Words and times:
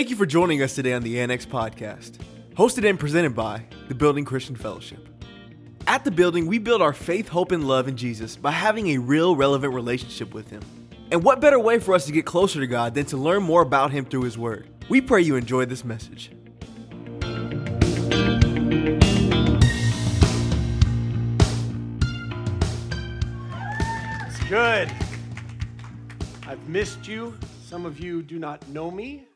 Thank 0.00 0.08
you 0.08 0.16
for 0.16 0.24
joining 0.24 0.62
us 0.62 0.74
today 0.74 0.94
on 0.94 1.02
the 1.02 1.20
Annex 1.20 1.44
Podcast, 1.44 2.12
hosted 2.54 2.88
and 2.88 2.98
presented 2.98 3.34
by 3.34 3.66
the 3.88 3.94
Building 3.94 4.24
Christian 4.24 4.56
Fellowship. 4.56 5.06
At 5.86 6.04
the 6.04 6.10
building, 6.10 6.46
we 6.46 6.58
build 6.58 6.80
our 6.80 6.94
faith, 6.94 7.28
hope, 7.28 7.52
and 7.52 7.68
love 7.68 7.86
in 7.86 7.98
Jesus 7.98 8.34
by 8.34 8.50
having 8.50 8.88
a 8.88 8.96
real, 8.96 9.36
relevant 9.36 9.74
relationship 9.74 10.32
with 10.32 10.48
Him. 10.48 10.62
And 11.10 11.22
what 11.22 11.42
better 11.42 11.58
way 11.58 11.78
for 11.78 11.94
us 11.94 12.06
to 12.06 12.12
get 12.12 12.24
closer 12.24 12.60
to 12.60 12.66
God 12.66 12.94
than 12.94 13.04
to 13.06 13.18
learn 13.18 13.42
more 13.42 13.60
about 13.60 13.90
Him 13.90 14.06
through 14.06 14.22
His 14.22 14.38
Word? 14.38 14.70
We 14.88 15.02
pray 15.02 15.20
you 15.20 15.36
enjoy 15.36 15.66
this 15.66 15.84
message. 15.84 16.30
It's 24.26 24.48
good. 24.48 24.90
I've 26.46 26.66
missed 26.70 27.06
you. 27.06 27.36
Some 27.66 27.84
of 27.84 28.00
you 28.00 28.22
do 28.22 28.38
not 28.38 28.66
know 28.68 28.90
me. 28.90 29.26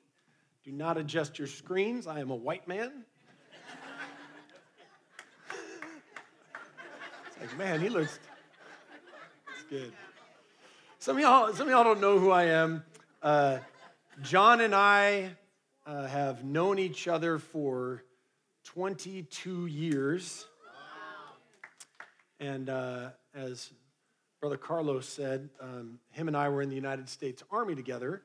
Do 0.64 0.72
not 0.72 0.96
adjust 0.96 1.38
your 1.38 1.46
screens. 1.46 2.06
I 2.06 2.20
am 2.20 2.30
a 2.30 2.34
white 2.34 2.66
man. 2.66 3.04
It's 7.26 7.38
like, 7.38 7.58
man, 7.58 7.82
he 7.82 7.90
looks. 7.90 8.18
It's 9.52 9.64
good. 9.68 9.92
Some 11.00 11.16
of 11.16 11.22
y'all, 11.22 11.52
some 11.52 11.66
of 11.66 11.70
y'all 11.70 11.84
don't 11.84 12.00
know 12.00 12.18
who 12.18 12.30
I 12.30 12.44
am. 12.44 12.82
Uh, 13.22 13.58
John 14.22 14.62
and 14.62 14.74
I 14.74 15.32
uh, 15.86 16.06
have 16.06 16.44
known 16.44 16.78
each 16.78 17.08
other 17.08 17.38
for 17.38 18.02
22 18.64 19.66
years. 19.66 20.46
And 22.40 22.70
uh, 22.70 23.10
as 23.34 23.70
Brother 24.40 24.56
Carlos 24.56 25.06
said, 25.06 25.50
um, 25.60 25.98
him 26.12 26.26
and 26.28 26.36
I 26.36 26.48
were 26.48 26.62
in 26.62 26.70
the 26.70 26.74
United 26.74 27.10
States 27.10 27.42
Army 27.50 27.74
together. 27.74 28.22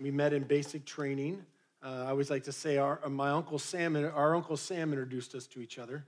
We 0.00 0.10
met 0.10 0.32
in 0.32 0.44
basic 0.44 0.86
training. 0.86 1.44
Uh, 1.84 2.04
I 2.06 2.10
always 2.10 2.30
like 2.30 2.44
to 2.44 2.52
say 2.52 2.78
our, 2.78 2.98
my 3.10 3.28
uncle 3.28 3.58
Sam, 3.58 3.94
and 3.94 4.06
our 4.06 4.34
uncle 4.34 4.56
Sam 4.56 4.90
introduced 4.90 5.34
us 5.34 5.46
to 5.48 5.60
each 5.60 5.78
other. 5.78 6.06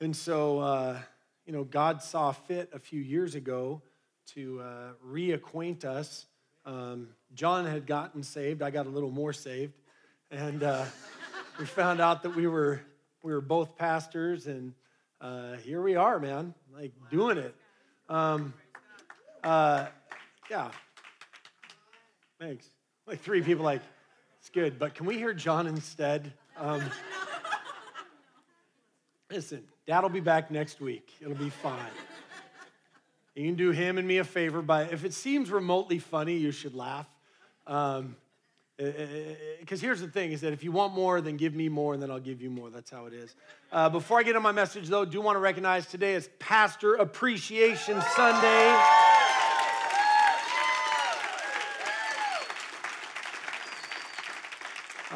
And 0.00 0.14
so, 0.16 0.58
uh, 0.58 0.98
you 1.46 1.52
know, 1.52 1.62
God 1.62 2.02
saw 2.02 2.32
fit 2.32 2.68
a 2.72 2.80
few 2.80 3.00
years 3.00 3.36
ago 3.36 3.80
to 4.34 4.60
uh, 4.60 4.88
reacquaint 5.08 5.84
us. 5.84 6.26
Um, 6.64 7.10
John 7.32 7.64
had 7.64 7.86
gotten 7.86 8.24
saved. 8.24 8.60
I 8.60 8.70
got 8.70 8.86
a 8.86 8.90
little 8.90 9.12
more 9.12 9.32
saved, 9.32 9.74
and 10.32 10.64
uh, 10.64 10.84
we 11.60 11.64
found 11.64 12.00
out 12.00 12.24
that 12.24 12.34
we 12.34 12.48
were 12.48 12.80
we 13.22 13.32
were 13.32 13.40
both 13.40 13.76
pastors, 13.76 14.48
and 14.48 14.74
uh, 15.20 15.52
here 15.58 15.80
we 15.80 15.94
are, 15.94 16.18
man, 16.18 16.54
like 16.74 16.90
doing 17.08 17.38
it. 17.38 17.54
Um, 18.08 18.52
uh, 19.44 19.86
yeah. 20.50 20.72
Thanks. 22.40 22.68
Like 23.08 23.20
three 23.20 23.40
people, 23.40 23.64
like 23.64 23.82
it's 24.40 24.50
good, 24.50 24.80
but 24.80 24.96
can 24.96 25.06
we 25.06 25.16
hear 25.16 25.32
John 25.32 25.68
instead? 25.68 26.32
Um, 26.58 26.82
listen, 29.30 29.62
Dad 29.86 30.00
will 30.00 30.08
be 30.08 30.18
back 30.18 30.50
next 30.50 30.80
week. 30.80 31.12
It'll 31.20 31.36
be 31.36 31.50
fine. 31.50 31.78
You 33.36 33.46
can 33.46 33.54
do 33.54 33.70
him 33.70 33.98
and 33.98 34.08
me 34.08 34.18
a 34.18 34.24
favor 34.24 34.60
by 34.60 34.84
if 34.86 35.04
it 35.04 35.14
seems 35.14 35.52
remotely 35.52 36.00
funny, 36.00 36.36
you 36.36 36.50
should 36.50 36.74
laugh. 36.74 37.06
Um, 37.68 38.16
because 38.76 39.80
here's 39.80 40.00
the 40.00 40.08
thing 40.08 40.32
is 40.32 40.40
that 40.42 40.52
if 40.52 40.62
you 40.62 40.70
want 40.70 40.92
more 40.92 41.22
then 41.22 41.38
give 41.38 41.54
me 41.54 41.66
more 41.66 41.94
and 41.94 42.02
then 42.02 42.10
i'll 42.10 42.20
give 42.20 42.42
you 42.42 42.50
more 42.50 42.68
that's 42.68 42.90
how 42.90 43.06
it 43.06 43.14
is 43.14 43.34
uh, 43.72 43.88
before 43.88 44.18
i 44.18 44.22
get 44.22 44.36
on 44.36 44.42
my 44.42 44.52
message 44.52 44.88
though 44.88 45.06
do 45.06 45.18
want 45.18 45.34
to 45.34 45.40
recognize 45.40 45.86
today 45.86 46.12
is 46.12 46.28
pastor 46.38 46.96
appreciation 46.96 47.98
sunday 48.14 49.05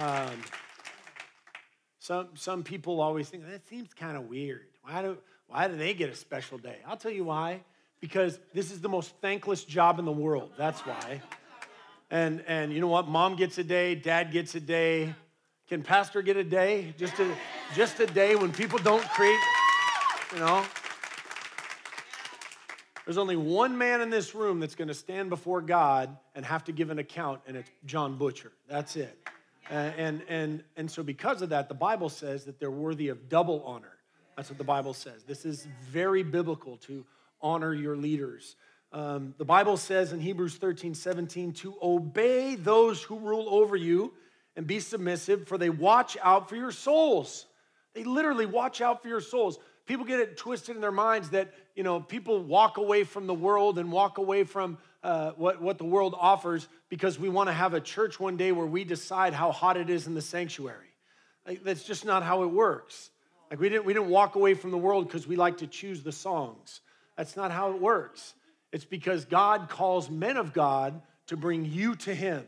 um, 0.00 0.31
some, 1.99 2.28
some 2.34 2.62
people 2.62 3.00
always 3.00 3.28
think 3.28 3.47
that 3.47 3.66
seems 3.69 3.94
kind 3.94 4.16
of 4.16 4.28
weird 4.28 4.66
why 4.83 5.03
do, 5.03 5.19
why 5.47 5.69
do 5.69 5.77
they 5.77 5.94
get 5.94 6.11
a 6.11 6.15
special 6.15 6.59
day 6.59 6.77
i'll 6.87 6.97
tell 6.97 7.12
you 7.12 7.25
why 7.25 7.61
because 8.00 8.41
this 8.55 8.71
is 8.71 8.81
the 8.81 8.88
most 8.88 9.15
thankless 9.21 9.65
job 9.65 9.99
in 9.99 10.05
the 10.05 10.12
world 10.12 10.50
that's 10.56 10.81
why 10.81 11.21
and, 12.11 12.43
and 12.49 12.72
you 12.72 12.81
know 12.81 12.88
what? 12.88 13.09
Mom 13.09 13.37
gets 13.37 13.59
a 13.59 13.65
day, 13.65 13.94
dad 13.94 14.33
gets 14.33 14.55
a 14.56 14.61
day. 14.61 15.15
Can 15.69 15.83
pastor 15.83 16.22
get 16.22 16.37
a 16.37 16.44
day? 16.44 16.93
Just 16.99 17.19
a, 17.21 17.32
just 17.75 18.00
a 18.00 18.06
day 18.06 18.34
when 18.34 18.53
people 18.53 18.81
don't 18.81 19.05
create, 19.11 19.38
you 20.32 20.41
know? 20.41 20.65
There's 23.05 23.19
only 23.19 23.37
one 23.37 23.78
man 23.78 24.00
in 24.00 24.11
this 24.11 24.34
room 24.34 24.61
that's 24.61 24.75
going 24.75 24.88
to 24.88 24.94
stand 24.94 25.31
before 25.31 25.61
God 25.61 26.17
and 26.34 26.44
have 26.44 26.65
to 26.65 26.72
give 26.72 26.91
an 26.91 26.99
account, 26.99 27.41
and 27.47 27.56
it's 27.56 27.71
John 27.84 28.17
Butcher. 28.17 28.53
That's 28.69 28.97
it. 28.97 29.17
And, 29.70 29.94
and, 29.97 30.22
and, 30.28 30.64
and 30.76 30.91
so, 30.91 31.03
because 31.03 31.42
of 31.42 31.50
that, 31.50 31.69
the 31.69 31.75
Bible 31.75 32.08
says 32.08 32.44
that 32.44 32.58
they're 32.58 32.70
worthy 32.70 33.08
of 33.08 33.28
double 33.28 33.62
honor. 33.64 33.92
That's 34.36 34.50
what 34.50 34.58
the 34.58 34.64
Bible 34.64 34.94
says. 34.94 35.22
This 35.22 35.44
is 35.44 35.66
very 35.88 36.22
biblical 36.22 36.76
to 36.78 37.04
honor 37.41 37.72
your 37.72 37.97
leaders. 37.97 38.56
Um, 38.92 39.34
the 39.38 39.44
Bible 39.44 39.76
says 39.76 40.12
in 40.12 40.20
Hebrews 40.20 40.56
13, 40.56 40.94
17, 40.94 41.53
to 41.53 41.76
obey 41.81 42.56
those 42.56 43.03
who 43.03 43.19
rule 43.20 43.47
over 43.48 43.76
you 43.76 44.12
and 44.56 44.66
be 44.66 44.81
submissive, 44.81 45.47
for 45.47 45.56
they 45.56 45.70
watch 45.70 46.16
out 46.22 46.48
for 46.48 46.56
your 46.56 46.72
souls. 46.72 47.47
They 47.94 48.02
literally 48.02 48.47
watch 48.47 48.81
out 48.81 49.02
for 49.02 49.08
your 49.08 49.20
souls. 49.20 49.58
People 49.87 50.04
get 50.04 50.20
it 50.20 50.37
twisted 50.37 50.75
in 50.75 50.81
their 50.81 50.91
minds 50.92 51.31
that, 51.31 51.52
you 51.76 51.82
know, 51.82 52.00
people 52.00 52.42
walk 52.42 52.78
away 52.78 53.04
from 53.04 53.26
the 53.26 53.34
world 53.34 53.78
and 53.78 53.92
walk 53.92 54.19
away 54.19 54.44
from 54.44 54.78
uh, 55.02 55.32
what, 55.32 55.62
what 55.62 55.78
the 55.78 55.84
world 55.84 56.14
offers 56.19 56.69
because 56.91 57.19
we 57.19 57.31
want 57.31 57.49
to 57.49 57.53
have 57.55 57.73
a 57.73 57.81
church 57.81 58.21
one 58.21 58.37
day 58.37 58.53
where 58.53 58.67
we 58.67 58.84
decide 58.84 59.33
how 59.33 59.53
hot 59.53 59.78
it 59.78 59.89
is 59.89 60.06
in 60.06 60.12
the 60.12 60.21
sanctuary. 60.21 60.89
Like, 61.47 61.65
that's 61.65 61.84
just 61.84 62.05
not 62.05 62.23
how 62.23 62.43
it 62.43 62.49
works. 62.49 63.11
Like 63.51 63.61
we 63.61 63.69
didn't, 63.69 63.87
we 63.87 63.95
didn't 63.95 64.11
walk 64.11 64.34
away 64.34 64.55
from 64.55 64.71
the 64.71 64.78
world 64.78 65.06
because 65.06 65.27
we 65.27 65.37
like 65.37 65.59
to 65.59 65.67
choose 65.67 66.03
the 66.03 66.12
songs. 66.12 66.81
That's 67.17 67.37
not 67.37 67.50
how 67.50 67.71
it 67.73 67.81
works. 67.81 68.34
It's 68.73 68.84
because 68.84 69.25
God 69.25 69.69
calls 69.69 70.11
men 70.11 70.37
of 70.37 70.53
God 70.53 71.00
to 71.29 71.37
bring 71.37 71.65
you 71.65 71.97
to 71.97 72.15
Him. 72.15 72.47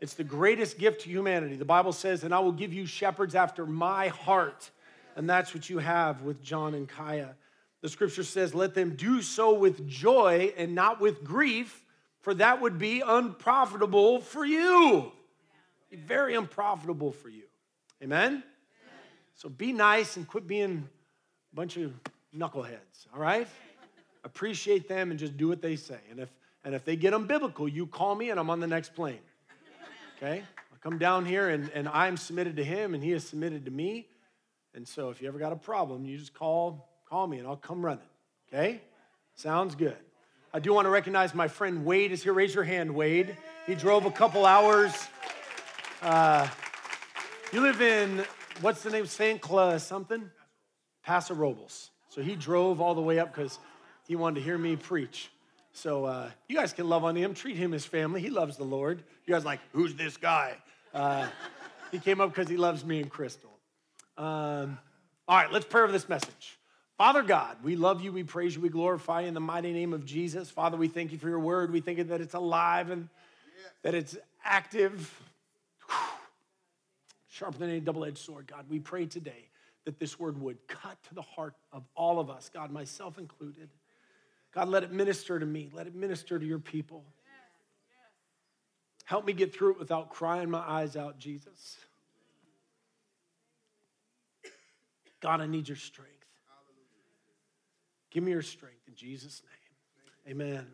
It's 0.00 0.14
the 0.14 0.24
greatest 0.24 0.78
gift 0.78 1.02
to 1.02 1.08
humanity. 1.08 1.56
The 1.56 1.64
Bible 1.64 1.92
says, 1.92 2.22
and 2.22 2.32
I 2.32 2.38
will 2.38 2.52
give 2.52 2.72
you 2.72 2.86
shepherds 2.86 3.34
after 3.34 3.66
my 3.66 4.08
heart. 4.08 4.70
And 5.16 5.28
that's 5.28 5.52
what 5.52 5.68
you 5.68 5.78
have 5.78 6.22
with 6.22 6.40
John 6.40 6.74
and 6.74 6.88
Kaya. 6.88 7.34
The 7.80 7.88
scripture 7.88 8.22
says, 8.22 8.54
let 8.54 8.74
them 8.74 8.94
do 8.94 9.22
so 9.22 9.54
with 9.54 9.88
joy 9.88 10.52
and 10.56 10.74
not 10.74 11.00
with 11.00 11.24
grief, 11.24 11.84
for 12.20 12.34
that 12.34 12.60
would 12.60 12.78
be 12.78 13.02
unprofitable 13.04 14.20
for 14.20 14.44
you. 14.44 15.12
Very 15.92 16.34
unprofitable 16.34 17.12
for 17.12 17.28
you. 17.28 17.44
Amen? 18.02 18.42
So 19.34 19.48
be 19.48 19.72
nice 19.72 20.16
and 20.16 20.26
quit 20.26 20.46
being 20.46 20.88
a 21.52 21.56
bunch 21.56 21.76
of 21.76 21.92
knuckleheads, 22.36 23.06
all 23.14 23.20
right? 23.20 23.46
appreciate 24.24 24.88
them 24.88 25.10
and 25.10 25.18
just 25.18 25.36
do 25.36 25.48
what 25.48 25.62
they 25.62 25.76
say. 25.76 25.98
And 26.10 26.20
if, 26.20 26.28
and 26.64 26.74
if 26.74 26.84
they 26.84 26.96
get 26.96 27.12
them 27.12 27.26
biblical, 27.26 27.68
you 27.68 27.86
call 27.86 28.14
me 28.14 28.30
and 28.30 28.38
I'm 28.38 28.50
on 28.50 28.60
the 28.60 28.66
next 28.66 28.94
plane. 28.94 29.20
Okay? 30.16 30.42
I 30.42 30.76
come 30.82 30.98
down 30.98 31.24
here 31.24 31.48
and, 31.48 31.70
and 31.74 31.88
I'm 31.88 32.16
submitted 32.16 32.56
to 32.56 32.64
him 32.64 32.94
and 32.94 33.02
he 33.02 33.12
is 33.12 33.26
submitted 33.26 33.64
to 33.64 33.70
me. 33.70 34.06
And 34.74 34.86
so 34.86 35.10
if 35.10 35.22
you 35.22 35.28
ever 35.28 35.38
got 35.38 35.52
a 35.52 35.56
problem, 35.56 36.04
you 36.04 36.18
just 36.18 36.34
call, 36.34 36.88
call 37.08 37.26
me 37.26 37.38
and 37.38 37.46
I'll 37.46 37.56
come 37.56 37.84
running. 37.84 38.04
Okay? 38.52 38.80
Sounds 39.34 39.74
good. 39.74 39.96
I 40.52 40.60
do 40.60 40.72
want 40.72 40.86
to 40.86 40.90
recognize 40.90 41.34
my 41.34 41.46
friend 41.46 41.84
Wade 41.84 42.10
is 42.10 42.22
here. 42.22 42.32
Raise 42.32 42.54
your 42.54 42.64
hand, 42.64 42.94
Wade. 42.94 43.36
He 43.66 43.74
drove 43.74 44.06
a 44.06 44.10
couple 44.10 44.46
hours. 44.46 44.94
Uh, 46.00 46.48
you 47.52 47.60
live 47.60 47.82
in, 47.82 48.24
what's 48.62 48.82
the 48.82 48.88
name? 48.88 49.04
St. 49.04 49.42
Clair 49.42 49.78
something? 49.78 50.30
Paso 51.04 51.34
Robles. 51.34 51.90
So 52.08 52.22
he 52.22 52.34
drove 52.34 52.80
all 52.80 52.94
the 52.94 53.02
way 53.02 53.18
up 53.18 53.34
because 53.34 53.58
he 54.06 54.16
wanted 54.16 54.36
to 54.36 54.40
hear 54.40 54.56
me 54.56 54.76
preach. 54.76 55.30
So 55.72 56.06
uh, 56.06 56.30
you 56.48 56.56
guys 56.56 56.72
can 56.72 56.88
love 56.88 57.04
on 57.04 57.14
him, 57.14 57.34
treat 57.34 57.56
him 57.56 57.74
as 57.74 57.84
family. 57.84 58.22
He 58.22 58.30
loves 58.30 58.56
the 58.56 58.64
Lord. 58.64 59.02
You 59.26 59.34
guys 59.34 59.44
like, 59.44 59.60
who's 59.72 59.94
this 59.96 60.16
guy? 60.16 60.56
Uh, 60.94 61.28
he 61.92 61.98
came 61.98 62.22
up 62.22 62.30
because 62.30 62.48
he 62.48 62.56
loves 62.56 62.86
me 62.86 63.02
and 63.02 63.10
Crystal. 63.10 63.50
Um, 64.16 64.78
all 65.28 65.36
right, 65.36 65.52
let's 65.52 65.66
pray 65.66 65.82
over 65.82 65.92
this 65.92 66.08
message. 66.08 66.57
Father 66.98 67.22
God, 67.22 67.58
we 67.62 67.76
love 67.76 68.02
you, 68.02 68.10
we 68.10 68.24
praise 68.24 68.56
you, 68.56 68.60
we 68.60 68.68
glorify 68.68 69.20
you 69.20 69.28
in 69.28 69.34
the 69.34 69.38
mighty 69.38 69.72
name 69.72 69.92
of 69.92 70.04
Jesus. 70.04 70.50
Father, 70.50 70.76
we 70.76 70.88
thank 70.88 71.12
you 71.12 71.18
for 71.18 71.28
your 71.28 71.38
word. 71.38 71.72
We 71.72 71.80
thank 71.80 71.98
you 71.98 72.04
that 72.04 72.20
it's 72.20 72.34
alive 72.34 72.90
and 72.90 73.08
that 73.82 73.94
it's 73.94 74.16
active, 74.44 75.08
sharper 77.28 77.56
than 77.56 77.70
any 77.70 77.78
double 77.78 78.04
edged 78.04 78.18
sword. 78.18 78.48
God, 78.48 78.64
we 78.68 78.80
pray 78.80 79.06
today 79.06 79.48
that 79.84 80.00
this 80.00 80.18
word 80.18 80.40
would 80.42 80.58
cut 80.66 81.00
to 81.04 81.14
the 81.14 81.22
heart 81.22 81.54
of 81.72 81.84
all 81.94 82.18
of 82.18 82.30
us, 82.30 82.50
God, 82.52 82.72
myself 82.72 83.16
included. 83.16 83.68
God, 84.52 84.68
let 84.68 84.82
it 84.82 84.90
minister 84.90 85.38
to 85.38 85.46
me. 85.46 85.70
Let 85.72 85.86
it 85.86 85.94
minister 85.94 86.36
to 86.36 86.44
your 86.44 86.58
people. 86.58 87.04
Help 89.04 89.24
me 89.24 89.32
get 89.32 89.54
through 89.54 89.70
it 89.70 89.78
without 89.78 90.10
crying 90.10 90.50
my 90.50 90.58
eyes 90.58 90.96
out, 90.96 91.16
Jesus. 91.20 91.76
God, 95.20 95.40
I 95.40 95.46
need 95.46 95.68
your 95.68 95.76
strength. 95.76 96.17
Give 98.10 98.22
me 98.22 98.32
your 98.32 98.42
strength 98.42 98.80
in 98.86 98.94
Jesus' 98.94 99.42
name. 100.26 100.34
Amen. 100.34 100.48
Amen. 100.48 100.66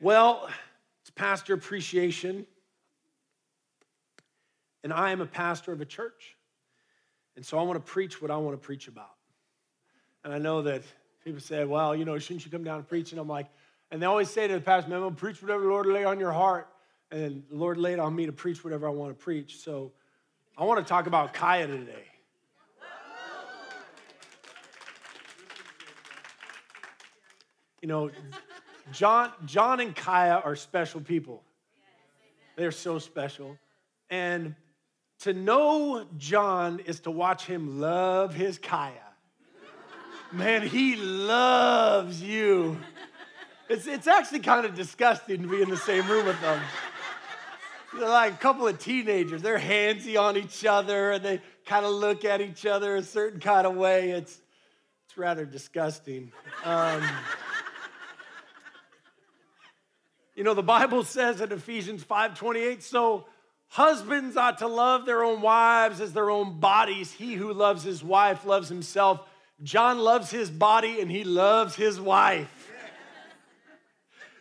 Well, 0.00 0.48
it's 1.02 1.10
pastor 1.10 1.54
appreciation. 1.54 2.46
And 4.82 4.92
I 4.92 5.12
am 5.12 5.20
a 5.20 5.26
pastor 5.26 5.72
of 5.72 5.80
a 5.80 5.86
church. 5.86 6.36
And 7.36 7.44
so 7.44 7.58
I 7.58 7.62
want 7.62 7.84
to 7.84 7.92
preach 7.92 8.20
what 8.20 8.30
I 8.30 8.36
want 8.36 8.60
to 8.60 8.64
preach 8.64 8.86
about. 8.86 9.14
And 10.22 10.32
I 10.32 10.38
know 10.38 10.62
that 10.62 10.82
people 11.24 11.40
say, 11.40 11.64
well, 11.64 11.96
you 11.96 12.04
know, 12.04 12.18
shouldn't 12.18 12.44
you 12.44 12.50
come 12.50 12.64
down 12.64 12.78
and 12.78 12.88
preach? 12.88 13.12
And 13.12 13.20
I'm 13.20 13.28
like, 13.28 13.46
and 13.90 14.00
they 14.00 14.06
always 14.06 14.30
say 14.30 14.46
to 14.46 14.54
the 14.54 14.60
pastor, 14.60 14.90
man, 14.90 15.02
I'm 15.02 15.14
preach 15.14 15.42
whatever 15.42 15.62
the 15.62 15.68
Lord 15.68 15.86
lay 15.86 16.04
on 16.04 16.20
your 16.20 16.32
heart. 16.32 16.68
And 17.10 17.44
the 17.50 17.56
Lord 17.56 17.78
laid 17.78 17.98
on 17.98 18.14
me 18.14 18.26
to 18.26 18.32
preach 18.32 18.64
whatever 18.64 18.86
I 18.86 18.90
want 18.90 19.16
to 19.16 19.22
preach. 19.22 19.58
So 19.58 19.92
I 20.56 20.64
want 20.64 20.84
to 20.84 20.88
talk 20.88 21.06
about 21.06 21.32
Kaya 21.32 21.66
today. 21.66 22.04
You 27.84 27.88
know, 27.88 28.10
John, 28.92 29.30
John 29.44 29.78
and 29.78 29.94
Kaya 29.94 30.40
are 30.42 30.56
special 30.56 31.02
people. 31.02 31.42
They're 32.56 32.72
so 32.72 32.98
special. 32.98 33.58
And 34.08 34.54
to 35.20 35.34
know 35.34 36.06
John 36.16 36.80
is 36.86 37.00
to 37.00 37.10
watch 37.10 37.44
him 37.44 37.78
love 37.78 38.32
his 38.32 38.58
Kaya. 38.58 38.94
Man, 40.32 40.66
he 40.66 40.96
loves 40.96 42.22
you. 42.22 42.80
It's, 43.68 43.86
it's 43.86 44.06
actually 44.06 44.40
kind 44.40 44.64
of 44.64 44.74
disgusting 44.74 45.42
to 45.42 45.48
be 45.48 45.60
in 45.60 45.68
the 45.68 45.76
same 45.76 46.08
room 46.08 46.24
with 46.24 46.40
them. 46.40 46.62
They're 47.92 48.08
like 48.08 48.32
a 48.32 48.38
couple 48.38 48.66
of 48.66 48.78
teenagers. 48.78 49.42
They're 49.42 49.58
handsy 49.58 50.18
on 50.18 50.38
each 50.38 50.64
other 50.64 51.10
and 51.10 51.22
they 51.22 51.42
kind 51.66 51.84
of 51.84 51.92
look 51.92 52.24
at 52.24 52.40
each 52.40 52.64
other 52.64 52.96
a 52.96 53.02
certain 53.02 53.40
kind 53.40 53.66
of 53.66 53.76
way. 53.76 54.12
It's, 54.12 54.40
it's 55.04 55.18
rather 55.18 55.44
disgusting. 55.44 56.32
Um, 56.64 57.06
you 60.34 60.42
know, 60.42 60.54
the 60.54 60.62
Bible 60.62 61.04
says 61.04 61.40
in 61.40 61.52
Ephesians 61.52 62.02
5:28, 62.04 62.82
so 62.82 63.26
husbands 63.68 64.36
ought 64.36 64.58
to 64.58 64.66
love 64.66 65.06
their 65.06 65.22
own 65.22 65.40
wives 65.40 66.00
as 66.00 66.12
their 66.12 66.30
own 66.30 66.58
bodies. 66.58 67.12
He 67.12 67.34
who 67.34 67.52
loves 67.52 67.82
his 67.82 68.02
wife 68.02 68.44
loves 68.44 68.68
himself. 68.68 69.20
John 69.62 69.98
loves 70.00 70.30
his 70.30 70.50
body 70.50 71.00
and 71.00 71.10
he 71.10 71.24
loves 71.24 71.74
his 71.74 72.00
wife. 72.00 72.70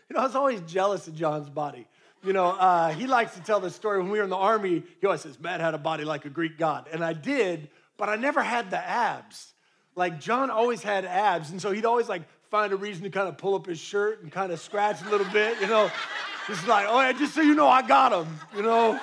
You 0.09 0.17
know, 0.17 0.23
I 0.23 0.25
was 0.25 0.35
always 0.35 0.61
jealous 0.61 1.07
of 1.07 1.15
John's 1.15 1.49
body. 1.49 1.87
You 2.23 2.33
know, 2.33 2.49
uh, 2.49 2.89
he 2.89 3.07
likes 3.07 3.33
to 3.35 3.41
tell 3.41 3.59
the 3.59 3.71
story 3.71 3.99
when 3.99 4.11
we 4.11 4.19
were 4.19 4.23
in 4.23 4.29
the 4.29 4.35
army. 4.35 4.83
He 4.99 5.07
always 5.07 5.21
says, 5.21 5.39
Matt 5.39 5.59
had 5.59 5.73
a 5.73 5.77
body 5.77 6.03
like 6.03 6.25
a 6.25 6.29
Greek 6.29 6.57
god. 6.57 6.87
And 6.91 7.03
I 7.03 7.13
did, 7.13 7.69
but 7.97 8.09
I 8.09 8.15
never 8.15 8.43
had 8.43 8.69
the 8.69 8.77
abs. 8.77 9.53
Like, 9.95 10.19
John 10.19 10.51
always 10.51 10.83
had 10.83 11.05
abs. 11.05 11.49
And 11.49 11.61
so 11.61 11.71
he'd 11.71 11.85
always 11.85 12.09
like 12.09 12.23
find 12.53 12.71
a 12.71 12.75
reason 12.75 13.01
to 13.01 13.09
kind 13.09 13.27
of 13.27 13.35
pull 13.35 13.55
up 13.55 13.65
his 13.65 13.79
shirt 13.79 14.21
and 14.21 14.31
kind 14.31 14.51
of 14.51 14.59
scratch 14.59 15.01
a 15.01 15.09
little 15.09 15.25
bit, 15.33 15.59
you 15.59 15.65
know. 15.65 15.89
Just 16.45 16.67
like, 16.67 16.85
oh, 16.87 17.01
yeah, 17.01 17.11
just 17.11 17.33
so 17.33 17.41
you 17.41 17.55
know, 17.55 17.67
I 17.67 17.81
got 17.81 18.09
them, 18.09 18.27
you 18.55 18.61
know. 18.61 18.99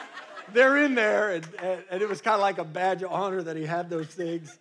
They're 0.52 0.84
in 0.84 0.94
there. 0.94 1.30
And, 1.30 1.48
and, 1.60 1.84
and 1.90 2.00
it 2.00 2.08
was 2.08 2.20
kind 2.20 2.36
of 2.36 2.42
like 2.42 2.58
a 2.58 2.64
badge 2.64 3.02
of 3.02 3.10
honor 3.10 3.42
that 3.42 3.56
he 3.56 3.66
had 3.66 3.90
those 3.90 4.06
things. 4.06 4.56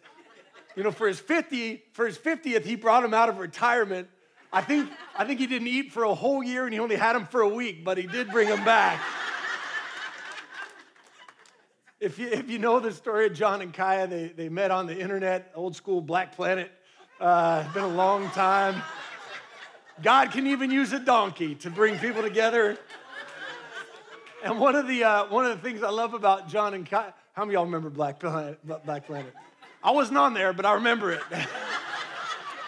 You 0.75 0.81
know, 0.81 0.89
for 0.89 1.07
his 1.07 1.19
50, 1.19 1.83
for 1.91 2.07
his 2.07 2.17
50th, 2.17 2.65
he 2.65 2.75
brought 2.75 3.03
him 3.03 3.13
out 3.13 3.29
of 3.29 3.37
retirement. 3.37 4.07
I 4.51 4.61
think, 4.61 4.89
I 5.15 5.23
think 5.23 5.39
he 5.39 5.45
didn't 5.45 5.67
eat 5.67 5.91
for 5.91 6.05
a 6.05 6.15
whole 6.15 6.41
year 6.41 6.63
and 6.63 6.73
he 6.73 6.79
only 6.79 6.95
had 6.95 7.13
them 7.13 7.27
for 7.27 7.41
a 7.41 7.49
week, 7.49 7.85
but 7.85 7.99
he 7.99 8.07
did 8.07 8.31
bring 8.31 8.49
them 8.49 8.65
back. 8.65 8.99
If 11.99 12.17
you, 12.17 12.25
if 12.25 12.49
you 12.49 12.57
know 12.57 12.79
the 12.79 12.91
story 12.91 13.27
of 13.27 13.33
John 13.33 13.61
and 13.61 13.71
Kaya, 13.71 14.07
they, 14.07 14.29
they 14.29 14.49
met 14.49 14.71
on 14.71 14.87
the 14.87 14.99
internet, 14.99 15.51
old 15.53 15.75
school 15.75 16.01
Black 16.01 16.35
Planet. 16.35 16.71
Uh, 17.19 17.63
it's 17.65 17.73
been 17.73 17.83
a 17.83 17.87
long 17.87 18.29
time. 18.29 18.81
God 20.01 20.31
can 20.31 20.47
even 20.47 20.71
use 20.71 20.93
a 20.93 20.99
donkey 20.99 21.53
to 21.55 21.69
bring 21.69 21.99
people 21.99 22.21
together. 22.21 22.77
And 24.41 24.57
one 24.57 24.75
of 24.75 24.87
the 24.87 25.03
uh, 25.03 25.25
one 25.27 25.43
of 25.43 25.57
the 25.57 25.61
things 25.61 25.83
I 25.83 25.89
love 25.89 26.13
about 26.13 26.47
John 26.47 26.73
and 26.73 26.89
Kai, 26.89 27.11
how 27.33 27.43
many 27.43 27.49
of 27.49 27.53
y'all 27.59 27.65
remember 27.65 27.89
Black 27.89 28.21
Planet? 28.21 28.85
Black 28.85 29.05
Planet? 29.05 29.33
I 29.83 29.91
wasn't 29.91 30.17
on 30.17 30.33
there, 30.33 30.53
but 30.53 30.65
I 30.65 30.73
remember 30.73 31.11
it. 31.11 31.21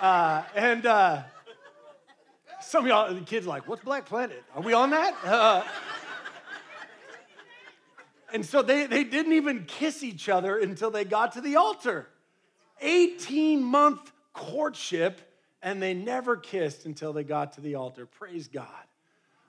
Uh, 0.01 0.43
and 0.55 0.87
uh, 0.87 1.21
some 2.59 2.85
of 2.85 2.89
y'all, 2.89 3.13
the 3.13 3.21
kids, 3.21 3.45
like, 3.45 3.67
what's 3.67 3.83
Black 3.83 4.03
Planet? 4.03 4.43
Are 4.55 4.61
we 4.63 4.73
on 4.73 4.89
that? 4.89 5.15
Uh, 5.23 5.63
and 8.33 8.43
so 8.43 8.63
they, 8.63 8.87
they 8.87 9.03
didn't 9.03 9.33
even 9.33 9.65
kiss 9.65 10.01
each 10.01 10.27
other 10.27 10.57
until 10.57 10.89
they 10.89 11.05
got 11.05 11.33
to 11.33 11.41
the 11.41 11.55
altar. 11.57 12.07
18 12.81 13.61
month 13.61 14.11
courtship, 14.33 15.21
and 15.61 15.81
they 15.81 15.93
never 15.93 16.35
kissed 16.35 16.85
until 16.85 17.13
they 17.13 17.23
got 17.23 17.53
to 17.53 17.61
the 17.61 17.75
altar. 17.75 18.05
Praise 18.05 18.47
God. 18.47 18.67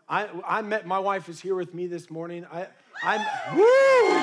I, 0.08 0.28
I 0.46 0.62
met, 0.62 0.86
my 0.86 0.98
wife 0.98 1.28
is 1.28 1.40
here 1.40 1.54
with 1.54 1.72
me 1.74 1.86
this 1.86 2.10
morning. 2.10 2.44
I, 2.52 2.66
I'm, 3.02 3.20
woo! 3.56 4.22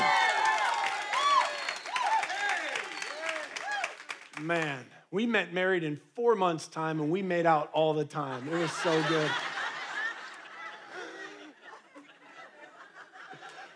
Man, 4.46 4.86
we 5.12 5.26
met 5.26 5.54
married 5.54 5.84
in 5.84 6.00
four 6.16 6.36
months' 6.36 6.68
time 6.68 7.00
and 7.00 7.10
we 7.10 7.22
made 7.22 7.46
out 7.46 7.70
all 7.74 7.94
the 7.94 8.06
time. 8.06 8.48
It 8.48 8.58
was 8.58 8.72
so 8.72 9.04
good. 9.10 9.30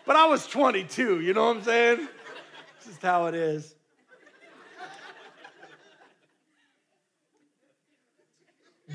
But 0.06 0.16
I 0.16 0.26
was 0.26 0.46
22, 0.46 1.20
you 1.20 1.32
know 1.32 1.46
what 1.46 1.56
I'm 1.56 1.62
saying? 1.64 2.08
This 2.78 2.94
is 2.94 3.02
how 3.02 3.26
it 3.26 3.34
is. 3.34 3.74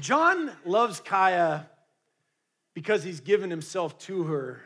John 0.02 0.52
loves 0.66 1.00
Kaya 1.00 1.70
because 2.74 3.04
he's 3.04 3.20
given 3.20 3.50
himself 3.50 3.98
to 4.00 4.24
her. 4.24 4.62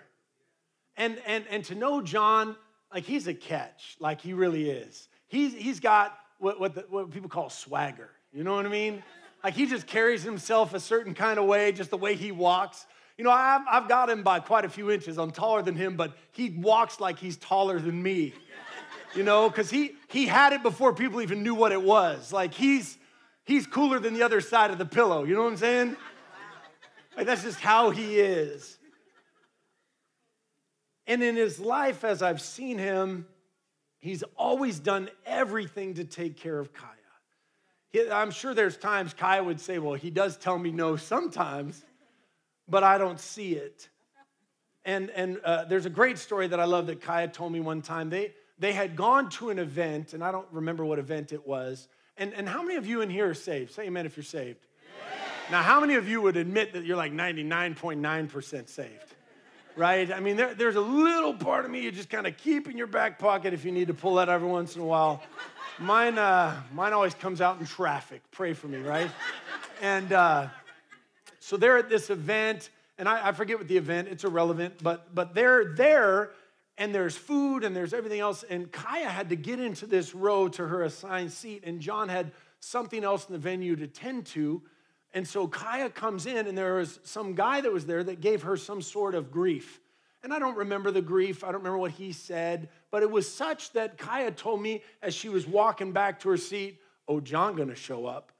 And, 0.96 1.20
and, 1.26 1.46
and 1.50 1.64
to 1.66 1.76
know 1.76 2.02
John, 2.02 2.56
like 2.94 3.04
he's 3.04 3.28
a 3.28 3.34
catch, 3.34 3.98
like 4.00 4.22
he 4.22 4.34
really 4.34 4.70
is. 4.70 5.08
He's, 5.28 5.54
he's 5.54 5.80
got 5.80 6.18
what, 6.38 6.60
what, 6.60 6.76
the, 6.76 6.86
what 6.90 7.10
people 7.12 7.30
call 7.30 7.50
swagger. 7.50 8.10
You 8.32 8.44
know 8.44 8.56
what 8.56 8.66
I 8.66 8.70
mean? 8.70 9.02
Like 9.44 9.56
he 9.56 9.66
just 9.66 9.88
carries 9.88 10.24
himself 10.24 10.74
a 10.74 10.80
certain 10.80 11.14
kind 11.14 11.40
of 11.40 11.46
way, 11.46 11.72
just 11.72 11.90
the 11.90 11.98
way 11.98 12.16
he 12.16 12.32
walks. 12.32 12.86
You 13.18 13.24
know, 13.24 13.32
I've, 13.32 13.62
I've 13.70 13.88
got 13.88 14.10
him 14.10 14.24
by 14.24 14.40
quite 14.40 14.66
a 14.66 14.70
few 14.70 14.90
inches. 14.92 15.18
I'm 15.18 15.32
taller 15.32 15.62
than 15.62 15.76
him, 15.76 15.96
but 15.96 16.16
he 16.32 16.52
walks 16.52 17.00
like 17.00 17.20
he's 17.20 17.38
taller 17.38 17.80
than 17.80 18.02
me. 18.02 18.34
You 19.16 19.24
know, 19.24 19.50
because 19.50 19.70
he, 19.70 19.92
he 20.08 20.26
had 20.26 20.54
it 20.54 20.64
before 20.64 20.94
people 20.94 21.22
even 21.22 21.44
knew 21.44 21.54
what 21.54 21.72
it 21.72 21.82
was. 21.82 22.34
Like 22.34 22.54
he's, 22.54 22.98
he's 23.46 23.68
cooler 23.68 24.00
than 24.00 24.14
the 24.14 24.24
other 24.24 24.42
side 24.42 24.72
of 24.72 24.78
the 24.78 24.86
pillow. 24.86 25.24
You 25.24 25.36
know 25.36 25.44
what 25.44 25.52
I'm 25.52 25.58
saying? 25.58 25.98
Like, 27.16 27.28
that's 27.28 27.44
just 27.44 27.60
how 27.60 27.92
he 27.92 28.20
is. 28.20 28.78
And 31.06 31.22
in 31.22 31.36
his 31.36 31.60
life, 31.60 32.04
as 32.04 32.22
I've 32.22 32.42
seen 32.42 32.78
him, 32.78 33.28
he's 34.00 34.24
always 34.38 34.80
done 34.80 35.10
everything 35.26 35.96
to 35.96 36.06
take 36.06 36.38
care 36.38 36.58
of 36.58 36.74
Kaya. 36.74 36.90
He, 37.90 38.10
I'm 38.10 38.32
sure 38.32 38.54
there's 38.54 38.78
times 38.78 39.14
Kaya 39.14 39.44
would 39.44 39.60
say, 39.60 39.80
Well, 39.80 39.94
he 39.94 40.10
does 40.10 40.38
tell 40.38 40.58
me 40.58 40.72
no 40.72 40.96
sometimes, 40.96 41.84
but 42.68 42.84
I 42.84 42.98
don't 42.98 43.20
see 43.20 43.54
it. 43.54 43.90
And, 44.86 45.10
and 45.12 45.40
uh, 45.46 45.66
there's 45.66 45.86
a 45.86 45.90
great 45.90 46.18
story 46.18 46.48
that 46.48 46.60
I 46.60 46.66
love 46.66 46.88
that 46.88 47.02
Kaya 47.02 47.28
told 47.28 47.52
me 47.52 47.60
one 47.60 47.82
time. 47.82 48.10
They, 48.10 48.34
they 48.60 48.74
had 48.74 48.96
gone 48.96 49.30
to 49.32 49.50
an 49.50 49.60
event, 49.60 50.14
and 50.14 50.24
I 50.24 50.32
don't 50.32 50.48
remember 50.52 50.84
what 50.84 51.00
event 51.00 51.32
it 51.32 51.48
was, 51.48 51.88
and, 52.18 52.34
and 52.34 52.48
how 52.48 52.62
many 52.62 52.76
of 52.76 52.86
you 52.86 53.02
in 53.02 53.10
here 53.10 53.30
are 53.30 53.34
saved? 53.34 53.72
Say 53.72 53.84
amen 53.84 54.06
if 54.06 54.16
you're 54.16 54.24
saved. 54.24 54.60
Now, 55.52 55.62
how 55.62 55.80
many 55.80 55.96
of 55.96 56.08
you 56.08 56.22
would 56.22 56.38
admit 56.38 56.74
that 56.74 56.86
you're 56.86 56.98
like 56.98 57.12
99.9% 57.12 58.70
saved? 58.70 58.90
Right? 59.76 60.12
I 60.12 60.20
mean, 60.20 60.38
there, 60.38 60.54
there's 60.54 60.76
a 60.76 60.82
little 60.82 61.34
part 61.34 61.66
of 61.66 61.72
me 61.72 61.82
you 61.82 61.92
just 61.92 62.10
kind 62.10 62.28
of 62.28 62.38
keep 62.38 62.70
in 62.70 62.78
your 62.78 62.88
back 62.88 63.18
pocket 63.18 63.54
if 63.54 63.66
you 63.66 63.72
need 63.72 63.88
to 63.88 63.94
pull 63.94 64.16
that 64.16 64.30
every 64.30 64.48
once 64.48 64.76
in 64.76 64.82
a 64.82 64.86
while. 64.86 65.24
Mine, 65.80 66.20
uh, 66.20 66.62
mine 66.74 66.94
always 66.94 67.16
comes 67.16 67.42
out 67.42 67.60
in 67.60 67.66
traffic. 67.66 68.22
Pray 68.32 68.54
for 68.54 68.68
me, 68.68 68.78
right? 68.78 69.10
And 69.82 70.14
uh, 70.14 70.48
so 71.40 71.58
they're 71.58 71.78
at 71.78 71.90
this 71.90 72.12
event, 72.12 72.70
and 73.00 73.10
I, 73.10 73.30
I 73.30 73.32
forget 73.32 73.58
what 73.58 73.68
the 73.68 73.78
event, 73.78 74.08
it's 74.10 74.24
irrelevant, 74.24 74.76
but, 74.82 75.14
but 75.14 75.34
they're 75.34 75.74
there 75.74 76.30
and 76.84 76.94
there's 76.94 77.16
food 77.16 77.64
and 77.64 77.74
there's 77.74 77.94
everything 77.94 78.20
else. 78.20 78.44
And 78.44 78.70
Kaya 78.70 79.08
had 79.08 79.30
to 79.30 79.38
get 79.38 79.58
into 79.58 79.86
this 79.86 80.14
row 80.14 80.50
to 80.50 80.68
her 80.68 80.84
assigned 80.84 81.32
seat, 81.32 81.64
and 81.66 81.80
John 81.80 82.10
had 82.10 82.34
something 82.60 83.06
else 83.06 83.26
in 83.26 83.32
the 83.32 83.40
venue 83.40 83.78
to 83.78 83.88
tend 83.88 84.26
to. 84.28 84.62
And 85.14 85.26
so 85.26 85.48
Kaya 85.48 85.90
comes 85.90 86.26
in, 86.26 86.46
and 86.46 86.58
there 86.58 86.76
was 86.76 87.00
some 87.06 87.36
guy 87.36 87.62
that 87.62 87.72
was 87.72 87.86
there 87.86 88.04
that 88.04 88.20
gave 88.20 88.42
her 88.42 88.58
some 88.58 88.82
sort 88.82 89.16
of 89.16 89.32
grief. 89.32 89.80
And 90.24 90.34
I 90.34 90.40
don't 90.40 90.58
remember 90.58 90.92
the 90.92 91.02
grief, 91.02 91.46
I 91.46 91.48
don't 91.54 91.62
remember 91.62 91.78
what 91.78 91.92
he 91.92 92.12
said, 92.12 92.68
but 92.92 93.02
it 93.02 93.10
was 93.10 93.34
such 93.34 93.72
that 93.72 93.98
Kaya 93.98 94.32
told 94.32 94.62
me 94.62 94.82
as 95.02 95.14
she 95.14 95.30
was 95.30 95.48
walking 95.48 95.94
back 95.94 96.20
to 96.22 96.30
her 96.30 96.38
seat, 96.38 96.82
Oh, 97.08 97.22
John 97.22 97.56
gonna 97.56 97.76
show 97.76 98.06
up. 98.06 98.34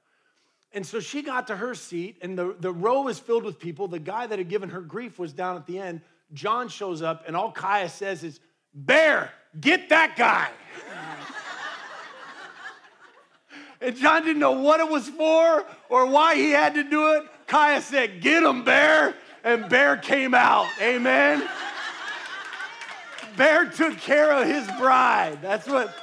And 0.74 0.84
so 0.84 1.00
she 1.00 1.22
got 1.22 1.46
to 1.46 1.56
her 1.56 1.74
seat, 1.74 2.18
and 2.20 2.36
the, 2.36 2.54
the 2.60 2.72
row 2.72 3.02
was 3.02 3.18
filled 3.18 3.44
with 3.44 3.58
people. 3.58 3.88
The 3.88 3.98
guy 3.98 4.26
that 4.26 4.38
had 4.38 4.50
given 4.50 4.68
her 4.68 4.82
grief 4.82 5.18
was 5.18 5.32
down 5.32 5.56
at 5.56 5.66
the 5.66 5.78
end. 5.78 6.02
John 6.34 6.68
shows 6.68 7.00
up, 7.00 7.24
and 7.26 7.36
all 7.36 7.52
Kaya 7.52 7.88
says 7.88 8.24
is, 8.24 8.40
Bear, 8.74 9.30
get 9.58 9.88
that 9.90 10.16
guy. 10.16 10.50
and 13.80 13.96
John 13.96 14.24
didn't 14.24 14.40
know 14.40 14.60
what 14.60 14.80
it 14.80 14.88
was 14.88 15.08
for 15.08 15.64
or 15.88 16.06
why 16.06 16.34
he 16.34 16.50
had 16.50 16.74
to 16.74 16.82
do 16.82 17.12
it. 17.12 17.22
Kaya 17.46 17.80
said, 17.80 18.20
Get 18.20 18.42
him, 18.42 18.64
Bear. 18.64 19.14
And 19.44 19.68
Bear 19.68 19.96
came 19.96 20.34
out. 20.34 20.68
Amen. 20.80 21.46
Bear 23.36 23.66
took 23.66 23.98
care 23.98 24.32
of 24.32 24.46
his 24.46 24.66
bride. 24.78 25.40
That's 25.42 25.66
what 25.66 25.94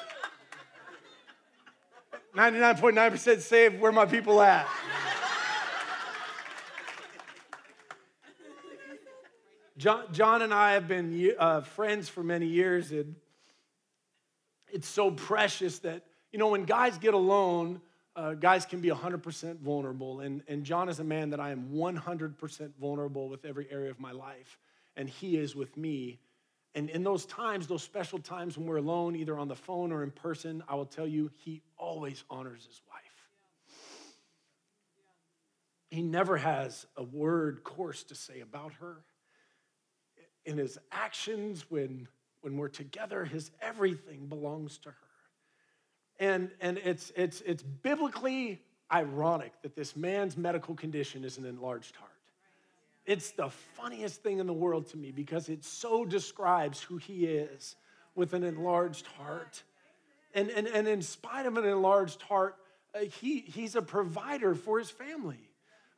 99.9% 2.35 3.41
saved. 3.41 3.81
Where 3.81 3.91
my 3.91 4.05
people 4.05 4.41
at? 4.41 4.67
John, 9.81 10.03
John 10.11 10.43
and 10.43 10.53
I 10.53 10.73
have 10.73 10.87
been 10.87 11.33
uh, 11.39 11.61
friends 11.61 12.07
for 12.07 12.21
many 12.21 12.45
years, 12.45 12.91
and 12.91 13.15
it's 14.71 14.87
so 14.87 15.09
precious 15.09 15.79
that, 15.79 16.03
you 16.31 16.37
know, 16.37 16.49
when 16.49 16.65
guys 16.65 16.99
get 16.99 17.15
alone, 17.15 17.81
uh, 18.15 18.35
guys 18.35 18.63
can 18.63 18.79
be 18.79 18.89
100% 18.89 19.59
vulnerable. 19.59 20.19
And, 20.19 20.43
and 20.47 20.63
John 20.63 20.87
is 20.87 20.99
a 20.99 21.03
man 21.03 21.31
that 21.31 21.39
I 21.39 21.49
am 21.49 21.71
100% 21.73 22.75
vulnerable 22.79 23.27
with 23.27 23.43
every 23.43 23.67
area 23.71 23.89
of 23.89 23.99
my 23.99 24.11
life, 24.11 24.59
and 24.95 25.09
he 25.09 25.35
is 25.35 25.55
with 25.55 25.75
me. 25.75 26.19
And 26.75 26.87
in 26.91 27.03
those 27.03 27.25
times, 27.25 27.65
those 27.65 27.81
special 27.81 28.19
times 28.19 28.59
when 28.59 28.67
we're 28.67 28.77
alone, 28.77 29.15
either 29.15 29.35
on 29.35 29.47
the 29.47 29.55
phone 29.55 29.91
or 29.91 30.03
in 30.03 30.11
person, 30.11 30.61
I 30.67 30.75
will 30.75 30.85
tell 30.85 31.07
you, 31.07 31.31
he 31.43 31.63
always 31.75 32.23
honors 32.29 32.67
his 32.67 32.79
wife. 32.87 33.79
He 35.89 36.03
never 36.03 36.37
has 36.37 36.85
a 36.95 37.01
word 37.01 37.63
coarse 37.63 38.03
to 38.03 38.13
say 38.13 38.41
about 38.41 38.73
her 38.73 38.97
in 40.45 40.57
his 40.57 40.77
actions, 40.91 41.65
when, 41.69 42.07
when 42.41 42.57
we're 42.57 42.67
together, 42.67 43.25
his 43.25 43.51
everything 43.61 44.27
belongs 44.27 44.77
to 44.79 44.89
her. 44.89 44.95
And, 46.19 46.51
and 46.59 46.77
it's, 46.79 47.11
it's, 47.15 47.41
it's 47.41 47.63
biblically 47.63 48.61
ironic 48.91 49.53
that 49.63 49.75
this 49.75 49.95
man's 49.95 50.37
medical 50.37 50.75
condition 50.75 51.23
is 51.23 51.37
an 51.37 51.45
enlarged 51.45 51.95
heart. 51.95 52.11
It's 53.05 53.31
the 53.31 53.49
funniest 53.49 54.21
thing 54.21 54.39
in 54.39 54.45
the 54.45 54.53
world 54.53 54.87
to 54.89 54.97
me 54.97 55.11
because 55.11 55.49
it 55.49 55.63
so 55.63 56.05
describes 56.05 56.81
who 56.81 56.97
he 56.97 57.25
is 57.25 57.75
with 58.13 58.33
an 58.33 58.43
enlarged 58.43 59.07
heart. 59.07 59.63
And, 60.33 60.49
and, 60.51 60.67
and 60.67 60.87
in 60.87 61.01
spite 61.01 61.45
of 61.45 61.57
an 61.57 61.65
enlarged 61.65 62.21
heart, 62.21 62.55
uh, 62.93 62.99
he, 62.99 63.39
he's 63.39 63.75
a 63.75 63.81
provider 63.81 64.53
for 64.53 64.77
his 64.77 64.89
family 64.89 65.50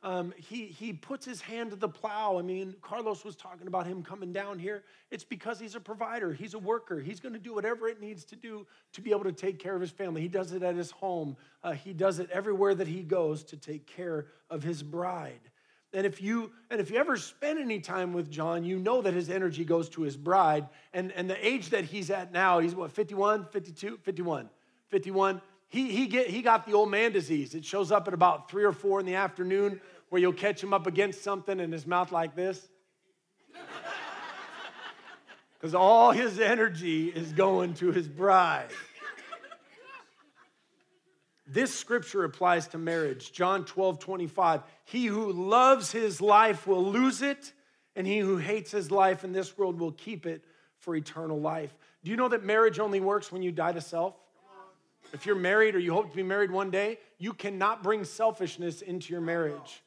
um, 0.04 0.34
he, 0.36 0.66
he 0.66 0.92
puts 0.92 1.24
his 1.24 1.40
hand 1.40 1.70
to 1.70 1.76
the 1.76 1.88
plow. 1.88 2.38
I 2.38 2.42
mean, 2.42 2.76
Carlos 2.82 3.24
was 3.24 3.34
talking 3.34 3.66
about 3.66 3.86
him 3.86 4.02
coming 4.02 4.34
down 4.34 4.58
here. 4.58 4.84
It's 5.10 5.24
because 5.24 5.58
he's 5.58 5.76
a 5.76 5.80
provider, 5.80 6.30
he's 6.34 6.52
a 6.52 6.58
worker. 6.58 7.00
He's 7.00 7.20
going 7.20 7.32
to 7.32 7.38
do 7.38 7.54
whatever 7.54 7.88
it 7.88 8.02
needs 8.02 8.22
to 8.26 8.36
do 8.36 8.66
to 8.92 9.00
be 9.00 9.12
able 9.12 9.24
to 9.24 9.32
take 9.32 9.58
care 9.58 9.74
of 9.74 9.80
his 9.80 9.90
family. 9.90 10.20
He 10.20 10.28
does 10.28 10.52
it 10.52 10.62
at 10.62 10.76
his 10.76 10.90
home, 10.90 11.38
uh, 11.64 11.72
he 11.72 11.94
does 11.94 12.18
it 12.18 12.28
everywhere 12.30 12.74
that 12.74 12.86
he 12.86 13.02
goes 13.02 13.44
to 13.44 13.56
take 13.56 13.86
care 13.86 14.26
of 14.50 14.62
his 14.62 14.82
bride. 14.82 15.40
And 15.94 16.04
if 16.04 16.20
you 16.20 16.52
and 16.70 16.82
if 16.82 16.90
you 16.90 16.98
ever 16.98 17.16
spend 17.16 17.58
any 17.58 17.80
time 17.80 18.12
with 18.12 18.30
John, 18.30 18.62
you 18.62 18.78
know 18.78 19.00
that 19.00 19.14
his 19.14 19.30
energy 19.30 19.64
goes 19.64 19.88
to 19.90 20.02
his 20.02 20.18
bride. 20.18 20.68
And, 20.92 21.12
and 21.12 21.30
the 21.30 21.46
age 21.46 21.70
that 21.70 21.84
he's 21.84 22.10
at 22.10 22.30
now, 22.30 22.58
he's 22.58 22.74
what, 22.74 22.90
51, 22.90 23.46
52, 23.46 23.98
51, 24.02 24.50
51. 24.88 25.40
He, 25.74 25.90
he, 25.90 26.06
get, 26.06 26.28
he 26.28 26.40
got 26.40 26.66
the 26.66 26.74
old 26.74 26.88
man 26.88 27.10
disease. 27.10 27.54
It 27.56 27.64
shows 27.64 27.90
up 27.90 28.06
at 28.06 28.14
about 28.14 28.48
three 28.48 28.62
or 28.62 28.70
four 28.70 29.00
in 29.00 29.06
the 29.06 29.16
afternoon 29.16 29.80
where 30.14 30.20
you'll 30.20 30.32
catch 30.32 30.62
him 30.62 30.72
up 30.72 30.86
against 30.86 31.24
something 31.24 31.58
and 31.58 31.72
his 31.72 31.88
mouth 31.88 32.12
like 32.12 32.36
this? 32.36 32.68
Because 35.58 35.74
all 35.74 36.12
his 36.12 36.38
energy 36.38 37.08
is 37.08 37.32
going 37.32 37.74
to 37.74 37.90
his 37.90 38.06
bride. 38.06 38.68
This 41.48 41.74
scripture 41.74 42.22
applies 42.22 42.68
to 42.68 42.78
marriage. 42.78 43.32
John 43.32 43.64
12, 43.64 43.98
25. 43.98 44.62
He 44.84 45.06
who 45.06 45.32
loves 45.32 45.90
his 45.90 46.20
life 46.20 46.66
will 46.68 46.84
lose 46.84 47.20
it, 47.20 47.52
and 47.96 48.06
he 48.06 48.18
who 48.18 48.36
hates 48.36 48.70
his 48.70 48.92
life 48.92 49.24
in 49.24 49.32
this 49.32 49.58
world 49.58 49.80
will 49.80 49.92
keep 49.92 50.26
it 50.26 50.44
for 50.78 50.94
eternal 50.94 51.40
life. 51.40 51.74
Do 52.04 52.10
you 52.12 52.16
know 52.16 52.28
that 52.28 52.44
marriage 52.44 52.78
only 52.78 53.00
works 53.00 53.32
when 53.32 53.42
you 53.42 53.50
die 53.50 53.72
to 53.72 53.80
self? 53.80 54.14
If 55.12 55.26
you're 55.26 55.34
married 55.34 55.74
or 55.74 55.80
you 55.80 55.92
hope 55.92 56.10
to 56.10 56.16
be 56.16 56.22
married 56.22 56.52
one 56.52 56.70
day, 56.70 56.98
you 57.18 57.32
cannot 57.32 57.82
bring 57.82 58.04
selfishness 58.04 58.80
into 58.80 59.12
your 59.12 59.22
marriage. 59.22 59.82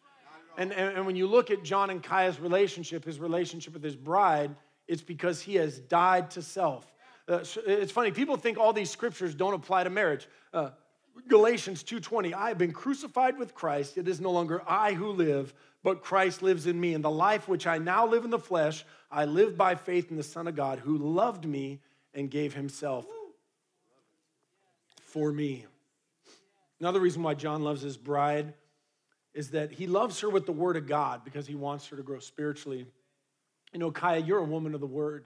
And, 0.57 0.73
and, 0.73 0.97
and 0.97 1.05
when 1.05 1.15
you 1.15 1.27
look 1.27 1.51
at 1.51 1.63
John 1.63 1.89
and 1.91 2.01
Kaya's 2.01 2.39
relationship, 2.39 3.05
his 3.05 3.19
relationship 3.19 3.73
with 3.73 3.83
his 3.83 3.95
bride, 3.95 4.55
it's 4.87 5.03
because 5.03 5.39
he 5.41 5.55
has 5.55 5.79
died 5.79 6.31
to 6.31 6.41
self. 6.41 6.91
Uh, 7.27 7.43
it's 7.65 7.91
funny, 7.91 8.11
people 8.11 8.37
think 8.37 8.57
all 8.57 8.73
these 8.73 8.89
scriptures 8.89 9.35
don't 9.35 9.53
apply 9.53 9.83
to 9.83 9.89
marriage. 9.89 10.27
Uh, 10.53 10.71
Galatians 11.27 11.83
2:20, 11.83 12.33
I 12.33 12.49
have 12.49 12.57
been 12.57 12.71
crucified 12.71 13.37
with 13.37 13.53
Christ. 13.53 13.97
It 13.97 14.07
is 14.07 14.21
no 14.21 14.31
longer 14.31 14.61
I 14.67 14.93
who 14.93 15.11
live, 15.11 15.53
but 15.83 16.01
Christ 16.03 16.41
lives 16.41 16.67
in 16.67 16.79
me. 16.79 16.93
And 16.93 17.03
the 17.03 17.09
life 17.09 17.47
which 17.47 17.67
I 17.67 17.77
now 17.79 18.07
live 18.07 18.23
in 18.23 18.29
the 18.29 18.39
flesh, 18.39 18.85
I 19.11 19.25
live 19.25 19.57
by 19.57 19.75
faith 19.75 20.09
in 20.11 20.17
the 20.17 20.23
Son 20.23 20.47
of 20.47 20.55
God 20.55 20.79
who 20.79 20.97
loved 20.97 21.45
me 21.45 21.81
and 22.13 22.29
gave 22.31 22.53
himself 22.53 23.05
for 25.01 25.31
me. 25.31 25.65
Another 26.79 26.99
reason 26.99 27.23
why 27.23 27.33
John 27.33 27.63
loves 27.63 27.81
his 27.81 27.97
bride 27.97 28.53
is 29.37 29.51
that 29.51 29.71
he 29.71 29.85
loves 29.85 30.19
her 30.21 30.29
with 30.31 30.47
the 30.47 30.51
word 30.51 30.75
of 30.77 30.87
God 30.87 31.23
because 31.23 31.45
he 31.45 31.53
wants 31.53 31.85
her 31.89 31.95
to 31.95 32.01
grow 32.01 32.17
spiritually. 32.17 32.87
You 33.71 33.77
know, 33.77 33.91
Kaya, 33.91 34.19
you're 34.19 34.39
a 34.39 34.43
woman 34.43 34.73
of 34.73 34.81
the 34.81 34.87
word. 34.87 35.25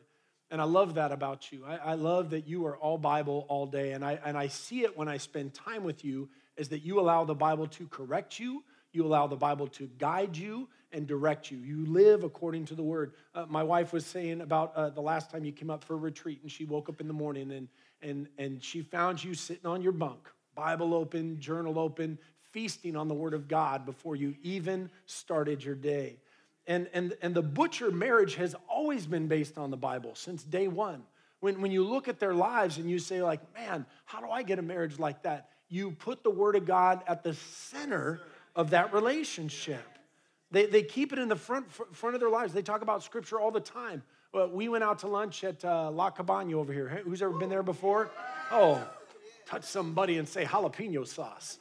And 0.50 0.60
I 0.60 0.66
love 0.66 0.96
that 0.96 1.14
about 1.14 1.50
you. 1.54 1.64
I, 1.66 1.78
I, 1.78 1.94
love 1.94 2.32
that 2.32 2.46
you 2.46 2.66
are 2.66 2.76
all 2.76 2.98
Bible 2.98 3.46
all 3.48 3.66
day. 3.66 3.94
And 3.94 4.04
I, 4.04 4.20
and 4.26 4.38
I 4.38 4.48
see 4.48 4.82
it 4.82 4.98
when 4.98 5.08
I 5.08 5.16
spend 5.16 5.54
time 5.54 5.86
with 5.86 6.04
you 6.04 6.28
is 6.58 6.68
that 6.70 6.80
you 6.80 7.00
allow 7.00 7.24
the 7.24 7.34
Bible 7.34 7.68
to 7.68 7.88
correct 7.88 8.38
you, 8.38 8.66
you 8.92 9.06
allow 9.06 9.28
the 9.28 9.38
Bible 9.38 9.68
to 9.68 9.90
guide 9.98 10.36
you 10.36 10.68
and 10.92 11.08
direct 11.08 11.50
you. 11.50 11.58
You 11.60 11.86
live 11.86 12.26
according 12.26 12.66
to 12.66 12.76
the 12.76 12.84
word. 12.84 13.14
Uh, 13.34 13.46
my 13.48 13.64
wife 13.64 13.94
was 13.94 14.06
saying 14.06 14.42
about 14.42 14.76
uh, 14.76 14.90
the 14.90 15.00
last 15.00 15.32
time 15.32 15.46
you 15.46 15.54
came 15.54 15.70
up 15.70 15.86
for 15.86 15.94
a 15.94 15.98
retreat, 15.98 16.40
and 16.42 16.52
she 16.52 16.66
woke 16.66 16.90
up 16.90 17.00
in 17.00 17.08
the 17.08 17.14
morning 17.14 17.50
and, 17.54 17.70
and, 18.02 18.28
and 18.38 18.62
she 18.62 18.82
found 18.82 19.24
you 19.24 19.34
sitting 19.34 19.66
on 19.66 19.82
your 19.82 19.94
bunk, 19.94 20.28
Bible 20.54 20.94
open, 20.94 21.40
journal 21.40 21.80
open, 21.80 22.20
feasting 22.52 22.96
on 22.96 23.08
the 23.08 23.14
word 23.14 23.34
of 23.34 23.48
God 23.48 23.86
before 23.86 24.16
you 24.16 24.36
even 24.44 24.90
started 25.06 25.64
your 25.64 25.76
day. 25.76 26.18
And, 26.68 26.88
and, 26.94 27.14
and 27.22 27.34
the 27.34 27.42
butcher 27.42 27.92
marriage 27.92 28.36
has 28.36 28.56
always 28.70 29.06
been 29.06 29.28
based 29.28 29.58
on 29.58 29.72
the 29.72 29.78
Bible 29.78 30.16
since 30.16 30.44
day 30.44 30.68
one. 30.68 31.04
When, 31.40 31.62
when 31.62 31.72
you 31.72 31.84
look 31.84 32.08
at 32.08 32.20
their 32.20 32.36
lives 32.36 32.78
and 32.78 32.90
you 32.90 33.00
say, 33.00 33.24
like, 33.24 33.42
man, 33.56 33.86
how 34.06 34.22
do 34.22 34.30
I 34.30 34.44
get 34.44 34.60
a 34.60 34.62
marriage 34.62 35.00
like 35.00 35.24
that? 35.24 35.50
You 35.70 35.92
put 35.92 36.24
the 36.24 36.30
word 36.30 36.56
of 36.56 36.66
God 36.66 37.02
at 37.08 37.24
the 37.24 37.34
center 37.34 38.22
of 38.56 38.70
that 38.72 38.94
relationship. 38.94 39.84
They, 40.52 40.66
they 40.68 40.84
keep 40.84 41.14
it 41.14 41.20
in 41.20 41.30
the 41.30 41.36
front, 41.36 41.72
front 41.72 42.14
of 42.14 42.20
their 42.20 42.30
lives. 42.30 42.54
They 42.54 42.62
talk 42.62 42.82
about 42.82 43.04
scripture 43.04 43.40
all 43.40 43.52
the 43.52 43.60
time. 43.62 44.04
Well, 44.34 44.50
we 44.50 44.70
went 44.70 44.84
out 44.84 45.00
to 45.00 45.08
lunch 45.08 45.44
at 45.44 45.64
uh, 45.66 45.90
La 45.92 46.10
Cabana 46.10 46.58
over 46.58 46.72
here. 46.72 47.02
Who's 47.04 47.22
ever 47.22 47.38
been 47.38 47.50
there 47.50 47.64
before? 47.64 48.12
Oh, 48.52 48.86
touch 49.46 49.64
somebody 49.64 50.18
and 50.18 50.28
say 50.28 50.46
jalapeno 50.46 51.08
sauce 51.08 51.58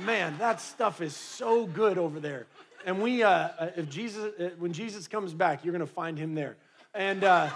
man, 0.00 0.36
that 0.38 0.60
stuff 0.60 1.00
is 1.00 1.14
so 1.14 1.66
good 1.66 1.98
over 1.98 2.20
there. 2.20 2.46
And 2.86 3.02
we, 3.02 3.22
uh, 3.22 3.30
uh 3.30 3.70
if 3.76 3.88
Jesus, 3.88 4.32
uh, 4.38 4.50
when 4.58 4.72
Jesus 4.72 5.08
comes 5.08 5.34
back, 5.34 5.64
you're 5.64 5.72
going 5.72 5.86
to 5.86 5.92
find 5.92 6.18
him 6.18 6.34
there. 6.34 6.56
And 6.94 7.24
uh, 7.24 7.50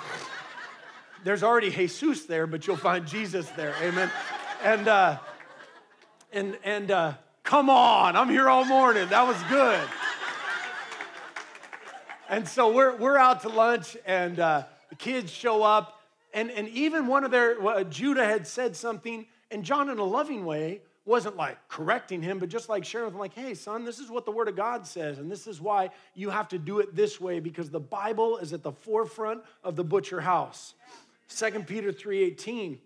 there's 1.24 1.42
already 1.42 1.70
Jesus 1.70 2.24
there, 2.26 2.46
but 2.46 2.66
you'll 2.66 2.76
find 2.76 3.06
Jesus 3.06 3.48
there. 3.50 3.74
Amen. 3.82 4.10
And 4.62 4.88
uh, 4.88 5.18
and 6.32 6.58
and 6.64 6.90
uh, 6.90 7.14
come 7.44 7.70
on, 7.70 8.16
I'm 8.16 8.28
here 8.28 8.48
all 8.48 8.64
morning. 8.64 9.08
That 9.08 9.26
was 9.26 9.36
good. 9.48 9.88
And 12.28 12.48
so 12.48 12.72
we're 12.72 12.96
we're 12.96 13.18
out 13.18 13.42
to 13.42 13.48
lunch, 13.48 13.96
and 14.06 14.38
uh, 14.40 14.64
the 14.88 14.96
kids 14.96 15.30
show 15.30 15.62
up, 15.62 16.00
and 16.32 16.50
and 16.50 16.68
even 16.68 17.06
one 17.06 17.24
of 17.24 17.30
their 17.30 17.60
uh, 17.66 17.84
Judah 17.84 18.24
had 18.24 18.46
said 18.46 18.74
something, 18.74 19.26
and 19.50 19.64
John, 19.64 19.90
in 19.90 19.98
a 19.98 20.04
loving 20.04 20.44
way, 20.44 20.80
wasn't 21.04 21.36
like 21.36 21.56
correcting 21.68 22.22
him, 22.22 22.38
but 22.38 22.48
just 22.48 22.68
like 22.68 22.84
sharing 22.84 23.06
with 23.06 23.14
him, 23.14 23.20
like, 23.20 23.34
hey, 23.34 23.54
son, 23.54 23.84
this 23.84 23.98
is 23.98 24.10
what 24.10 24.24
the 24.24 24.30
Word 24.30 24.48
of 24.48 24.56
God 24.56 24.86
says, 24.86 25.18
and 25.18 25.30
this 25.30 25.46
is 25.46 25.60
why 25.60 25.90
you 26.14 26.30
have 26.30 26.48
to 26.48 26.58
do 26.58 26.78
it 26.78 26.94
this 26.94 27.20
way 27.20 27.40
because 27.40 27.70
the 27.70 27.80
Bible 27.80 28.38
is 28.38 28.52
at 28.52 28.62
the 28.62 28.72
forefront 28.72 29.42
of 29.64 29.74
the 29.74 29.84
butcher 29.84 30.20
house. 30.20 30.74
2 31.28 31.64
Peter 31.66 31.92
3:18 31.92 32.78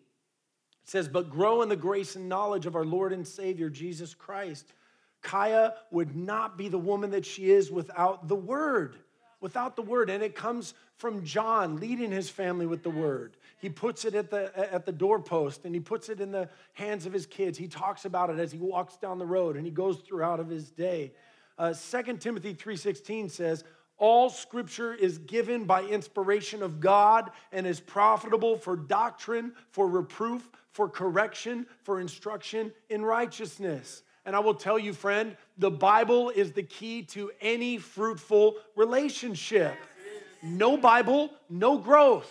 says, 0.84 1.08
But 1.08 1.30
grow 1.30 1.62
in 1.62 1.68
the 1.68 1.76
grace 1.76 2.16
and 2.16 2.28
knowledge 2.28 2.64
of 2.66 2.76
our 2.76 2.84
Lord 2.84 3.12
and 3.12 3.26
Savior, 3.26 3.68
Jesus 3.68 4.14
Christ. 4.14 4.72
Kaya 5.20 5.74
would 5.90 6.14
not 6.14 6.56
be 6.56 6.68
the 6.68 6.78
woman 6.78 7.10
that 7.10 7.26
she 7.26 7.50
is 7.50 7.70
without 7.70 8.28
the 8.28 8.36
word, 8.36 8.96
without 9.40 9.76
the 9.76 9.82
word. 9.82 10.10
And 10.10 10.22
it 10.22 10.34
comes 10.34 10.74
from 10.96 11.24
John 11.24 11.76
leading 11.76 12.10
his 12.10 12.30
family 12.30 12.66
with 12.66 12.82
the 12.82 12.90
word. 12.90 13.36
He 13.58 13.68
puts 13.68 14.04
it 14.04 14.14
at 14.14 14.30
the, 14.30 14.52
at 14.72 14.86
the 14.86 14.92
doorpost 14.92 15.64
and 15.64 15.74
he 15.74 15.80
puts 15.80 16.08
it 16.08 16.20
in 16.20 16.30
the 16.30 16.48
hands 16.72 17.06
of 17.06 17.12
his 17.12 17.26
kids. 17.26 17.58
He 17.58 17.68
talks 17.68 18.04
about 18.04 18.30
it 18.30 18.38
as 18.38 18.52
he 18.52 18.58
walks 18.58 18.96
down 18.96 19.18
the 19.18 19.26
road 19.26 19.56
and 19.56 19.64
he 19.64 19.72
goes 19.72 19.98
throughout 19.98 20.40
of 20.40 20.48
his 20.48 20.70
day. 20.70 21.12
Uh, 21.58 21.72
2 21.72 22.16
Timothy 22.18 22.54
3.16 22.54 23.30
says, 23.30 23.64
all 23.98 24.28
scripture 24.28 24.92
is 24.92 25.18
given 25.18 25.64
by 25.64 25.82
inspiration 25.82 26.62
of 26.62 26.80
God 26.80 27.30
and 27.50 27.66
is 27.66 27.80
profitable 27.80 28.58
for 28.58 28.76
doctrine, 28.76 29.52
for 29.70 29.88
reproof, 29.88 30.46
for 30.72 30.88
correction, 30.88 31.66
for 31.82 32.00
instruction 32.00 32.72
in 32.90 33.02
righteousness. 33.02 34.02
And 34.26 34.36
I 34.36 34.40
will 34.40 34.54
tell 34.54 34.78
you, 34.78 34.92
friend, 34.92 35.36
the 35.58 35.70
Bible 35.70 36.30
is 36.30 36.52
the 36.52 36.62
key 36.62 37.02
to 37.02 37.30
any 37.40 37.78
fruitful 37.78 38.56
relationship. 38.74 39.74
No 40.42 40.76
Bible, 40.76 41.30
no 41.48 41.78
growth. 41.78 42.30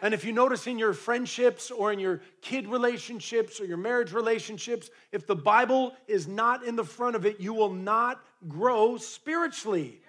And 0.00 0.12
if 0.12 0.24
you 0.24 0.32
notice 0.32 0.66
in 0.66 0.80
your 0.80 0.94
friendships 0.94 1.70
or 1.70 1.92
in 1.92 2.00
your 2.00 2.22
kid 2.40 2.66
relationships 2.66 3.60
or 3.60 3.66
your 3.66 3.76
marriage 3.76 4.12
relationships, 4.12 4.90
if 5.12 5.28
the 5.28 5.36
Bible 5.36 5.94
is 6.08 6.26
not 6.26 6.64
in 6.64 6.74
the 6.74 6.84
front 6.84 7.14
of 7.14 7.24
it, 7.24 7.38
you 7.38 7.54
will 7.54 7.72
not 7.72 8.20
grow 8.48 8.96
spiritually. 8.96 10.00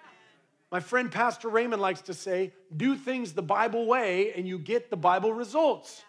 My 0.72 0.80
friend 0.80 1.12
Pastor 1.12 1.48
Raymond 1.48 1.80
likes 1.80 2.00
to 2.02 2.14
say, 2.14 2.52
do 2.76 2.96
things 2.96 3.32
the 3.32 3.42
Bible 3.42 3.86
way 3.86 4.32
and 4.32 4.48
you 4.48 4.58
get 4.58 4.90
the 4.90 4.96
Bible 4.96 5.32
results. 5.32 6.02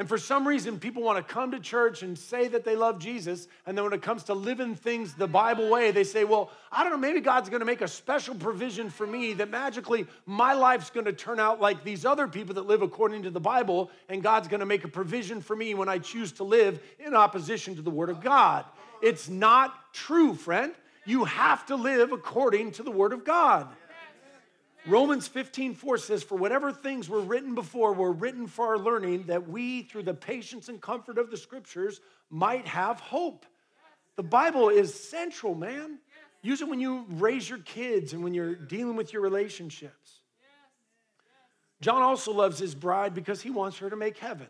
And 0.00 0.08
for 0.08 0.16
some 0.16 0.48
reason, 0.48 0.80
people 0.80 1.02
want 1.02 1.18
to 1.18 1.34
come 1.34 1.50
to 1.50 1.60
church 1.60 2.02
and 2.02 2.18
say 2.18 2.48
that 2.48 2.64
they 2.64 2.74
love 2.74 2.98
Jesus. 2.98 3.48
And 3.66 3.76
then 3.76 3.84
when 3.84 3.92
it 3.92 4.00
comes 4.00 4.22
to 4.24 4.34
living 4.34 4.74
things 4.74 5.12
the 5.12 5.26
Bible 5.26 5.68
way, 5.68 5.90
they 5.90 6.04
say, 6.04 6.24
well, 6.24 6.50
I 6.72 6.82
don't 6.82 6.90
know, 6.90 6.96
maybe 6.96 7.20
God's 7.20 7.50
going 7.50 7.60
to 7.60 7.66
make 7.66 7.82
a 7.82 7.86
special 7.86 8.34
provision 8.34 8.88
for 8.88 9.06
me 9.06 9.34
that 9.34 9.50
magically 9.50 10.06
my 10.24 10.54
life's 10.54 10.88
going 10.88 11.04
to 11.04 11.12
turn 11.12 11.38
out 11.38 11.60
like 11.60 11.84
these 11.84 12.06
other 12.06 12.26
people 12.26 12.54
that 12.54 12.66
live 12.66 12.80
according 12.80 13.24
to 13.24 13.30
the 13.30 13.40
Bible. 13.40 13.90
And 14.08 14.22
God's 14.22 14.48
going 14.48 14.60
to 14.60 14.66
make 14.66 14.84
a 14.84 14.88
provision 14.88 15.42
for 15.42 15.54
me 15.54 15.74
when 15.74 15.90
I 15.90 15.98
choose 15.98 16.32
to 16.32 16.44
live 16.44 16.80
in 16.98 17.14
opposition 17.14 17.76
to 17.76 17.82
the 17.82 17.90
Word 17.90 18.08
of 18.08 18.22
God. 18.22 18.64
It's 19.02 19.28
not 19.28 19.92
true, 19.92 20.32
friend. 20.32 20.72
You 21.04 21.24
have 21.24 21.66
to 21.66 21.76
live 21.76 22.12
according 22.12 22.72
to 22.72 22.82
the 22.82 22.90
Word 22.90 23.12
of 23.12 23.22
God. 23.22 23.68
Romans 24.90 25.28
15, 25.28 25.74
4 25.74 25.98
says, 25.98 26.22
For 26.22 26.36
whatever 26.36 26.72
things 26.72 27.08
were 27.08 27.20
written 27.20 27.54
before 27.54 27.92
were 27.92 28.12
written 28.12 28.46
for 28.46 28.66
our 28.66 28.78
learning, 28.78 29.24
that 29.24 29.48
we, 29.48 29.82
through 29.82 30.02
the 30.02 30.14
patience 30.14 30.68
and 30.68 30.80
comfort 30.80 31.16
of 31.16 31.30
the 31.30 31.36
scriptures, 31.36 32.00
might 32.28 32.66
have 32.66 32.98
hope. 32.98 33.46
The 34.16 34.22
Bible 34.22 34.68
is 34.68 34.92
central, 34.92 35.54
man. 35.54 35.98
Use 36.42 36.60
it 36.60 36.68
when 36.68 36.80
you 36.80 37.06
raise 37.08 37.48
your 37.48 37.60
kids 37.60 38.12
and 38.12 38.24
when 38.24 38.34
you're 38.34 38.54
dealing 38.54 38.96
with 38.96 39.12
your 39.12 39.22
relationships. 39.22 40.20
John 41.80 42.02
also 42.02 42.32
loves 42.32 42.58
his 42.58 42.74
bride 42.74 43.14
because 43.14 43.40
he 43.40 43.50
wants 43.50 43.78
her 43.78 43.88
to 43.88 43.96
make 43.96 44.18
heaven. 44.18 44.48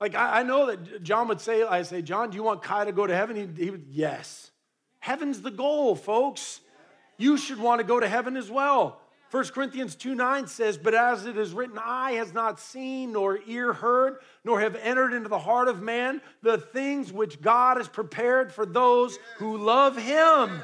Like, 0.00 0.14
I, 0.14 0.40
I 0.40 0.42
know 0.42 0.66
that 0.66 1.02
John 1.02 1.28
would 1.28 1.40
say, 1.40 1.62
I 1.62 1.82
say, 1.82 2.02
John, 2.02 2.30
do 2.30 2.36
you 2.36 2.42
want 2.42 2.62
Kai 2.62 2.86
to 2.86 2.92
go 2.92 3.06
to 3.06 3.14
heaven? 3.14 3.36
He, 3.36 3.64
he 3.64 3.70
would, 3.70 3.86
yes. 3.90 4.50
Heaven's 4.98 5.42
the 5.42 5.50
goal, 5.50 5.94
folks. 5.94 6.60
You 7.18 7.36
should 7.36 7.58
want 7.58 7.80
to 7.80 7.86
go 7.86 8.00
to 8.00 8.08
heaven 8.08 8.36
as 8.36 8.50
well. 8.50 9.00
1 9.30 9.44
Corinthians 9.48 9.96
2 9.96 10.14
9 10.14 10.46
says, 10.46 10.78
But 10.78 10.94
as 10.94 11.26
it 11.26 11.36
is 11.36 11.52
written, 11.52 11.78
eye 11.82 12.12
has 12.12 12.32
not 12.32 12.60
seen, 12.60 13.12
nor 13.12 13.40
ear 13.46 13.72
heard, 13.72 14.18
nor 14.44 14.60
have 14.60 14.76
entered 14.76 15.12
into 15.12 15.28
the 15.28 15.38
heart 15.38 15.68
of 15.68 15.82
man 15.82 16.20
the 16.42 16.58
things 16.58 17.12
which 17.12 17.40
God 17.40 17.76
has 17.76 17.88
prepared 17.88 18.52
for 18.52 18.64
those 18.64 19.18
who 19.38 19.56
love 19.58 19.96
him. 19.96 20.62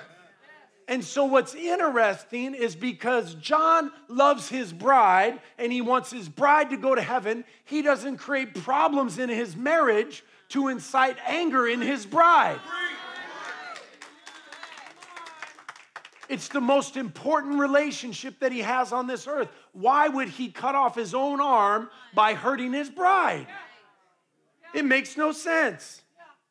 And 0.88 1.04
so, 1.04 1.24
what's 1.24 1.54
interesting 1.54 2.54
is 2.54 2.76
because 2.76 3.34
John 3.36 3.90
loves 4.08 4.48
his 4.48 4.72
bride 4.72 5.40
and 5.58 5.72
he 5.72 5.80
wants 5.80 6.10
his 6.10 6.28
bride 6.28 6.70
to 6.70 6.76
go 6.76 6.94
to 6.94 7.02
heaven, 7.02 7.44
he 7.64 7.82
doesn't 7.82 8.18
create 8.18 8.54
problems 8.54 9.18
in 9.18 9.28
his 9.28 9.56
marriage 9.56 10.24
to 10.50 10.68
incite 10.68 11.16
anger 11.26 11.66
in 11.66 11.80
his 11.80 12.04
bride. 12.04 12.60
It's 16.32 16.48
the 16.48 16.62
most 16.62 16.96
important 16.96 17.58
relationship 17.58 18.40
that 18.40 18.52
he 18.52 18.60
has 18.60 18.90
on 18.90 19.06
this 19.06 19.26
earth. 19.26 19.50
Why 19.72 20.08
would 20.08 20.28
he 20.28 20.50
cut 20.50 20.74
off 20.74 20.94
his 20.94 21.14
own 21.14 21.42
arm 21.42 21.90
by 22.14 22.32
hurting 22.32 22.72
his 22.72 22.88
bride? 22.88 23.46
It 24.72 24.86
makes 24.86 25.18
no 25.18 25.32
sense. 25.32 26.00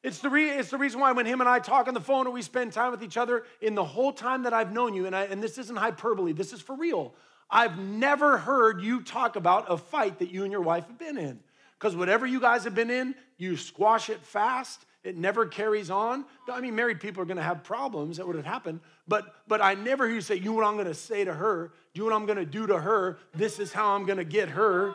It's 0.03 0.19
the, 0.19 0.29
re- 0.29 0.51
it's 0.51 0.69
the 0.69 0.77
reason 0.77 0.99
why 0.99 1.13
when 1.13 1.25
him 1.25 1.41
and 1.41 1.49
I 1.49 1.57
talk 1.57 1.87
on 1.87 1.95
the 1.95 1.99
phone 1.99 2.27
or 2.27 2.29
we 2.29 2.43
spend 2.43 2.73
time 2.73 2.91
with 2.91 3.01
each 3.01 3.17
other 3.17 3.43
in 3.59 3.73
the 3.73 3.83
whole 3.83 4.13
time 4.13 4.43
that 4.43 4.53
I've 4.53 4.71
known 4.71 4.93
you, 4.93 5.07
and, 5.07 5.15
I, 5.15 5.23
and 5.23 5.41
this 5.41 5.57
isn't 5.57 5.75
hyperbole, 5.75 6.33
this 6.33 6.53
is 6.53 6.61
for 6.61 6.75
real. 6.75 7.15
I've 7.49 7.79
never 7.79 8.37
heard 8.37 8.83
you 8.83 9.01
talk 9.01 9.35
about 9.35 9.65
a 9.67 9.77
fight 9.77 10.19
that 10.19 10.29
you 10.29 10.43
and 10.43 10.51
your 10.51 10.61
wife 10.61 10.85
have 10.85 10.99
been 10.99 11.17
in. 11.17 11.39
Because 11.79 11.95
whatever 11.95 12.27
you 12.27 12.39
guys 12.39 12.65
have 12.65 12.75
been 12.75 12.91
in, 12.91 13.15
you 13.39 13.57
squash 13.57 14.11
it 14.11 14.23
fast 14.23 14.85
it 15.03 15.17
never 15.17 15.45
carries 15.45 15.89
on. 15.89 16.25
I 16.51 16.61
mean, 16.61 16.75
married 16.75 16.99
people 16.99 17.23
are 17.23 17.25
going 17.25 17.37
to 17.37 17.43
have 17.43 17.63
problems. 17.63 18.17
That 18.17 18.27
would 18.27 18.35
have 18.35 18.45
happened. 18.45 18.81
But, 19.07 19.33
but 19.47 19.61
I 19.61 19.73
never 19.73 20.05
hear 20.05 20.15
you 20.15 20.21
say, 20.21 20.35
you 20.35 20.45
know 20.45 20.53
what 20.53 20.65
I'm 20.65 20.75
going 20.75 20.85
to 20.85 20.93
say 20.93 21.25
to 21.25 21.33
her? 21.33 21.73
You 21.93 22.01
know 22.01 22.05
what 22.09 22.15
I'm 22.15 22.25
going 22.25 22.37
to 22.37 22.45
do 22.45 22.67
to 22.67 22.79
her? 22.79 23.17
This 23.33 23.59
is 23.59 23.73
how 23.73 23.95
I'm 23.95 24.05
going 24.05 24.19
to 24.19 24.23
get 24.23 24.49
her. 24.49 24.93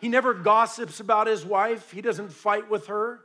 He 0.00 0.08
never 0.08 0.34
gossips 0.34 1.00
about 1.00 1.26
his 1.26 1.44
wife. 1.44 1.90
He 1.90 2.00
doesn't 2.00 2.32
fight 2.32 2.70
with 2.70 2.86
her. 2.86 3.20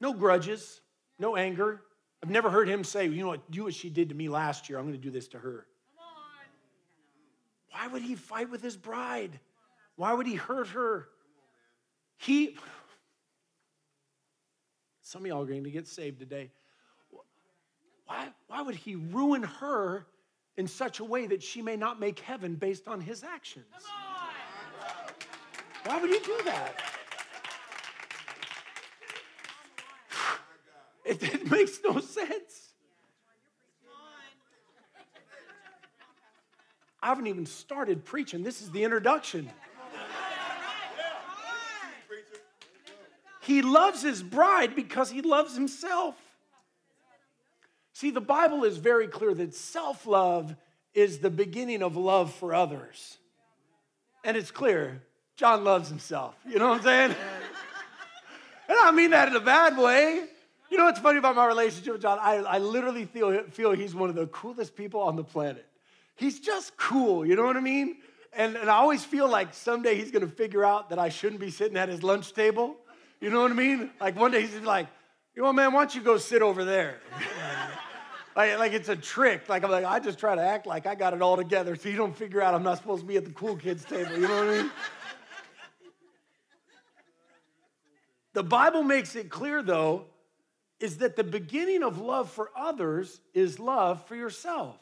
No 0.00 0.12
grudges, 0.12 0.82
no 1.18 1.36
anger. 1.36 1.80
I've 2.22 2.28
never 2.28 2.50
heard 2.50 2.68
him 2.68 2.84
say, 2.84 3.06
you 3.06 3.22
know 3.22 3.28
what, 3.28 3.50
do 3.50 3.64
what 3.64 3.74
she 3.74 3.88
did 3.88 4.10
to 4.10 4.14
me 4.14 4.28
last 4.28 4.68
year. 4.68 4.78
I'm 4.78 4.84
going 4.84 4.96
to 4.96 5.02
do 5.02 5.10
this 5.10 5.28
to 5.28 5.38
her. 5.38 5.66
Why 7.70 7.86
would 7.86 8.02
he 8.02 8.14
fight 8.14 8.50
with 8.50 8.62
his 8.62 8.76
bride? 8.76 9.40
Why 9.96 10.12
would 10.12 10.26
he 10.26 10.34
hurt 10.34 10.68
her? 10.68 11.08
He, 12.16 12.56
some 15.02 15.22
of 15.22 15.26
y'all 15.26 15.42
are 15.42 15.46
going 15.46 15.64
to 15.64 15.70
get 15.70 15.86
saved 15.86 16.18
today. 16.18 16.50
Why, 18.06 18.28
why 18.48 18.62
would 18.62 18.74
he 18.74 18.96
ruin 18.96 19.42
her 19.42 20.06
in 20.56 20.66
such 20.66 21.00
a 21.00 21.04
way 21.04 21.26
that 21.26 21.42
she 21.42 21.62
may 21.62 21.76
not 21.76 21.98
make 21.98 22.20
heaven 22.20 22.54
based 22.54 22.88
on 22.88 23.00
his 23.00 23.24
actions? 23.24 23.66
Why 25.84 26.00
would 26.00 26.10
he 26.10 26.18
do 26.18 26.40
that? 26.44 26.74
It, 31.04 31.22
it 31.22 31.50
makes 31.50 31.78
no 31.84 32.00
sense. 32.00 32.72
I 37.02 37.08
haven't 37.08 37.26
even 37.26 37.44
started 37.44 38.06
preaching. 38.06 38.42
This 38.42 38.62
is 38.62 38.70
the 38.70 38.82
introduction. 38.82 39.50
He 43.44 43.60
loves 43.60 44.00
his 44.00 44.22
bride 44.22 44.74
because 44.74 45.10
he 45.10 45.20
loves 45.20 45.54
himself. 45.54 46.14
See, 47.92 48.10
the 48.10 48.20
Bible 48.20 48.64
is 48.64 48.78
very 48.78 49.06
clear 49.06 49.34
that 49.34 49.54
self 49.54 50.06
love 50.06 50.56
is 50.94 51.18
the 51.18 51.30
beginning 51.30 51.82
of 51.82 51.96
love 51.96 52.32
for 52.32 52.54
others. 52.54 53.18
And 54.24 54.36
it's 54.36 54.50
clear, 54.50 55.02
John 55.36 55.62
loves 55.62 55.90
himself. 55.90 56.34
You 56.48 56.58
know 56.58 56.70
what 56.70 56.78
I'm 56.78 56.84
saying? 56.84 57.10
and 58.68 58.78
I 58.80 58.90
mean 58.92 59.10
that 59.10 59.28
in 59.28 59.36
a 59.36 59.40
bad 59.40 59.76
way. 59.76 60.24
You 60.70 60.78
know 60.78 60.86
what's 60.86 61.00
funny 61.00 61.18
about 61.18 61.36
my 61.36 61.46
relationship 61.46 61.92
with 61.92 62.02
John? 62.02 62.18
I, 62.20 62.36
I 62.36 62.58
literally 62.58 63.04
feel, 63.04 63.42
feel 63.50 63.72
he's 63.72 63.94
one 63.94 64.08
of 64.08 64.16
the 64.16 64.26
coolest 64.28 64.74
people 64.74 65.00
on 65.00 65.16
the 65.16 65.24
planet. 65.24 65.66
He's 66.16 66.40
just 66.40 66.76
cool, 66.78 67.26
you 67.26 67.36
know 67.36 67.44
what 67.44 67.58
I 67.58 67.60
mean? 67.60 67.96
And, 68.32 68.56
and 68.56 68.70
I 68.70 68.76
always 68.76 69.04
feel 69.04 69.28
like 69.28 69.52
someday 69.52 69.96
he's 69.96 70.10
gonna 70.10 70.26
figure 70.26 70.64
out 70.64 70.88
that 70.88 70.98
I 70.98 71.10
shouldn't 71.10 71.40
be 71.40 71.50
sitting 71.50 71.76
at 71.76 71.90
his 71.90 72.02
lunch 72.02 72.32
table. 72.32 72.76
You 73.24 73.30
know 73.30 73.40
what 73.40 73.52
I 73.52 73.54
mean? 73.54 73.88
Like 74.02 74.20
one 74.20 74.32
day 74.32 74.42
he's 74.42 74.54
like, 74.60 74.86
you 75.34 75.42
know, 75.42 75.50
man, 75.50 75.72
why 75.72 75.80
don't 75.80 75.94
you 75.94 76.02
go 76.02 76.18
sit 76.18 76.42
over 76.42 76.62
there? 76.62 76.98
like, 78.36 78.58
like 78.58 78.72
it's 78.74 78.90
a 78.90 78.96
trick. 78.96 79.48
Like 79.48 79.64
I'm 79.64 79.70
like, 79.70 79.86
I 79.86 79.98
just 79.98 80.18
try 80.18 80.34
to 80.34 80.42
act 80.42 80.66
like 80.66 80.84
I 80.84 80.94
got 80.94 81.14
it 81.14 81.22
all 81.22 81.34
together 81.34 81.74
so 81.74 81.88
you 81.88 81.96
don't 81.96 82.14
figure 82.14 82.42
out 82.42 82.54
I'm 82.54 82.62
not 82.62 82.76
supposed 82.76 83.00
to 83.00 83.06
be 83.06 83.16
at 83.16 83.24
the 83.24 83.30
cool 83.30 83.56
kids 83.56 83.82
table. 83.82 84.12
You 84.12 84.28
know 84.28 84.44
what 84.44 84.48
I 84.48 84.62
mean? 84.64 84.70
the 88.34 88.42
Bible 88.42 88.82
makes 88.82 89.16
it 89.16 89.30
clear, 89.30 89.62
though, 89.62 90.04
is 90.78 90.98
that 90.98 91.16
the 91.16 91.24
beginning 91.24 91.82
of 91.82 91.98
love 91.98 92.30
for 92.30 92.50
others 92.54 93.22
is 93.32 93.58
love 93.58 94.06
for 94.06 94.16
yourself. 94.16 94.76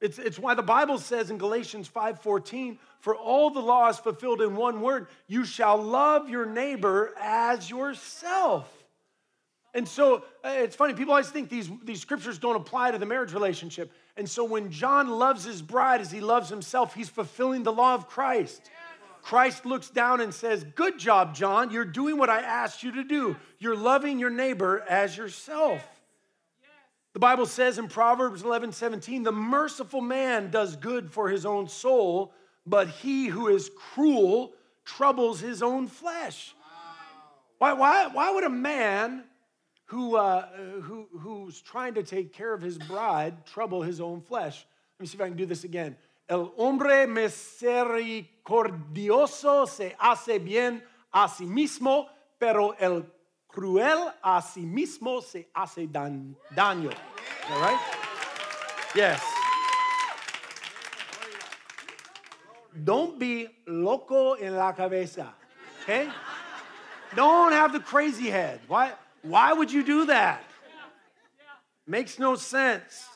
It's, 0.00 0.18
it's 0.18 0.38
why 0.38 0.54
the 0.54 0.62
Bible 0.62 0.98
says 0.98 1.30
in 1.30 1.38
Galatians 1.38 1.88
5:14, 1.88 2.78
for 3.00 3.14
all 3.14 3.50
the 3.50 3.60
law 3.60 3.88
is 3.88 3.98
fulfilled 3.98 4.40
in 4.40 4.56
one 4.56 4.80
word, 4.80 5.08
you 5.26 5.44
shall 5.44 5.76
love 5.76 6.28
your 6.28 6.46
neighbor 6.46 7.12
as 7.20 7.68
yourself. 7.68 8.68
And 9.72 9.86
so 9.86 10.24
uh, 10.44 10.48
it's 10.48 10.74
funny, 10.74 10.94
people 10.94 11.12
always 11.12 11.30
think 11.30 11.48
these, 11.48 11.70
these 11.84 12.00
scriptures 12.00 12.38
don't 12.38 12.56
apply 12.56 12.90
to 12.90 12.98
the 12.98 13.06
marriage 13.06 13.32
relationship. 13.32 13.92
And 14.16 14.28
so 14.28 14.42
when 14.44 14.70
John 14.70 15.08
loves 15.08 15.44
his 15.44 15.62
bride 15.62 16.00
as 16.00 16.10
he 16.10 16.20
loves 16.20 16.48
himself, 16.48 16.94
he's 16.94 17.08
fulfilling 17.08 17.62
the 17.62 17.72
law 17.72 17.94
of 17.94 18.08
Christ. 18.08 18.68
Christ 19.22 19.66
looks 19.66 19.88
down 19.90 20.20
and 20.20 20.32
says, 20.32 20.64
Good 20.74 20.98
job, 20.98 21.34
John. 21.34 21.70
You're 21.70 21.84
doing 21.84 22.16
what 22.16 22.30
I 22.30 22.40
asked 22.40 22.82
you 22.82 22.92
to 22.92 23.04
do. 23.04 23.36
You're 23.58 23.76
loving 23.76 24.18
your 24.18 24.30
neighbor 24.30 24.82
as 24.88 25.16
yourself. 25.16 25.82
The 27.12 27.18
Bible 27.18 27.46
says 27.46 27.78
in 27.78 27.88
Proverbs 27.88 28.42
11 28.42 28.72
17, 28.72 29.24
the 29.24 29.32
merciful 29.32 30.00
man 30.00 30.50
does 30.50 30.76
good 30.76 31.10
for 31.10 31.28
his 31.28 31.44
own 31.44 31.68
soul, 31.68 32.32
but 32.64 32.88
he 32.88 33.26
who 33.26 33.48
is 33.48 33.70
cruel 33.76 34.52
troubles 34.84 35.40
his 35.40 35.60
own 35.62 35.88
flesh. 35.88 36.54
Why, 37.58 37.74
why, 37.74 38.06
why 38.06 38.30
would 38.30 38.44
a 38.44 38.50
man 38.50 39.24
who, 39.86 40.16
uh, 40.16 40.46
who, 40.82 41.08
who's 41.18 41.60
trying 41.60 41.94
to 41.94 42.02
take 42.02 42.32
care 42.32 42.54
of 42.54 42.62
his 42.62 42.78
bride 42.78 43.44
trouble 43.44 43.82
his 43.82 44.00
own 44.00 44.20
flesh? 44.20 44.64
Let 44.98 45.02
me 45.02 45.08
see 45.08 45.16
if 45.16 45.20
I 45.20 45.28
can 45.28 45.36
do 45.36 45.46
this 45.46 45.64
again. 45.64 45.96
El 46.28 46.52
hombre 46.56 47.06
misericordioso 47.06 49.68
se 49.68 49.96
hace 49.98 50.38
bien 50.38 50.80
a 51.12 51.28
sí 51.28 51.44
mismo, 51.44 52.06
pero 52.38 52.70
el 52.78 53.04
cruel 53.60 54.10
a 54.24 54.40
sí 54.40 54.64
mismo 54.64 55.22
se 55.22 55.46
hace 55.54 55.86
daño. 55.86 56.94
All 57.50 57.60
right? 57.60 57.78
Yes. 58.94 59.20
don't 62.84 63.18
be 63.18 63.48
loco 63.66 64.34
en 64.34 64.56
la 64.56 64.72
cabeza, 64.72 65.34
okay? 65.82 66.08
Don't 67.14 67.52
have 67.52 67.74
the 67.74 67.80
crazy 67.80 68.30
head. 68.30 68.60
Why, 68.66 68.92
why 69.22 69.52
would 69.52 69.70
you 69.70 69.82
do 69.82 70.06
that? 70.06 70.42
Makes 71.86 72.18
no 72.18 72.36
sense. 72.36 73.06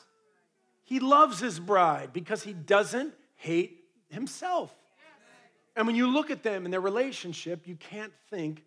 He 0.83 0.99
loves 0.99 1.39
his 1.39 1.59
bride 1.59 2.13
because 2.13 2.43
he 2.43 2.53
doesn't 2.53 3.15
hate 3.37 3.85
himself. 4.09 4.71
And 5.75 5.87
when 5.87 5.95
you 5.95 6.07
look 6.07 6.29
at 6.29 6.43
them 6.43 6.65
in 6.65 6.71
their 6.71 6.81
relationship, 6.81 7.67
you 7.67 7.75
can't 7.75 8.13
think 8.29 8.63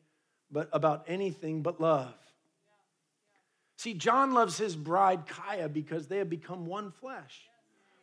but 0.51 0.69
about 0.73 1.05
anything 1.09 1.63
but 1.63 1.81
love. 1.81 2.15
See, 3.77 3.95
John 3.95 4.35
loves 4.35 4.59
his 4.59 4.75
bride 4.75 5.27
Kaya 5.27 5.69
because 5.69 6.09
they 6.09 6.19
have 6.19 6.29
become 6.29 6.67
one 6.67 6.91
flesh. 6.91 7.49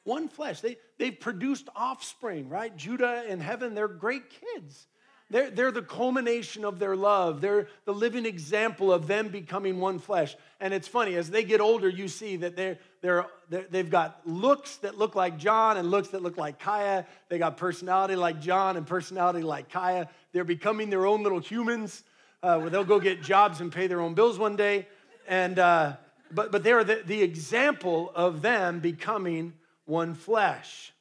One 0.06 0.30
flesh. 0.30 0.62
They, 0.62 0.78
they've 0.98 1.20
produced 1.20 1.68
offspring, 1.76 2.48
right? 2.48 2.76
Judah 2.78 3.26
and 3.28 3.42
heaven, 3.42 3.76
they're 3.76 3.88
great 3.88 4.24
kids. 4.30 4.88
They're, 5.32 5.50
they're 5.50 5.72
the 5.72 5.82
culmination 5.82 6.64
of 6.64 6.78
their 6.78 6.96
love. 6.96 7.42
They're 7.42 7.68
the 7.86 7.94
living 7.94 8.28
example 8.28 8.94
of 8.94 9.08
them 9.08 9.30
becoming 9.30 9.80
one 9.80 9.98
flesh. 9.98 10.36
And 10.62 10.74
it's 10.74 10.88
funny, 10.88 11.16
as 11.16 11.32
they 11.32 11.44
get 11.44 11.60
older, 11.60 11.90
you 11.90 12.08
see 12.08 12.38
that 12.38 12.56
they're, 12.56 12.78
they're, 13.02 13.26
they're, 13.50 13.66
they've 13.70 13.90
got 13.90 14.22
looks 14.26 14.78
that 14.78 15.00
look 15.00 15.16
like 15.16 15.38
John 15.40 15.78
and 15.78 15.90
looks 15.90 16.10
that 16.10 16.22
look 16.22 16.38
like 16.38 16.60
Kaya. 16.60 17.08
They 17.28 17.40
got 17.40 17.58
personality 17.58 18.16
like 18.16 18.40
John 18.40 18.78
and 18.78 18.86
personality 18.86 19.42
like 19.42 19.72
Kaya. 19.72 20.08
They're 20.32 20.44
becoming 20.44 20.92
their 20.92 21.08
own 21.08 21.24
little 21.24 21.40
humans 21.40 22.04
uh, 22.46 22.60
where 22.60 22.70
they'll 22.70 22.84
go 22.84 23.00
get 23.00 23.24
jobs 23.24 23.60
and 23.60 23.72
pay 23.72 23.88
their 23.88 24.00
own 24.00 24.14
bills 24.14 24.38
one 24.38 24.56
day. 24.56 24.88
And, 25.28 25.58
uh, 25.58 25.94
but, 26.32 26.52
but 26.52 26.64
they're 26.64 26.84
the, 26.84 27.02
the 27.04 27.24
example 27.24 28.12
of 28.14 28.44
them 28.44 28.82
becoming 28.82 29.54
one 29.86 30.14
flesh. 30.14 30.94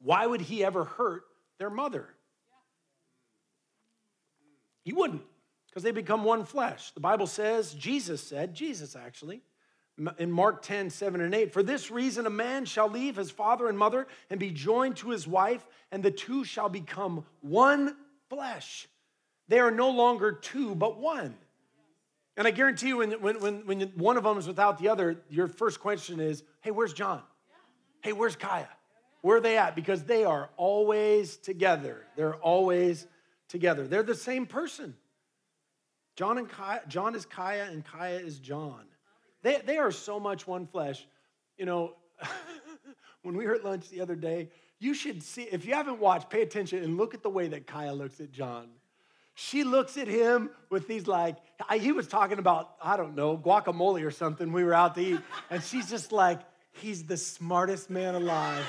Why 0.00 0.26
would 0.26 0.40
he 0.40 0.64
ever 0.64 0.84
hurt 0.84 1.24
their 1.58 1.68
mother? 1.68 2.08
He 4.82 4.94
wouldn't, 4.94 5.22
because 5.68 5.82
they 5.82 5.90
become 5.90 6.24
one 6.24 6.44
flesh. 6.44 6.90
The 6.92 7.00
Bible 7.00 7.26
says, 7.26 7.74
Jesus 7.74 8.22
said, 8.22 8.54
Jesus 8.54 8.96
actually, 8.96 9.42
in 10.18 10.30
Mark 10.30 10.62
10, 10.62 10.88
7 10.88 11.20
and 11.20 11.34
8, 11.34 11.52
for 11.52 11.62
this 11.62 11.90
reason 11.90 12.24
a 12.24 12.30
man 12.30 12.64
shall 12.64 12.88
leave 12.88 13.16
his 13.16 13.30
father 13.30 13.68
and 13.68 13.76
mother 13.76 14.06
and 14.30 14.40
be 14.40 14.52
joined 14.52 14.96
to 14.98 15.10
his 15.10 15.26
wife, 15.26 15.66
and 15.92 16.02
the 16.02 16.10
two 16.10 16.44
shall 16.44 16.70
become 16.70 17.26
one 17.42 17.94
flesh. 18.30 18.88
They 19.48 19.58
are 19.58 19.70
no 19.70 19.90
longer 19.90 20.32
two, 20.32 20.74
but 20.74 20.98
one. 20.98 21.36
And 22.36 22.46
I 22.46 22.50
guarantee 22.50 22.88
you, 22.88 22.98
when, 22.98 23.12
when, 23.12 23.40
when, 23.40 23.66
when 23.66 23.80
one 23.96 24.16
of 24.16 24.24
them 24.24 24.36
is 24.36 24.46
without 24.46 24.78
the 24.78 24.88
other, 24.88 25.22
your 25.30 25.46
first 25.46 25.80
question 25.80 26.20
is, 26.20 26.42
hey, 26.60 26.70
where's 26.70 26.92
John? 26.92 27.22
Hey, 28.02 28.12
where's 28.12 28.36
Kaya? 28.36 28.68
Where 29.22 29.38
are 29.38 29.40
they 29.40 29.56
at? 29.56 29.74
Because 29.74 30.04
they 30.04 30.24
are 30.24 30.50
always 30.56 31.36
together. 31.38 32.04
They're 32.16 32.36
always 32.36 33.06
together. 33.48 33.86
They're 33.86 34.02
the 34.02 34.14
same 34.14 34.46
person. 34.46 34.94
John, 36.14 36.38
and 36.38 36.48
Kaya, 36.48 36.82
John 36.88 37.14
is 37.14 37.24
Kaya 37.24 37.64
and 37.64 37.84
Kaya 37.84 38.18
is 38.18 38.38
John. 38.38 38.84
They, 39.42 39.60
they 39.64 39.78
are 39.78 39.90
so 39.90 40.20
much 40.20 40.46
one 40.46 40.66
flesh. 40.66 41.06
You 41.56 41.66
know, 41.66 41.94
when 43.22 43.36
we 43.36 43.46
were 43.46 43.54
at 43.54 43.64
lunch 43.64 43.88
the 43.88 44.00
other 44.00 44.16
day, 44.16 44.50
you 44.78 44.92
should 44.92 45.22
see, 45.22 45.42
if 45.44 45.64
you 45.64 45.74
haven't 45.74 46.00
watched, 46.00 46.28
pay 46.28 46.42
attention 46.42 46.82
and 46.82 46.96
look 46.96 47.14
at 47.14 47.22
the 47.22 47.30
way 47.30 47.48
that 47.48 47.66
Kaya 47.66 47.92
looks 47.92 48.20
at 48.20 48.30
John. 48.30 48.68
She 49.38 49.64
looks 49.64 49.98
at 49.98 50.08
him 50.08 50.48
with 50.70 50.88
these 50.88 51.06
like, 51.06 51.36
I, 51.68 51.76
he 51.76 51.92
was 51.92 52.08
talking 52.08 52.38
about, 52.38 52.70
I 52.82 52.96
don't 52.96 53.14
know, 53.14 53.36
guacamole 53.36 54.02
or 54.02 54.10
something. 54.10 54.50
We 54.50 54.64
were 54.64 54.72
out 54.72 54.94
to 54.94 55.02
eat. 55.02 55.20
And 55.50 55.62
she's 55.62 55.90
just 55.90 56.10
like, 56.10 56.40
he's 56.72 57.04
the 57.04 57.18
smartest 57.18 57.90
man 57.90 58.14
alive. 58.14 58.64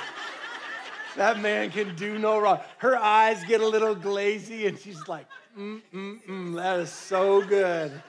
That 1.15 1.39
man 1.39 1.71
can 1.71 1.95
do 1.95 2.19
no 2.19 2.37
wrong. 2.37 2.59
Her 2.79 2.97
eyes 2.97 3.45
get 3.45 3.61
a 3.61 3.67
little 3.67 3.95
glazy, 3.95 4.67
and 4.67 4.77
she's 4.77 5.07
like, 5.07 5.25
mm, 5.57 5.81
mm, 5.93 6.23
mm, 6.27 6.55
that 6.57 6.81
is 6.81 6.91
so 6.91 7.41
good. 7.41 8.03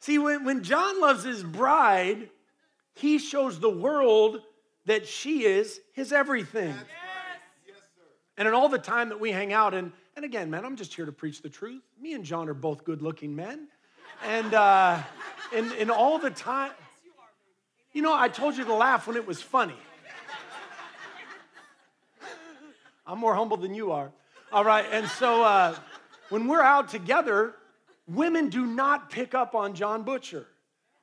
See, 0.00 0.18
when, 0.18 0.44
when 0.44 0.62
John 0.62 1.00
loves 1.00 1.24
his 1.24 1.42
bride, 1.42 2.28
he 2.94 3.18
shows 3.18 3.58
the 3.58 3.70
world 3.70 4.42
that 4.84 5.06
she 5.06 5.44
is 5.44 5.80
his 5.94 6.12
everything. 6.12 6.68
Yes. 6.68 6.84
Yes, 7.66 7.76
and 8.36 8.46
in 8.46 8.52
all 8.52 8.68
the 8.68 8.78
time 8.78 9.08
that 9.08 9.18
we 9.18 9.32
hang 9.32 9.54
out, 9.54 9.72
and, 9.72 9.92
and 10.18 10.24
again, 10.24 10.50
man, 10.50 10.64
I'm 10.64 10.74
just 10.74 10.92
here 10.92 11.06
to 11.06 11.12
preach 11.12 11.42
the 11.42 11.48
truth. 11.48 11.80
Me 12.02 12.12
and 12.12 12.24
John 12.24 12.48
are 12.48 12.54
both 12.54 12.82
good 12.82 13.02
looking 13.02 13.36
men. 13.36 13.68
And 14.26 14.52
uh, 14.52 15.00
in, 15.54 15.70
in 15.74 15.90
all 15.90 16.18
the 16.18 16.30
time, 16.30 16.72
you 17.92 18.02
know, 18.02 18.12
I 18.12 18.26
told 18.26 18.56
you 18.56 18.64
to 18.64 18.74
laugh 18.74 19.06
when 19.06 19.14
it 19.14 19.24
was 19.24 19.40
funny. 19.40 19.76
I'm 23.06 23.20
more 23.20 23.32
humble 23.32 23.58
than 23.58 23.76
you 23.76 23.92
are. 23.92 24.10
All 24.50 24.64
right, 24.64 24.84
and 24.90 25.06
so 25.06 25.44
uh, 25.44 25.76
when 26.30 26.48
we're 26.48 26.62
out 26.62 26.88
together, 26.88 27.54
women 28.08 28.48
do 28.48 28.66
not 28.66 29.10
pick 29.10 29.36
up 29.36 29.54
on 29.54 29.72
John 29.74 30.02
Butcher. 30.02 30.48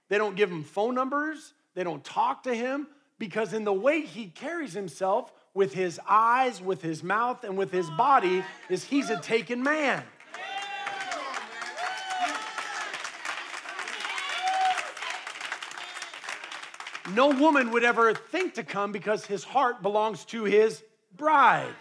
They 0.10 0.17
don't 0.17 0.36
give 0.36 0.51
him 0.51 0.65
phone 0.65 0.93
numbers, 0.93 1.54
they 1.73 1.86
don't 1.86 2.04
talk 2.04 2.43
to 2.43 2.54
him, 2.54 2.88
because 3.17 3.54
in 3.54 3.63
the 3.63 3.71
way 3.71 4.01
he 4.01 4.25
carries 4.25 4.73
himself 4.73 5.32
with 5.56 5.74
his 5.74 6.00
eyes, 6.08 6.62
with 6.62 6.82
his 6.82 7.02
mouth, 7.02 7.44
and 7.44 7.58
with 7.58 7.72
his 7.72 7.89
body, 7.91 8.44
is 8.70 8.84
he's 8.84 9.10
a 9.10 9.20
taken 9.22 9.63
man. 9.63 10.04
No 17.13 17.30
woman 17.30 17.72
would 17.72 17.84
ever 17.84 18.13
think 18.13 18.56
to 18.56 18.63
come 18.63 18.91
because 18.91 19.26
his 19.26 19.44
heart 19.44 19.82
belongs 19.82 20.26
to 20.26 20.44
his 20.44 20.84
bride. 21.15 21.74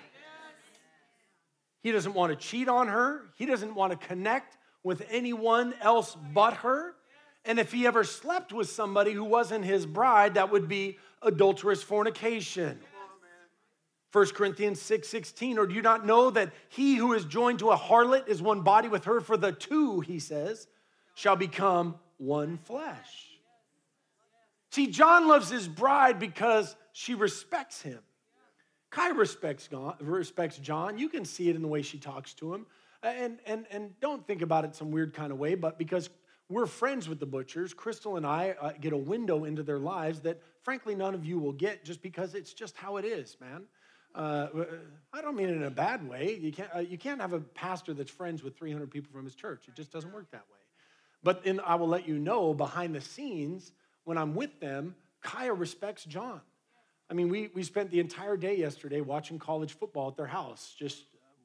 He 1.82 1.92
doesn't 1.92 2.14
want 2.14 2.30
to 2.30 2.36
cheat 2.36 2.68
on 2.68 2.88
her. 2.88 3.22
He 3.36 3.44
doesn't 3.44 3.74
want 3.74 3.98
to 3.98 4.06
connect 4.06 4.56
with 4.82 5.04
anyone 5.10 5.74
else 5.80 6.16
but 6.32 6.54
her. 6.54 6.94
And 7.44 7.58
if 7.58 7.72
he 7.72 7.86
ever 7.86 8.04
slept 8.04 8.52
with 8.52 8.70
somebody 8.70 9.12
who 9.12 9.24
wasn't 9.24 9.64
his 9.64 9.84
bride, 9.84 10.34
that 10.34 10.52
would 10.52 10.68
be 10.68 10.98
adulterous 11.22 11.82
fornication. 11.82 12.78
1 14.14 14.26
Corinthians 14.28 14.80
6 14.80 15.08
16, 15.08 15.58
or 15.58 15.66
do 15.66 15.74
you 15.74 15.82
not 15.82 16.06
know 16.06 16.30
that 16.30 16.52
he 16.68 16.94
who 16.94 17.14
is 17.14 17.24
joined 17.24 17.58
to 17.58 17.70
a 17.70 17.76
harlot 17.76 18.28
is 18.28 18.40
one 18.40 18.60
body 18.60 18.86
with 18.86 19.06
her? 19.06 19.20
For 19.20 19.36
the 19.36 19.50
two, 19.50 19.98
he 20.00 20.20
says, 20.20 20.68
shall 21.16 21.34
become 21.34 21.96
one 22.18 22.56
flesh. 22.58 23.40
See, 24.70 24.86
John 24.86 25.26
loves 25.26 25.50
his 25.50 25.66
bride 25.66 26.20
because 26.20 26.76
she 26.92 27.14
respects 27.14 27.82
him. 27.82 27.98
Kai 28.90 29.08
respects, 29.08 29.66
God, 29.66 29.96
respects 30.00 30.58
John. 30.58 30.96
You 30.96 31.08
can 31.08 31.24
see 31.24 31.48
it 31.48 31.56
in 31.56 31.62
the 31.62 31.66
way 31.66 31.82
she 31.82 31.98
talks 31.98 32.34
to 32.34 32.54
him. 32.54 32.66
And, 33.02 33.40
and, 33.46 33.66
and 33.72 33.98
don't 34.00 34.24
think 34.24 34.42
about 34.42 34.64
it 34.64 34.76
some 34.76 34.92
weird 34.92 35.12
kind 35.12 35.32
of 35.32 35.40
way, 35.40 35.56
but 35.56 35.76
because 35.76 36.08
we're 36.48 36.66
friends 36.66 37.08
with 37.08 37.18
the 37.18 37.26
Butchers, 37.26 37.74
Crystal 37.74 38.16
and 38.16 38.24
I 38.24 38.54
uh, 38.60 38.72
get 38.80 38.92
a 38.92 38.96
window 38.96 39.42
into 39.42 39.64
their 39.64 39.80
lives 39.80 40.20
that, 40.20 40.40
frankly, 40.62 40.94
none 40.94 41.14
of 41.14 41.24
you 41.24 41.40
will 41.40 41.52
get 41.52 41.84
just 41.84 42.00
because 42.00 42.36
it's 42.36 42.52
just 42.52 42.76
how 42.76 42.96
it 42.96 43.04
is, 43.04 43.36
man. 43.40 43.64
Uh, 44.14 44.46
I 45.12 45.20
don't 45.20 45.36
mean 45.36 45.48
it 45.48 45.56
in 45.56 45.64
a 45.64 45.70
bad 45.70 46.08
way. 46.08 46.38
You 46.40 46.52
can't, 46.52 46.70
uh, 46.74 46.78
you 46.80 46.96
can't 46.96 47.20
have 47.20 47.32
a 47.32 47.40
pastor 47.40 47.94
that's 47.94 48.10
friends 48.10 48.42
with 48.42 48.56
300 48.56 48.90
people 48.90 49.10
from 49.12 49.24
his 49.24 49.34
church. 49.34 49.64
It 49.66 49.74
just 49.74 49.92
doesn't 49.92 50.12
work 50.12 50.30
that 50.30 50.44
way. 50.50 50.58
But 51.22 51.44
in, 51.44 51.58
I 51.60 51.74
will 51.76 51.88
let 51.88 52.06
you 52.06 52.18
know 52.18 52.54
behind 52.54 52.94
the 52.94 53.00
scenes, 53.00 53.72
when 54.04 54.18
I'm 54.18 54.34
with 54.34 54.60
them, 54.60 54.94
Kaya 55.22 55.52
respects 55.52 56.04
John. 56.04 56.40
I 57.10 57.14
mean, 57.14 57.28
we, 57.28 57.50
we 57.54 57.62
spent 57.62 57.90
the 57.90 58.00
entire 58.00 58.36
day 58.36 58.56
yesterday 58.56 59.00
watching 59.00 59.38
college 59.38 59.72
football 59.72 60.08
at 60.08 60.16
their 60.16 60.26
house. 60.26 60.74
Just 60.78 61.02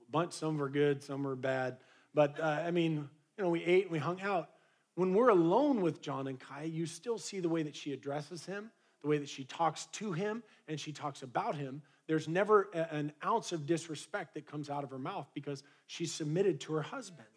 a 0.08 0.12
bunch, 0.12 0.34
some 0.34 0.58
were 0.58 0.70
good, 0.70 1.04
some 1.04 1.24
were 1.24 1.36
bad. 1.36 1.78
But 2.14 2.40
uh, 2.40 2.62
I 2.66 2.72
mean, 2.72 3.10
you 3.38 3.44
know, 3.44 3.50
we 3.50 3.64
ate 3.64 3.84
and 3.84 3.92
we 3.92 4.00
hung 4.00 4.22
out. 4.22 4.50
When 4.96 5.14
we're 5.14 5.30
alone 5.30 5.82
with 5.82 6.02
John 6.02 6.28
and 6.28 6.40
Kaya, 6.40 6.68
you 6.68 6.86
still 6.86 7.18
see 7.18 7.40
the 7.40 7.50
way 7.50 7.64
that 7.64 7.76
she 7.76 7.94
addresses 7.94 8.46
him, 8.46 8.70
the 9.02 9.08
way 9.08 9.18
that 9.18 9.30
she 9.30 9.46
talks 9.46 9.86
to 9.94 10.12
him, 10.12 10.44
and 10.68 10.80
she 10.80 10.92
talks 10.92 11.24
about 11.24 11.56
him. 11.56 11.82
There's 12.10 12.28
never 12.28 12.70
a, 12.74 12.88
an 12.92 13.14
ounce 13.24 13.52
of 13.52 13.68
disrespect 13.68 14.34
that 14.34 14.48
comes 14.48 14.68
out 14.68 14.84
of 14.84 14.90
her 14.90 14.98
mouth 14.98 15.28
because 15.36 15.62
she's 15.86 16.12
submitted 16.12 16.60
to 16.62 16.74
her 16.74 16.82
husband. 16.82 17.28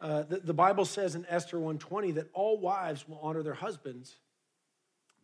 Uh, 0.00 0.24
the, 0.24 0.38
the 0.40 0.52
Bible 0.52 0.84
says 0.84 1.14
in 1.14 1.24
Esther 1.28 1.56
120 1.56 2.10
that 2.12 2.26
all 2.32 2.58
wives 2.58 3.08
will 3.08 3.20
honor 3.22 3.44
their 3.44 3.54
husbands, 3.54 4.16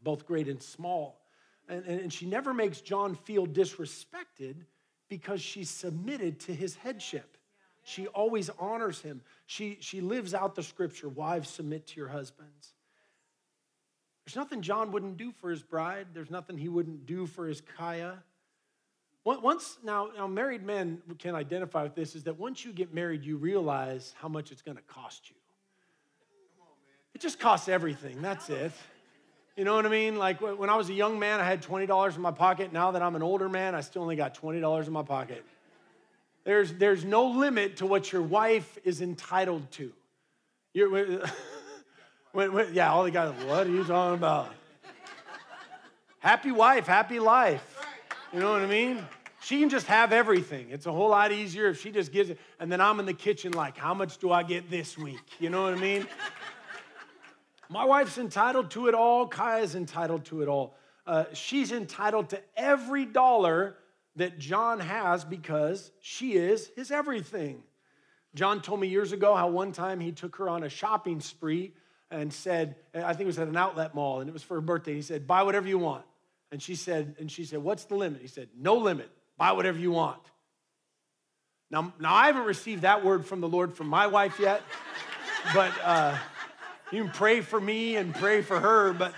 both 0.05 0.25
great 0.25 0.47
and 0.47 0.63
small. 0.63 1.21
And, 1.69 1.85
and 1.85 2.13
she 2.13 2.25
never 2.25 2.55
makes 2.55 2.81
John 2.81 3.17
feel 3.17 3.49
disrespected 3.49 4.55
because 5.09 5.43
she's 5.43 5.71
submitted 5.71 6.39
to 6.41 6.55
his 6.55 6.77
headship. 6.77 7.37
She 7.83 8.07
always 8.07 8.49
honors 8.61 9.01
him. 9.01 9.23
She, 9.47 9.77
she 9.81 10.03
lives 10.03 10.35
out 10.35 10.55
the 10.55 10.63
scripture 10.63 11.09
wives, 11.09 11.49
submit 11.49 11.89
to 11.89 11.97
your 11.97 12.09
husbands. 12.09 12.75
There's 14.25 14.37
nothing 14.37 14.63
John 14.63 14.93
wouldn't 14.93 15.17
do 15.17 15.33
for 15.33 15.51
his 15.51 15.65
bride, 15.65 16.07
there's 16.15 16.31
nothing 16.31 16.59
he 16.59 16.69
wouldn't 16.69 17.07
do 17.07 17.27
for 17.27 17.49
his 17.49 17.61
Kaya. 17.61 18.23
Once 19.25 19.79
now, 19.83 20.11
now 20.17 20.27
married 20.27 20.63
men 20.63 21.01
can 21.19 21.35
identify 21.35 21.83
with 21.83 21.95
this 21.95 22.15
is 22.15 22.25
that 22.25 22.39
once 22.39 22.65
you 22.65 22.73
get 22.73 22.93
married, 22.93 23.25
you 23.25 23.39
realize 23.39 24.15
how 24.21 24.29
much 24.29 24.53
it's 24.53 24.61
going 24.61 24.77
to 24.77 24.83
cost 24.83 25.31
you. 25.31 25.37
It 27.15 27.21
just 27.21 27.39
costs 27.39 27.69
everything. 27.69 28.21
That's 28.21 28.51
it. 28.51 28.73
You 29.57 29.65
know 29.65 29.77
what 29.77 29.87
I 29.87 29.89
mean? 29.89 30.17
Like 30.17 30.41
when 30.41 30.69
I 30.69 30.77
was 30.77 30.91
a 30.91 30.93
young 30.93 31.19
man, 31.19 31.41
I 31.41 31.45
had 31.45 31.63
$20 31.63 32.17
in 32.17 32.23
my 32.23 32.33
pocket. 32.33 32.73
Now 32.73 32.91
that 32.91 33.03
I'm 33.03 33.15
an 33.15 33.23
older 33.23 33.49
man, 33.49 33.75
I 33.75 33.81
still 33.81 34.03
only 34.03 34.17
got 34.17 34.39
$20 34.39 34.87
in 34.87 34.93
my 34.93 35.03
pocket. 35.03 35.45
There's, 36.43 36.73
there's 36.75 37.05
no 37.05 37.29
limit 37.29 37.79
to 37.79 37.87
what 37.87 38.13
your 38.13 38.21
wife 38.21 38.79
is 38.85 39.01
entitled 39.01 39.71
to. 39.73 39.93
You're, 40.75 40.91
when, 42.33 42.53
when, 42.53 42.75
yeah, 42.75 42.93
all 42.93 43.05
the 43.05 43.11
guys, 43.11 43.33
what 43.47 43.67
are 43.67 43.71
you 43.71 43.85
talking 43.85 44.19
about? 44.19 44.53
happy 46.19 46.51
wife, 46.51 46.87
happy 46.87 47.21
life. 47.21 47.74
You 48.35 48.41
know 48.41 48.51
what 48.51 48.63
I 48.63 48.67
mean? 48.67 49.01
She 49.43 49.61
can 49.61 49.69
just 49.69 49.87
have 49.87 50.13
everything. 50.13 50.67
It's 50.71 50.87
a 50.87 50.93
whole 50.93 51.11
lot 51.11 51.31
easier 51.31 51.69
if 51.69 51.81
she 51.81 51.93
just 51.93 52.11
gives 52.11 52.31
it. 52.31 52.39
And 52.59 52.73
then 52.73 52.81
I'm 52.81 52.99
in 52.99 53.07
the 53.07 53.15
kitchen, 53.15 53.53
like, 53.53 53.79
how 53.79 53.95
much 53.95 54.19
do 54.19 54.33
I 54.33 54.43
get 54.43 54.69
this 54.69 54.99
week? 54.99 55.21
You 55.39 55.51
know 55.51 55.63
what 55.63 55.75
I 55.75 55.77
mean? 55.77 56.05
My 57.69 57.85
wife's 57.85 58.19
entitled 58.19 58.73
to 58.73 58.89
it 58.89 58.95
all. 58.95 59.29
Kaya's 59.29 59.77
entitled 59.77 60.25
to 60.27 60.43
it 60.43 60.49
all. 60.49 60.75
Uh, 61.07 61.27
she's 61.33 61.71
entitled 61.71 62.31
to 62.31 62.41
every 62.57 63.05
dollar 63.05 63.77
that 64.17 64.41
John 64.41 64.81
has 64.81 65.25
because 65.25 65.93
she 66.01 66.33
is 66.33 66.73
his 66.75 66.91
everything. 66.91 67.63
John 68.35 68.61
told 68.61 68.81
me 68.81 68.89
years 68.89 69.13
ago 69.13 69.37
how 69.37 69.47
one 69.47 69.71
time 69.71 70.01
he 70.01 70.11
took 70.11 70.35
her 70.37 70.49
on 70.49 70.65
a 70.65 70.69
shopping 70.69 71.21
spree 71.21 71.73
and 72.11 72.33
said, 72.33 72.75
I 72.95 73.13
think 73.13 73.21
it 73.21 73.27
was 73.27 73.39
at 73.39 73.47
an 73.47 73.57
outlet 73.57 73.95
mall, 73.95 74.19
and 74.19 74.29
it 74.29 74.33
was 74.33 74.43
for 74.43 74.55
her 74.55 74.61
birthday. 74.61 74.95
He 74.95 75.03
said, 75.03 75.29
Buy 75.29 75.45
whatever 75.45 75.69
you 75.69 75.79
want. 75.79 76.05
And 76.55 76.63
she 76.63 76.77
said, 76.77 77.17
and 77.19 77.29
she 77.29 77.45
said, 77.45 77.65
What's 77.65 77.87
the 77.87 77.97
limit? 77.97 78.23
He 78.23 78.29
said, 78.29 78.47
No 78.57 78.77
limit. 78.77 79.11
Buy 79.37 79.51
whatever 79.51 79.77
you 79.77 79.91
want. 79.91 80.23
Now, 81.69 81.93
now 81.99 82.15
I 82.15 82.27
haven't 82.27 82.45
received 82.45 82.83
that 82.83 83.05
word 83.05 83.27
from 83.27 83.41
the 83.41 83.49
Lord 83.49 83.75
from 83.75 83.89
my 83.89 84.07
wife 84.07 84.39
yet, 84.39 84.63
but 85.53 85.73
uh, 85.83 86.17
you 86.93 87.03
can 87.03 87.13
pray 87.13 87.41
for 87.41 87.61
me 87.61 87.97
and 87.97 88.15
pray 88.15 88.41
for 88.41 88.61
her. 88.61 88.93
But 88.93 89.15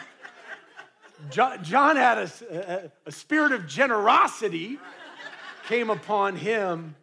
John, 1.29 1.97
had 1.97 2.17
a, 2.17 2.31
a, 2.51 2.91
a 3.05 3.13
spirit 3.13 3.53
of 3.53 3.67
generosity 3.67 4.79
came 5.69 5.91
upon 5.91 6.37
him 6.37 6.95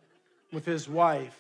with 0.52 0.66
his 0.66 0.90
wife. 0.90 1.38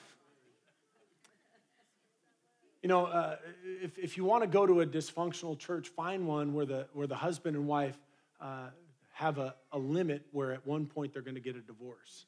You 2.84 2.89
know, 2.89 3.06
uh, 3.08 3.38
if, 3.82 3.97
if 3.97 4.17
you 4.17 4.23
want 4.23 4.43
to 4.43 4.47
go 4.47 4.67
to 4.67 4.82
a 4.82 4.86
dysfunctional 4.86 5.58
church, 5.58 5.88
find 5.88 6.27
one 6.27 6.53
where 6.53 6.67
the, 6.67 6.86
where 6.93 7.08
the 7.08 7.15
husband 7.15 7.56
and 7.56 7.65
wife 7.65 7.97
uh, 8.43 8.67
have 9.13 9.38
a, 9.38 9.56
a 9.71 9.78
limit 9.78 10.26
where 10.32 10.52
at 10.52 10.65
one 10.67 10.86
point 10.86 11.13
they're 11.13 11.21
going 11.21 11.36
to 11.36 11.41
get 11.41 11.56
a 11.56 11.62
divorce. 11.62 12.26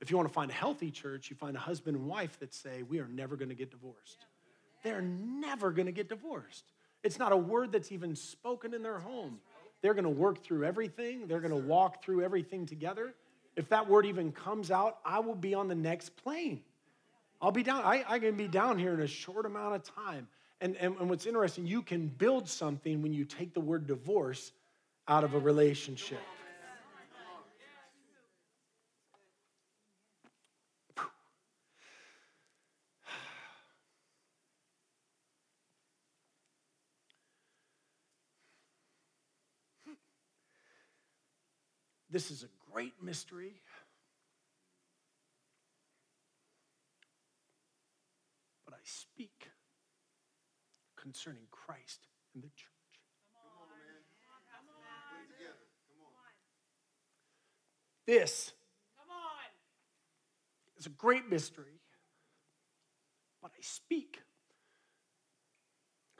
If 0.00 0.10
you 0.10 0.16
want 0.16 0.28
to 0.28 0.34
find 0.34 0.50
a 0.50 0.54
healthy 0.54 0.90
church, 0.90 1.30
you 1.30 1.36
find 1.36 1.56
a 1.56 1.60
husband 1.60 1.96
and 1.96 2.06
wife 2.06 2.38
that 2.40 2.52
say, 2.52 2.82
We 2.82 2.98
are 2.98 3.06
never 3.06 3.36
going 3.36 3.50
to 3.50 3.54
get 3.54 3.70
divorced. 3.70 4.26
They're 4.82 5.02
never 5.02 5.70
going 5.70 5.86
to 5.86 5.92
get 5.92 6.08
divorced. 6.08 6.64
It's 7.04 7.18
not 7.18 7.30
a 7.30 7.36
word 7.36 7.70
that's 7.72 7.92
even 7.92 8.16
spoken 8.16 8.74
in 8.74 8.82
their 8.82 8.98
home. 8.98 9.38
They're 9.80 9.94
going 9.94 10.04
to 10.04 10.10
work 10.10 10.42
through 10.42 10.64
everything, 10.64 11.26
they're 11.28 11.40
going 11.40 11.52
to 11.52 11.68
walk 11.68 12.02
through 12.02 12.22
everything 12.22 12.66
together. 12.66 13.14
If 13.54 13.68
that 13.68 13.88
word 13.88 14.06
even 14.06 14.32
comes 14.32 14.70
out, 14.70 14.98
I 15.04 15.20
will 15.20 15.34
be 15.34 15.54
on 15.54 15.68
the 15.68 15.74
next 15.74 16.16
plane. 16.16 16.62
I'll 17.40 17.52
be 17.52 17.62
down, 17.62 17.82
I, 17.84 18.04
I 18.08 18.18
can 18.18 18.36
be 18.36 18.48
down 18.48 18.78
here 18.78 18.94
in 18.94 19.00
a 19.00 19.06
short 19.06 19.44
amount 19.44 19.74
of 19.74 19.82
time. 19.94 20.26
And, 20.60 20.76
and, 20.76 20.96
and 20.98 21.10
what's 21.10 21.26
interesting, 21.26 21.66
you 21.66 21.82
can 21.82 22.06
build 22.06 22.48
something 22.48 23.02
when 23.02 23.12
you 23.12 23.24
take 23.24 23.52
the 23.52 23.60
word 23.60 23.86
divorce 23.86 24.52
out 25.08 25.24
of 25.24 25.34
a 25.34 25.38
relationship. 25.38 26.20
This 42.12 42.30
is 42.30 42.42
a 42.42 42.70
great 42.70 42.92
mystery. 43.02 43.54
But 48.66 48.74
I 48.74 48.80
speak 48.84 49.48
concerning 50.94 51.44
Christ 51.50 52.06
and 52.34 52.42
the 52.42 52.48
church. 52.48 52.71
This 58.12 58.52
is 60.76 60.84
a 60.84 60.90
great 60.90 61.30
mystery, 61.30 61.80
but 63.40 63.52
I 63.58 63.62
speak 63.62 64.18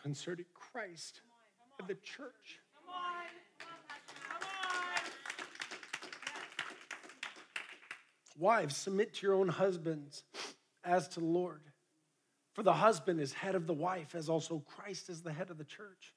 concerning 0.02 0.46
Christ 0.54 1.20
and 1.78 1.86
the 1.86 1.96
church. 1.96 2.60
Wives, 8.38 8.74
submit 8.74 9.12
to 9.16 9.26
your 9.26 9.34
own 9.34 9.48
husbands 9.48 10.24
as 10.84 11.08
to 11.08 11.20
the 11.20 11.26
Lord. 11.26 11.60
For 12.54 12.62
the 12.62 12.72
husband 12.72 13.20
is 13.20 13.34
head 13.34 13.54
of 13.54 13.66
the 13.66 13.74
wife, 13.74 14.14
as 14.14 14.30
also 14.30 14.64
Christ 14.66 15.10
is 15.10 15.20
the 15.20 15.32
head 15.34 15.50
of 15.50 15.58
the 15.58 15.64
church. 15.64 16.14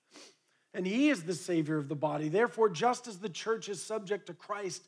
And 0.73 0.87
he 0.87 1.09
is 1.09 1.23
the 1.23 1.33
Savior 1.33 1.77
of 1.77 1.89
the 1.89 1.95
body. 1.95 2.29
Therefore, 2.29 2.69
just 2.69 3.09
as 3.09 3.17
the 3.17 3.27
church 3.27 3.67
is 3.67 3.83
subject 3.83 4.27
to 4.27 4.33
Christ, 4.33 4.87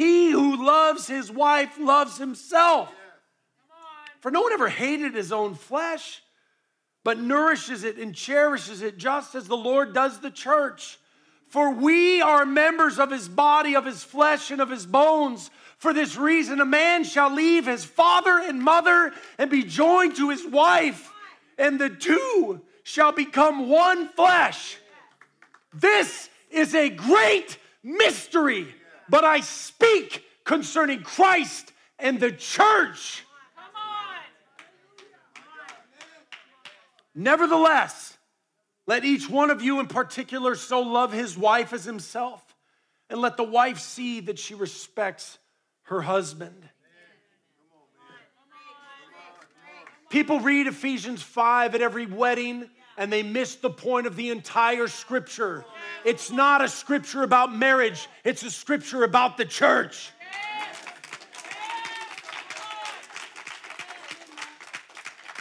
He 0.00 0.30
who 0.30 0.64
loves 0.64 1.06
his 1.06 1.30
wife 1.30 1.78
loves 1.78 2.16
himself. 2.16 2.92
For 4.20 4.30
no 4.30 4.40
one 4.42 4.52
ever 4.52 4.68
hated 4.68 5.14
his 5.14 5.32
own 5.32 5.54
flesh, 5.54 6.22
but 7.04 7.18
nourishes 7.18 7.84
it 7.84 7.98
and 7.98 8.14
cherishes 8.14 8.82
it 8.82 8.98
just 8.98 9.34
as 9.34 9.46
the 9.46 9.56
Lord 9.56 9.92
does 9.92 10.20
the 10.20 10.30
church 10.30 10.98
for 11.50 11.72
we 11.72 12.22
are 12.22 12.46
members 12.46 13.00
of 13.00 13.10
his 13.10 13.28
body, 13.28 13.74
of 13.74 13.84
his 13.84 14.04
flesh, 14.04 14.52
and 14.52 14.60
of 14.60 14.70
his 14.70 14.86
bones. 14.86 15.50
For 15.78 15.92
this 15.92 16.16
reason, 16.16 16.60
a 16.60 16.64
man 16.64 17.02
shall 17.02 17.34
leave 17.34 17.66
his 17.66 17.84
father 17.84 18.38
and 18.38 18.62
mother 18.62 19.12
and 19.36 19.50
be 19.50 19.64
joined 19.64 20.14
to 20.16 20.30
his 20.30 20.46
wife, 20.46 21.12
and 21.58 21.78
the 21.78 21.90
two 21.90 22.60
shall 22.84 23.10
become 23.10 23.68
one 23.68 24.08
flesh. 24.10 24.76
This 25.74 26.30
is 26.52 26.72
a 26.72 26.88
great 26.88 27.58
mystery, 27.82 28.72
but 29.10 29.24
I 29.24 29.40
speak 29.40 30.24
concerning 30.44 31.02
Christ 31.02 31.72
and 31.98 32.20
the 32.20 32.32
church. 32.32 33.24
Nevertheless, 37.14 38.16
let 38.86 39.04
each 39.04 39.28
one 39.28 39.50
of 39.50 39.60
you 39.60 39.80
in 39.80 39.86
particular 39.86 40.54
so 40.54 40.80
love 40.80 41.12
his 41.12 41.36
wife 41.36 41.72
as 41.72 41.84
himself, 41.84 42.42
and 43.10 43.20
let 43.20 43.36
the 43.36 43.44
wife 43.44 43.80
see 43.80 44.20
that 44.20 44.38
she 44.38 44.54
respects 44.54 45.38
her 45.82 46.00
husband. 46.00 46.68
People 50.08 50.40
read 50.40 50.66
Ephesians 50.66 51.22
5 51.22 51.74
at 51.74 51.82
every 51.82 52.06
wedding 52.06 52.68
and 52.96 53.12
they 53.12 53.22
miss 53.22 53.56
the 53.56 53.70
point 53.70 54.06
of 54.06 54.16
the 54.16 54.30
entire 54.30 54.88
scripture. 54.88 55.64
It's 56.04 56.30
not 56.30 56.62
a 56.62 56.68
scripture 56.68 57.22
about 57.22 57.54
marriage, 57.54 58.08
it's 58.24 58.42
a 58.42 58.50
scripture 58.50 59.04
about 59.04 59.36
the 59.36 59.44
church. 59.44 60.10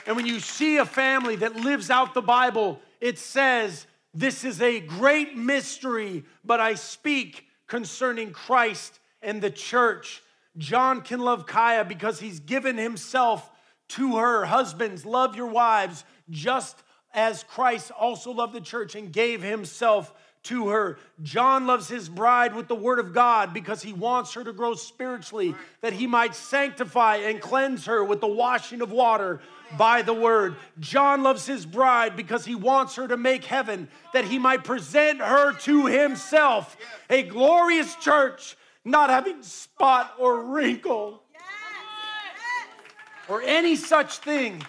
And 0.10 0.16
when 0.16 0.26
you 0.26 0.40
see 0.40 0.78
a 0.78 0.86
family 0.86 1.36
that 1.36 1.56
lives 1.56 1.92
out 1.92 2.16
the 2.16 2.22
Bible, 2.22 2.82
it 3.00 3.20
says, 3.20 3.86
This 4.12 4.44
is 4.44 4.60
a 4.60 4.80
great 4.80 5.38
mystery, 5.38 6.24
but 6.44 6.60
I 6.60 6.74
speak 6.74 7.46
concerning 7.68 8.32
Christ 8.32 9.00
and 9.22 9.40
the 9.40 9.52
church. 9.52 10.24
John 10.58 11.02
can 11.02 11.20
love 11.20 11.46
Kaya 11.46 11.86
because 11.86 12.20
he's 12.20 12.40
given 12.40 12.76
himself 12.76 13.52
to 13.90 14.18
her. 14.18 14.46
Husbands, 14.46 15.06
love 15.06 15.36
your 15.36 15.48
wives 15.48 16.04
just 16.30 16.82
as 17.20 17.44
Christ 17.44 17.92
also 17.92 18.32
loved 18.32 18.54
the 18.54 18.62
church 18.62 18.96
and 18.96 19.12
gave 19.12 19.44
himself 19.44 20.14
to 20.44 20.70
her. 20.70 20.98
John 21.22 21.68
loves 21.68 21.90
his 21.90 22.08
bride 22.08 22.56
with 22.56 22.70
the 22.70 22.76
word 22.76 22.98
of 22.98 23.14
God 23.14 23.54
because 23.54 23.82
he 23.82 23.92
wants 23.92 24.34
her 24.36 24.44
to 24.46 24.54
grow 24.54 24.74
spiritually, 24.74 25.54
that 25.82 25.92
he 25.92 26.08
might 26.08 26.34
sanctify 26.34 27.18
and 27.18 27.42
cleanse 27.42 27.88
her 27.88 28.06
with 28.06 28.22
the 28.22 28.28
washing 28.28 28.82
of 28.82 28.94
water 28.94 29.42
by 29.78 30.02
the 30.02 30.14
word. 30.14 30.56
John 30.80 31.22
loves 31.22 31.46
his 31.46 31.66
bride 31.66 32.16
because 32.16 32.46
he 32.46 32.56
wants 32.56 32.96
her 32.96 33.06
to 33.10 33.18
make 33.18 33.44
heaven, 33.44 33.90
that 34.14 34.24
he 34.24 34.40
might 34.40 34.64
present 34.64 35.20
her 35.20 35.52
to 35.60 35.88
himself, 35.88 36.78
a 37.10 37.24
glorious 37.24 37.94
church, 37.98 38.56
not 38.86 39.10
having 39.10 39.44
spot 39.44 40.14
or 40.18 40.46
wrinkle 40.46 41.22
or 43.28 43.42
any 43.42 43.76
such 43.76 44.20
thing, 44.20 44.64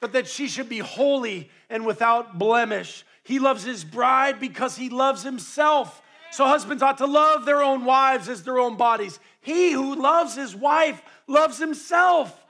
but 0.00 0.12
that 0.12 0.28
she 0.28 0.48
should 0.48 0.68
be 0.68 0.80
holy 0.80 1.48
and 1.70 1.86
without 1.86 2.38
blemish. 2.38 3.04
He 3.22 3.38
loves 3.38 3.64
his 3.64 3.84
bride 3.84 4.38
because 4.40 4.76
he 4.76 4.90
loves 4.90 5.22
himself. 5.22 6.02
So 6.30 6.44
husbands 6.46 6.82
ought 6.82 6.98
to 6.98 7.06
love 7.06 7.44
their 7.44 7.62
own 7.62 7.84
wives 7.84 8.28
as 8.28 8.42
their 8.42 8.58
own 8.58 8.76
bodies. 8.76 9.18
He 9.40 9.72
who 9.72 9.94
loves 9.94 10.34
his 10.34 10.54
wife 10.54 11.00
loves 11.26 11.58
himself. 11.58 12.44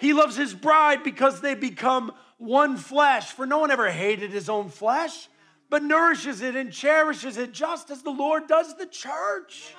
He 0.00 0.12
loves 0.12 0.36
his 0.36 0.54
bride 0.54 1.02
because 1.02 1.40
they 1.40 1.54
become 1.54 2.12
one 2.38 2.76
flesh. 2.76 3.30
For 3.32 3.46
no 3.46 3.58
one 3.58 3.70
ever 3.70 3.90
hated 3.90 4.30
his 4.30 4.48
own 4.48 4.68
flesh, 4.68 5.28
but 5.70 5.82
nourishes 5.82 6.40
it 6.40 6.56
and 6.56 6.72
cherishes 6.72 7.36
it 7.36 7.52
just 7.52 7.90
as 7.90 8.02
the 8.02 8.10
Lord 8.10 8.46
does 8.46 8.76
the 8.76 8.86
church. 8.86 9.74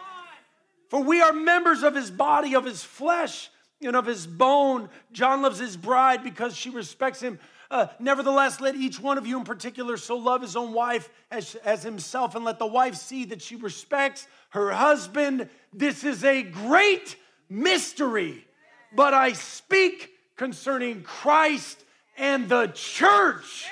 For 0.90 1.04
we 1.04 1.22
are 1.22 1.34
members 1.34 1.84
of 1.84 1.96
his 1.96 2.10
body, 2.10 2.56
of 2.56 2.66
his 2.66 2.84
flesh, 2.84 3.50
and 3.82 3.96
of 3.96 4.06
his 4.06 4.26
bone. 4.26 4.90
John 5.12 5.42
loves 5.42 5.60
his 5.60 5.78
bride 5.78 6.24
because 6.24 6.56
she 6.56 6.70
respects 6.70 7.22
him. 7.22 7.40
Uh, 7.72 7.88
nevertheless, 8.00 8.60
let 8.60 8.76
each 8.76 9.00
one 9.00 9.18
of 9.18 9.28
you 9.28 9.38
in 9.38 9.44
particular 9.44 9.96
so 9.96 10.18
love 10.18 10.42
his 10.42 10.56
own 10.56 10.74
wife 10.74 11.10
as, 11.30 11.54
as 11.64 11.84
himself, 11.84 12.34
and 12.34 12.44
let 12.44 12.58
the 12.58 12.66
wife 12.66 12.96
see 12.96 13.26
that 13.26 13.42
she 13.42 13.56
respects 13.56 14.28
her 14.50 14.72
husband. 14.72 15.48
This 15.72 16.04
is 16.04 16.24
a 16.24 16.42
great 16.42 17.16
mystery, 17.48 18.48
but 18.96 19.14
I 19.14 19.34
speak 19.34 20.12
concerning 20.36 21.04
Christ 21.04 21.84
and 22.18 22.50
the 22.50 22.68
church. 22.74 23.68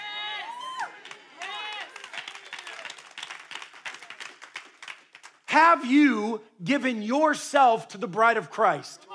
Have 5.46 5.86
you 5.86 6.42
given 6.64 7.02
yourself 7.02 7.88
to 7.90 7.98
the 7.98 8.08
bride 8.08 8.38
of 8.38 8.52
Christ? 8.52 9.07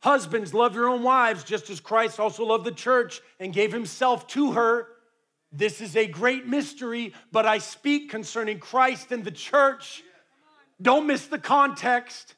Husbands, 0.00 0.54
love 0.54 0.74
your 0.74 0.88
own 0.88 1.02
wives 1.02 1.42
just 1.42 1.70
as 1.70 1.80
Christ 1.80 2.20
also 2.20 2.44
loved 2.44 2.64
the 2.64 2.72
church 2.72 3.20
and 3.40 3.52
gave 3.52 3.72
himself 3.72 4.26
to 4.28 4.52
her. 4.52 4.88
This 5.52 5.80
is 5.80 5.96
a 5.96 6.06
great 6.06 6.46
mystery, 6.46 7.14
but 7.32 7.46
I 7.46 7.58
speak 7.58 8.10
concerning 8.10 8.58
Christ 8.58 9.10
and 9.10 9.24
the 9.24 9.30
church. 9.30 10.02
Don't 10.80 11.06
miss 11.06 11.26
the 11.26 11.38
context. 11.38 12.34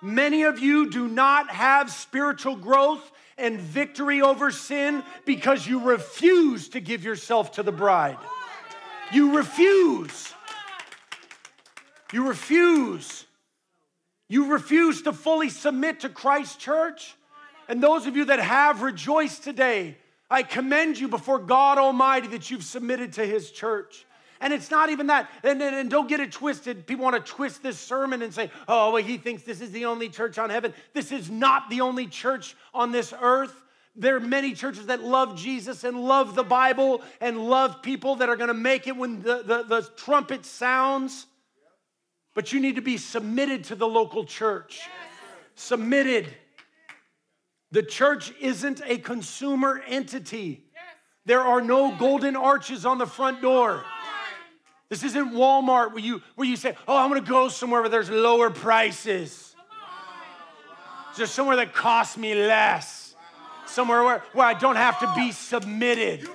Many 0.00 0.42
of 0.42 0.58
you 0.58 0.90
do 0.90 1.06
not 1.06 1.50
have 1.50 1.90
spiritual 1.90 2.56
growth 2.56 3.12
and 3.38 3.60
victory 3.60 4.20
over 4.22 4.50
sin 4.50 5.02
because 5.24 5.66
you 5.66 5.80
refuse 5.80 6.68
to 6.70 6.80
give 6.80 7.04
yourself 7.04 7.52
to 7.52 7.62
the 7.62 7.72
bride. 7.72 8.18
You 9.12 9.36
refuse. 9.36 10.32
You 12.12 12.26
refuse. 12.28 13.26
You 14.32 14.46
refuse 14.46 15.02
to 15.02 15.12
fully 15.12 15.50
submit 15.50 16.00
to 16.00 16.08
Christ's 16.08 16.56
church. 16.56 17.16
And 17.68 17.82
those 17.82 18.06
of 18.06 18.16
you 18.16 18.24
that 18.24 18.38
have, 18.38 18.80
rejoice 18.80 19.38
today. 19.38 19.98
I 20.30 20.42
commend 20.42 20.98
you 20.98 21.06
before 21.06 21.38
God 21.38 21.76
Almighty 21.76 22.28
that 22.28 22.50
you've 22.50 22.64
submitted 22.64 23.12
to 23.12 23.26
His 23.26 23.50
church. 23.50 24.06
And 24.40 24.54
it's 24.54 24.70
not 24.70 24.88
even 24.88 25.08
that. 25.08 25.28
And, 25.42 25.60
and, 25.60 25.76
and, 25.76 25.90
don't 25.90 26.08
get 26.08 26.20
it 26.20 26.32
twisted. 26.32 26.86
People 26.86 27.04
want 27.04 27.22
to 27.22 27.30
twist 27.30 27.62
this 27.62 27.78
sermon 27.78 28.22
and 28.22 28.32
say, 28.32 28.50
oh, 28.68 28.94
well, 28.94 29.02
he 29.02 29.18
thinks 29.18 29.42
this 29.42 29.60
is 29.60 29.70
the 29.70 29.84
only 29.84 30.08
church 30.08 30.38
on 30.38 30.48
heaven. 30.48 30.72
This 30.94 31.12
is 31.12 31.30
not 31.30 31.68
the 31.68 31.82
only 31.82 32.06
church 32.06 32.56
on 32.72 32.90
this 32.90 33.12
earth. 33.20 33.54
There 33.96 34.16
are 34.16 34.20
many 34.20 34.54
churches 34.54 34.86
that 34.86 35.02
love 35.02 35.36
Jesus 35.36 35.84
and 35.84 36.04
love 36.04 36.34
the 36.34 36.42
Bible 36.42 37.02
and 37.20 37.50
love 37.50 37.82
people 37.82 38.16
that 38.16 38.30
are 38.30 38.36
going 38.36 38.48
to 38.48 38.54
make 38.54 38.86
it 38.86 38.96
when 38.96 39.20
the, 39.20 39.42
the, 39.42 39.62
the 39.64 39.90
trumpet 39.94 40.46
sounds. 40.46 41.26
But 42.34 42.52
you 42.52 42.60
need 42.60 42.76
to 42.76 42.82
be 42.82 42.96
submitted 42.96 43.64
to 43.64 43.74
the 43.74 43.86
local 43.86 44.24
church. 44.24 44.78
Yes. 44.78 44.88
Submitted. 45.54 46.28
The 47.70 47.82
church 47.82 48.32
isn't 48.40 48.80
a 48.84 48.98
consumer 48.98 49.82
entity. 49.86 50.64
Yes. 50.72 50.82
There 51.26 51.40
are 51.40 51.60
no 51.60 51.94
golden 51.96 52.36
arches 52.36 52.86
on 52.86 52.98
the 52.98 53.06
front 53.06 53.42
door. 53.42 53.84
This 54.88 55.04
isn't 55.04 55.32
Walmart 55.32 55.92
where 55.92 56.00
you, 56.00 56.22
where 56.34 56.46
you 56.46 56.56
say, 56.56 56.76
Oh, 56.86 56.96
I'm 56.96 57.08
gonna 57.08 57.22
go 57.22 57.48
somewhere 57.48 57.80
where 57.80 57.88
there's 57.88 58.10
lower 58.10 58.50
prices. 58.50 59.54
Just 61.16 61.34
somewhere 61.34 61.56
that 61.56 61.74
costs 61.74 62.16
me 62.16 62.34
less. 62.34 63.14
Somewhere 63.66 64.02
where, 64.02 64.22
where 64.32 64.46
I 64.46 64.54
don't 64.54 64.76
have 64.76 65.00
to 65.00 65.12
be 65.14 65.32
submitted. 65.32 66.28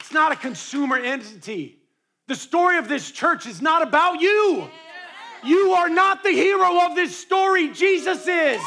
It's 0.00 0.12
not 0.12 0.32
a 0.32 0.36
consumer 0.36 0.96
entity. 0.96 1.78
The 2.28 2.34
story 2.34 2.78
of 2.78 2.88
this 2.88 3.10
church 3.10 3.46
is 3.46 3.62
not 3.62 3.82
about 3.82 4.20
you. 4.20 4.68
You 5.44 5.72
are 5.72 5.88
not 5.88 6.24
the 6.24 6.30
hero 6.30 6.84
of 6.84 6.96
this 6.96 7.16
story, 7.16 7.68
Jesus 7.68 8.26
is. 8.26 8.60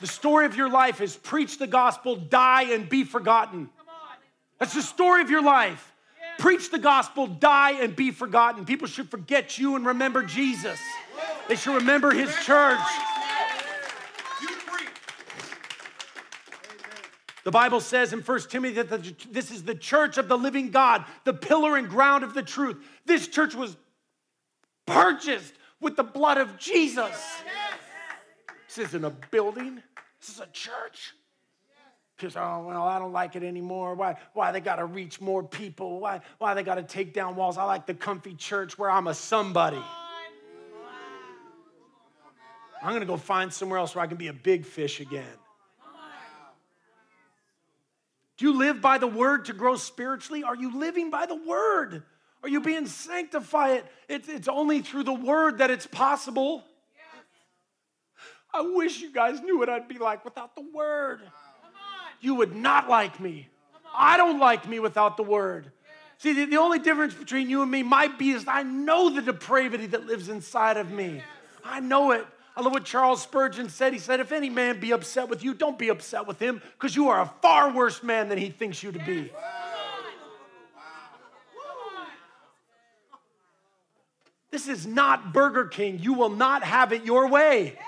The 0.00 0.06
story 0.06 0.46
of 0.46 0.56
your 0.56 0.68
life 0.68 1.00
is 1.00 1.16
preach 1.16 1.58
the 1.58 1.66
gospel, 1.66 2.16
die, 2.16 2.64
and 2.64 2.88
be 2.88 3.04
forgotten. 3.04 3.70
That's 4.58 4.74
the 4.74 4.82
story 4.82 5.22
of 5.22 5.30
your 5.30 5.42
life. 5.42 5.92
Preach 6.38 6.70
the 6.70 6.78
gospel, 6.78 7.26
die, 7.26 7.82
and 7.82 7.94
be 7.94 8.10
forgotten. 8.10 8.64
People 8.64 8.88
should 8.88 9.10
forget 9.10 9.58
you 9.58 9.76
and 9.76 9.86
remember 9.86 10.22
Jesus. 10.22 10.78
They 11.48 11.54
should 11.54 11.76
remember 11.76 12.10
his 12.10 12.34
church. 12.44 12.80
The 17.46 17.52
Bible 17.52 17.78
says 17.78 18.12
in 18.12 18.22
1 18.22 18.40
Timothy 18.48 18.74
that 18.82 18.88
the, 18.88 19.14
this 19.30 19.52
is 19.52 19.62
the 19.62 19.76
church 19.76 20.18
of 20.18 20.26
the 20.26 20.36
living 20.36 20.72
God, 20.72 21.04
the 21.22 21.32
pillar 21.32 21.76
and 21.76 21.88
ground 21.88 22.24
of 22.24 22.34
the 22.34 22.42
truth. 22.42 22.76
This 23.04 23.28
church 23.28 23.54
was 23.54 23.76
purchased 24.84 25.54
with 25.80 25.94
the 25.94 26.02
blood 26.02 26.38
of 26.38 26.58
Jesus. 26.58 27.40
This 28.66 28.88
isn't 28.88 29.04
a 29.04 29.10
building, 29.30 29.80
this 30.20 30.30
is 30.30 30.40
a 30.40 30.48
church. 30.48 31.14
Because, 32.16 32.34
oh, 32.34 32.64
well, 32.66 32.82
I 32.82 32.98
don't 32.98 33.12
like 33.12 33.36
it 33.36 33.44
anymore. 33.44 33.94
Why, 33.94 34.16
why 34.32 34.50
they 34.50 34.58
got 34.58 34.76
to 34.76 34.84
reach 34.84 35.20
more 35.20 35.44
people? 35.44 36.00
Why, 36.00 36.22
why 36.38 36.54
they 36.54 36.64
got 36.64 36.76
to 36.76 36.82
take 36.82 37.14
down 37.14 37.36
walls? 37.36 37.58
I 37.58 37.62
like 37.62 37.86
the 37.86 37.94
comfy 37.94 38.34
church 38.34 38.76
where 38.76 38.90
I'm 38.90 39.06
a 39.06 39.14
somebody. 39.14 39.80
I'm 42.82 42.88
going 42.88 43.02
to 43.02 43.06
go 43.06 43.16
find 43.16 43.52
somewhere 43.52 43.78
else 43.78 43.94
where 43.94 44.02
I 44.02 44.08
can 44.08 44.16
be 44.16 44.26
a 44.26 44.32
big 44.32 44.66
fish 44.66 44.98
again. 44.98 45.22
Do 48.36 48.44
you 48.44 48.58
live 48.58 48.80
by 48.80 48.98
the 48.98 49.06
word 49.06 49.46
to 49.46 49.52
grow 49.52 49.76
spiritually? 49.76 50.42
Are 50.44 50.56
you 50.56 50.78
living 50.78 51.10
by 51.10 51.26
the 51.26 51.34
word? 51.34 52.02
Are 52.42 52.48
you 52.48 52.60
being 52.60 52.86
sanctified? 52.86 53.84
It's, 54.08 54.28
it's 54.28 54.48
only 54.48 54.82
through 54.82 55.04
the 55.04 55.14
word 55.14 55.58
that 55.58 55.70
it's 55.70 55.86
possible. 55.86 56.64
I 58.52 58.60
wish 58.60 59.00
you 59.00 59.12
guys 59.12 59.40
knew 59.40 59.58
what 59.58 59.68
I'd 59.68 59.88
be 59.88 59.98
like 59.98 60.24
without 60.24 60.54
the 60.54 60.64
word. 60.74 61.20
You 62.20 62.36
would 62.36 62.54
not 62.54 62.88
like 62.88 63.20
me. 63.20 63.48
I 63.94 64.16
don't 64.16 64.38
like 64.38 64.68
me 64.68 64.78
without 64.78 65.16
the 65.16 65.22
word. 65.22 65.72
See, 66.18 66.32
the, 66.32 66.46
the 66.46 66.56
only 66.56 66.78
difference 66.78 67.14
between 67.14 67.50
you 67.50 67.62
and 67.62 67.70
me 67.70 67.82
might 67.82 68.18
be 68.18 68.30
is 68.30 68.46
I 68.48 68.62
know 68.62 69.10
the 69.10 69.20
depravity 69.20 69.86
that 69.86 70.06
lives 70.06 70.28
inside 70.28 70.76
of 70.76 70.90
me. 70.90 71.22
I 71.64 71.80
know 71.80 72.12
it. 72.12 72.26
I 72.56 72.62
love 72.62 72.72
what 72.72 72.86
Charles 72.86 73.22
Spurgeon 73.22 73.68
said. 73.68 73.92
He 73.92 73.98
said, 73.98 74.18
If 74.18 74.32
any 74.32 74.48
man 74.48 74.80
be 74.80 74.92
upset 74.92 75.28
with 75.28 75.44
you, 75.44 75.52
don't 75.52 75.78
be 75.78 75.90
upset 75.90 76.26
with 76.26 76.38
him 76.38 76.62
because 76.72 76.96
you 76.96 77.10
are 77.10 77.20
a 77.20 77.32
far 77.42 77.70
worse 77.70 78.02
man 78.02 78.30
than 78.30 78.38
he 78.38 78.48
thinks 78.48 78.82
you 78.82 78.92
to 78.92 78.98
be. 78.98 79.30
This 84.50 84.68
is 84.68 84.86
not 84.86 85.34
Burger 85.34 85.66
King. 85.66 85.98
You 85.98 86.14
will 86.14 86.30
not 86.30 86.62
have 86.62 86.94
it 86.94 87.04
your 87.04 87.28
way. 87.28 87.78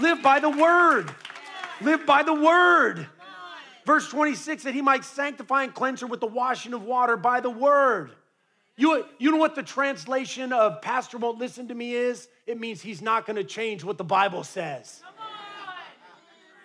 Live 0.00 0.22
by 0.22 0.40
the 0.40 0.50
word. 0.50 1.14
Live 1.80 2.04
by 2.04 2.24
the 2.24 2.34
word. 2.34 3.06
Verse 3.84 4.08
26 4.08 4.64
that 4.64 4.74
he 4.74 4.82
might 4.82 5.04
sanctify 5.04 5.62
and 5.62 5.72
cleanse 5.72 6.00
her 6.00 6.08
with 6.08 6.18
the 6.18 6.26
washing 6.26 6.74
of 6.74 6.82
water 6.82 7.16
by 7.16 7.38
the 7.38 7.50
word. 7.50 8.10
You, 8.76 9.06
you 9.18 9.30
know 9.30 9.38
what 9.38 9.54
the 9.54 9.62
translation 9.62 10.52
of 10.52 10.82
pastor 10.82 11.16
won't 11.16 11.38
listen 11.38 11.68
to 11.68 11.74
me 11.74 11.94
is? 11.94 12.28
It 12.46 12.60
means 12.60 12.82
he's 12.82 13.00
not 13.00 13.26
going 13.26 13.36
to 13.36 13.44
change 13.44 13.82
what 13.82 13.96
the 13.96 14.04
Bible 14.04 14.44
says. 14.44 15.02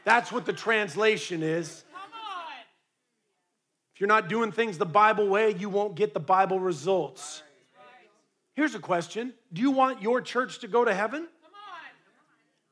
That's 0.04 0.32
what 0.32 0.46
the 0.46 0.54
translation 0.54 1.42
is. 1.42 1.84
If 3.96 4.02
you're 4.02 4.08
not 4.08 4.28
doing 4.28 4.52
things 4.52 4.78
the 4.78 4.86
Bible 4.86 5.28
way, 5.28 5.54
you 5.54 5.70
won't 5.70 5.96
get 5.96 6.14
the 6.14 6.20
Bible 6.20 6.60
results. 6.60 7.44
Here's 8.56 8.76
a 8.76 8.80
question 8.80 9.34
Do 9.54 9.62
you 9.62 9.72
want 9.72 10.02
your 10.02 10.22
church 10.22 10.60
to 10.60 10.68
go 10.68 10.84
to 10.84 10.94
heaven? 10.94 11.28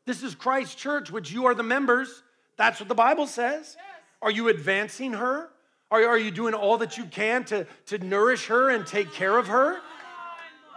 This 0.05 0.23
is 0.23 0.33
Christ's 0.35 0.75
church, 0.75 1.11
which 1.11 1.31
you 1.31 1.45
are 1.45 1.53
the 1.53 1.63
members. 1.63 2.23
That's 2.57 2.79
what 2.79 2.89
the 2.89 2.95
Bible 2.95 3.27
says. 3.27 3.77
Are 4.21 4.31
you 4.31 4.49
advancing 4.49 5.13
her? 5.13 5.49
Are, 5.91 6.05
are 6.05 6.17
you 6.17 6.31
doing 6.31 6.53
all 6.53 6.77
that 6.79 6.97
you 6.97 7.05
can 7.05 7.43
to, 7.45 7.65
to 7.87 7.97
nourish 7.99 8.47
her 8.47 8.69
and 8.69 8.85
take 8.85 9.11
care 9.13 9.37
of 9.37 9.47
her? 9.47 9.79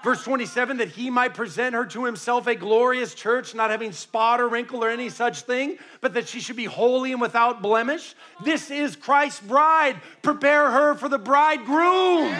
Verse 0.02 0.24
27 0.24 0.78
that 0.78 0.88
he 0.88 1.10
might 1.10 1.32
present 1.32 1.74
her 1.76 1.86
to 1.86 2.04
himself 2.04 2.48
a 2.48 2.56
glorious 2.56 3.14
church, 3.14 3.54
not 3.54 3.70
having 3.70 3.92
spot 3.92 4.40
or 4.40 4.48
wrinkle 4.48 4.82
or 4.82 4.90
any 4.90 5.08
such 5.08 5.42
thing, 5.42 5.78
but 6.00 6.14
that 6.14 6.26
she 6.26 6.40
should 6.40 6.56
be 6.56 6.64
holy 6.64 7.12
and 7.12 7.20
without 7.20 7.62
blemish. 7.62 8.16
This 8.42 8.70
is 8.70 8.96
Christ's 8.96 9.40
bride. 9.40 10.00
Prepare 10.22 10.70
her 10.72 10.94
for 10.94 11.08
the 11.08 11.18
bridegroom. 11.18 12.34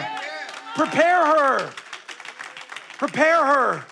Prepare 0.75 1.25
her. 1.25 1.73
Prepare 2.97 3.45
her. 3.45 3.85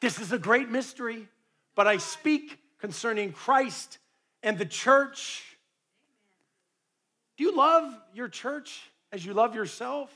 This 0.00 0.20
is 0.20 0.30
a 0.30 0.38
great 0.38 0.70
mystery, 0.70 1.26
but 1.74 1.88
I 1.88 1.96
speak 1.96 2.58
concerning 2.78 3.32
Christ 3.32 3.98
and 4.42 4.56
the 4.56 4.66
church. 4.66 5.49
Do 7.40 7.46
you 7.46 7.56
love 7.56 7.98
your 8.12 8.28
church 8.28 8.82
as 9.12 9.24
you 9.24 9.32
love 9.32 9.54
yourself? 9.54 10.14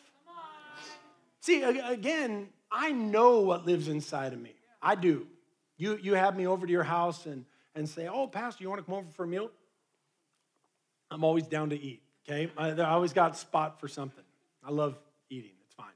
See, 1.41 1.63
again, 1.63 2.49
I 2.71 2.93
know 2.93 3.41
what 3.41 3.65
lives 3.65 3.89
inside 3.89 4.35
of 4.35 4.39
me. 4.39 4.53
I 4.83 4.95
do. 4.95 5.27
You, 5.79 5.99
you 6.03 6.13
have 6.17 6.37
me 6.37 6.47
over 6.47 6.67
to 6.67 6.71
your 6.71 6.83
house 6.83 7.25
and, 7.25 7.47
and 7.75 7.89
say, 7.89 8.09
Oh, 8.09 8.27
Pastor, 8.27 8.63
you 8.63 8.69
want 8.69 8.83
to 8.83 8.85
come 8.85 8.97
over 8.97 9.11
for 9.13 9.25
a 9.25 9.27
meal? 9.27 9.51
I'm 11.11 11.25
always 11.25 11.47
down 11.47 11.71
to 11.71 11.81
eat, 11.81 12.03
okay? 12.29 12.53
I, 12.59 12.73
I 12.73 12.91
always 12.91 13.15
got 13.15 13.39
spot 13.39 13.81
for 13.81 13.89
something. 13.89 14.25
I 14.63 14.71
love 14.71 14.95
eating, 15.31 15.53
it's 15.65 15.73
fine. 15.73 15.87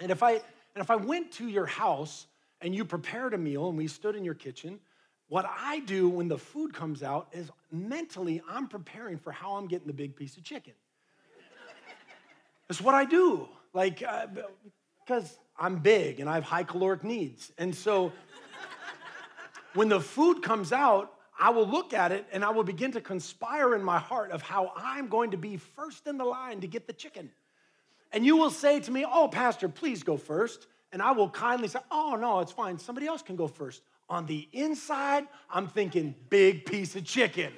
And 0.00 0.10
if 0.10 0.22
I, 0.22 0.32
and 0.32 0.40
if 0.76 0.90
I 0.90 0.96
went 0.96 1.30
to 1.32 1.46
your 1.46 1.66
house 1.66 2.26
and 2.62 2.74
you 2.74 2.86
prepared 2.86 3.34
a 3.34 3.38
meal 3.38 3.68
and 3.68 3.76
we 3.76 3.86
stood 3.86 4.16
in 4.16 4.24
your 4.24 4.32
kitchen, 4.32 4.80
what 5.28 5.46
I 5.46 5.80
do 5.80 6.08
when 6.08 6.28
the 6.28 6.38
food 6.38 6.72
comes 6.72 7.02
out 7.02 7.28
is 7.32 7.50
mentally 7.70 8.42
I'm 8.48 8.66
preparing 8.66 9.18
for 9.18 9.30
how 9.30 9.56
I'm 9.56 9.66
getting 9.66 9.86
the 9.86 9.92
big 9.92 10.16
piece 10.16 10.36
of 10.36 10.42
chicken. 10.42 10.72
That's 12.66 12.80
what 12.80 12.94
I 12.94 13.04
do. 13.04 13.48
Like, 13.72 13.98
because 13.98 15.32
uh, 15.32 15.62
I'm 15.64 15.76
big 15.76 16.20
and 16.20 16.28
I 16.28 16.34
have 16.34 16.44
high 16.44 16.64
caloric 16.64 17.04
needs. 17.04 17.52
And 17.58 17.74
so 17.74 18.12
when 19.74 19.88
the 19.88 20.00
food 20.00 20.42
comes 20.42 20.72
out, 20.72 21.12
I 21.38 21.50
will 21.50 21.68
look 21.68 21.92
at 21.92 22.10
it 22.10 22.26
and 22.32 22.44
I 22.44 22.50
will 22.50 22.64
begin 22.64 22.92
to 22.92 23.00
conspire 23.00 23.74
in 23.74 23.82
my 23.82 23.98
heart 23.98 24.32
of 24.32 24.42
how 24.42 24.72
I'm 24.76 25.08
going 25.08 25.30
to 25.32 25.36
be 25.36 25.56
first 25.56 26.06
in 26.06 26.18
the 26.18 26.24
line 26.24 26.60
to 26.62 26.66
get 26.66 26.86
the 26.86 26.92
chicken. 26.92 27.30
And 28.12 28.24
you 28.24 28.36
will 28.36 28.50
say 28.50 28.80
to 28.80 28.90
me, 28.90 29.04
Oh, 29.08 29.28
Pastor, 29.28 29.68
please 29.68 30.02
go 30.02 30.16
first. 30.16 30.66
And 30.90 31.02
I 31.02 31.12
will 31.12 31.28
kindly 31.28 31.68
say, 31.68 31.80
Oh, 31.90 32.16
no, 32.18 32.40
it's 32.40 32.52
fine. 32.52 32.78
Somebody 32.78 33.06
else 33.06 33.22
can 33.22 33.36
go 33.36 33.46
first. 33.46 33.82
On 34.10 34.26
the 34.26 34.48
inside, 34.52 35.26
I'm 35.50 35.68
thinking, 35.68 36.14
big 36.30 36.64
piece 36.64 36.96
of 36.96 37.04
chicken. 37.04 37.52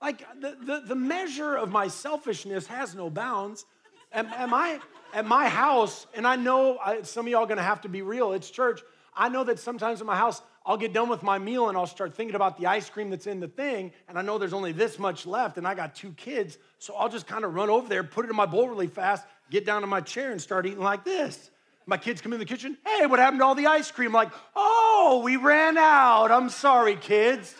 Like 0.00 0.24
the, 0.40 0.56
the, 0.60 0.82
the 0.88 0.94
measure 0.96 1.54
of 1.56 1.70
my 1.70 1.88
selfishness 1.88 2.66
has 2.66 2.94
no 2.94 3.08
bounds. 3.08 3.64
Am, 4.12 4.26
am 4.26 4.52
I 4.52 4.80
at 5.14 5.26
my 5.26 5.48
house, 5.48 6.06
and 6.14 6.26
I 6.26 6.36
know 6.36 6.78
I, 6.78 7.02
some 7.02 7.26
of 7.26 7.30
y'all 7.30 7.46
gonna 7.46 7.62
have 7.62 7.82
to 7.82 7.88
be 7.88 8.02
real, 8.02 8.32
it's 8.32 8.50
church. 8.50 8.80
I 9.14 9.28
know 9.28 9.44
that 9.44 9.58
sometimes 9.58 10.00
in 10.00 10.06
my 10.06 10.16
house, 10.16 10.42
I'll 10.64 10.76
get 10.76 10.92
done 10.92 11.08
with 11.08 11.22
my 11.22 11.38
meal 11.38 11.68
and 11.68 11.76
I'll 11.76 11.86
start 11.86 12.14
thinking 12.14 12.34
about 12.34 12.56
the 12.56 12.66
ice 12.66 12.88
cream 12.88 13.10
that's 13.10 13.26
in 13.26 13.40
the 13.40 13.48
thing, 13.48 13.92
and 14.08 14.18
I 14.18 14.22
know 14.22 14.38
there's 14.38 14.52
only 14.52 14.72
this 14.72 14.98
much 14.98 15.26
left, 15.26 15.58
and 15.58 15.66
I 15.66 15.74
got 15.74 15.94
two 15.94 16.12
kids, 16.12 16.58
so 16.78 16.94
I'll 16.94 17.08
just 17.08 17.26
kind 17.26 17.44
of 17.44 17.54
run 17.54 17.68
over 17.68 17.88
there, 17.88 18.02
put 18.04 18.24
it 18.24 18.30
in 18.30 18.36
my 18.36 18.46
bowl 18.46 18.68
really 18.68 18.86
fast, 18.86 19.26
get 19.50 19.66
down 19.66 19.82
to 19.82 19.86
my 19.86 20.00
chair, 20.00 20.30
and 20.30 20.40
start 20.40 20.66
eating 20.66 20.80
like 20.80 21.04
this. 21.04 21.50
My 21.86 21.96
kids 21.96 22.20
come 22.20 22.32
in 22.32 22.38
the 22.38 22.44
kitchen, 22.44 22.76
hey, 22.86 23.06
what 23.06 23.18
happened 23.18 23.40
to 23.40 23.44
all 23.44 23.54
the 23.54 23.66
ice 23.66 23.90
cream? 23.90 24.12
Like, 24.12 24.30
oh, 24.54 25.22
we 25.24 25.36
ran 25.36 25.76
out. 25.76 26.30
I'm 26.30 26.48
sorry, 26.48 26.96
kids 26.96 27.54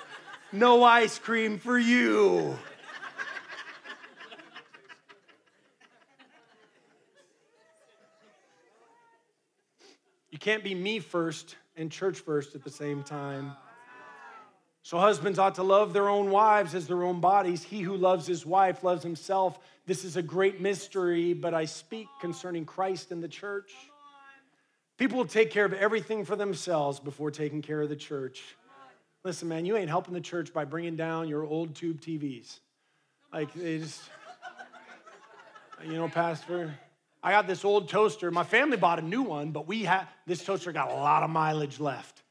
no 0.52 0.84
ice 0.84 1.18
cream 1.18 1.58
for 1.58 1.78
you. 1.78 2.56
You 10.30 10.38
can't 10.38 10.64
be 10.64 10.74
me 10.74 10.98
first 10.98 11.56
and 11.76 11.90
church 11.90 12.18
first 12.18 12.54
at 12.54 12.64
the 12.64 12.70
same 12.70 13.02
time. 13.02 13.52
So, 14.84 14.98
husbands 14.98 15.38
ought 15.38 15.54
to 15.56 15.62
love 15.62 15.92
their 15.92 16.08
own 16.08 16.30
wives 16.30 16.74
as 16.74 16.88
their 16.88 17.04
own 17.04 17.20
bodies. 17.20 17.62
He 17.62 17.82
who 17.82 17.96
loves 17.96 18.26
his 18.26 18.44
wife 18.44 18.82
loves 18.82 19.02
himself. 19.02 19.58
This 19.86 20.04
is 20.04 20.16
a 20.16 20.22
great 20.22 20.60
mystery, 20.60 21.34
but 21.34 21.54
I 21.54 21.66
speak 21.66 22.08
concerning 22.20 22.64
Christ 22.64 23.12
and 23.12 23.22
the 23.22 23.28
church. 23.28 23.72
People 24.98 25.18
will 25.18 25.26
take 25.26 25.50
care 25.50 25.64
of 25.64 25.72
everything 25.72 26.24
for 26.24 26.36
themselves 26.36 27.00
before 27.00 27.30
taking 27.30 27.62
care 27.62 27.80
of 27.80 27.88
the 27.88 27.96
church. 27.96 28.42
Listen, 29.24 29.48
man, 29.48 29.64
you 29.64 29.76
ain't 29.76 29.88
helping 29.88 30.14
the 30.14 30.20
church 30.20 30.52
by 30.52 30.64
bringing 30.64 30.96
down 30.96 31.28
your 31.28 31.44
old 31.44 31.74
tube 31.74 32.00
TVs. 32.00 32.58
Like, 33.32 33.52
they 33.54 33.78
just, 33.78 34.02
you 35.84 35.94
know, 35.94 36.08
Pastor, 36.08 36.74
I 37.22 37.30
got 37.30 37.46
this 37.46 37.64
old 37.64 37.88
toaster. 37.88 38.30
My 38.30 38.42
family 38.42 38.76
bought 38.76 38.98
a 38.98 39.02
new 39.02 39.22
one, 39.22 39.52
but 39.52 39.66
we 39.66 39.84
had 39.84 40.08
this 40.26 40.44
toaster 40.44 40.72
got 40.72 40.90
a 40.90 40.94
lot 40.94 41.22
of 41.22 41.30
mileage 41.30 41.78
left. 41.78 42.22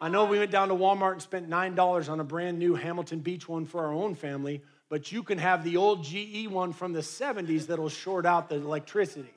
I 0.00 0.08
know 0.08 0.26
we 0.26 0.38
went 0.38 0.50
down 0.50 0.68
to 0.68 0.74
Walmart 0.74 1.12
and 1.12 1.22
spent 1.22 1.50
$9 1.50 2.08
on 2.08 2.20
a 2.20 2.24
brand 2.24 2.58
new 2.58 2.74
Hamilton 2.74 3.18
Beach 3.18 3.48
one 3.48 3.64
for 3.66 3.84
our 3.84 3.92
own 3.92 4.14
family, 4.14 4.62
but 4.88 5.10
you 5.10 5.22
can 5.22 5.38
have 5.38 5.64
the 5.64 5.76
old 5.76 6.04
GE 6.04 6.46
one 6.46 6.72
from 6.72 6.92
the 6.92 7.00
70s 7.00 7.66
that'll 7.66 7.88
short 7.88 8.24
out 8.24 8.48
the 8.48 8.56
electricity. 8.56 9.32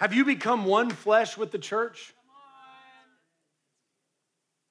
Have 0.00 0.14
you 0.14 0.24
become 0.24 0.64
one 0.64 0.88
flesh 0.88 1.36
with 1.36 1.50
the 1.50 1.58
church? 1.58 2.14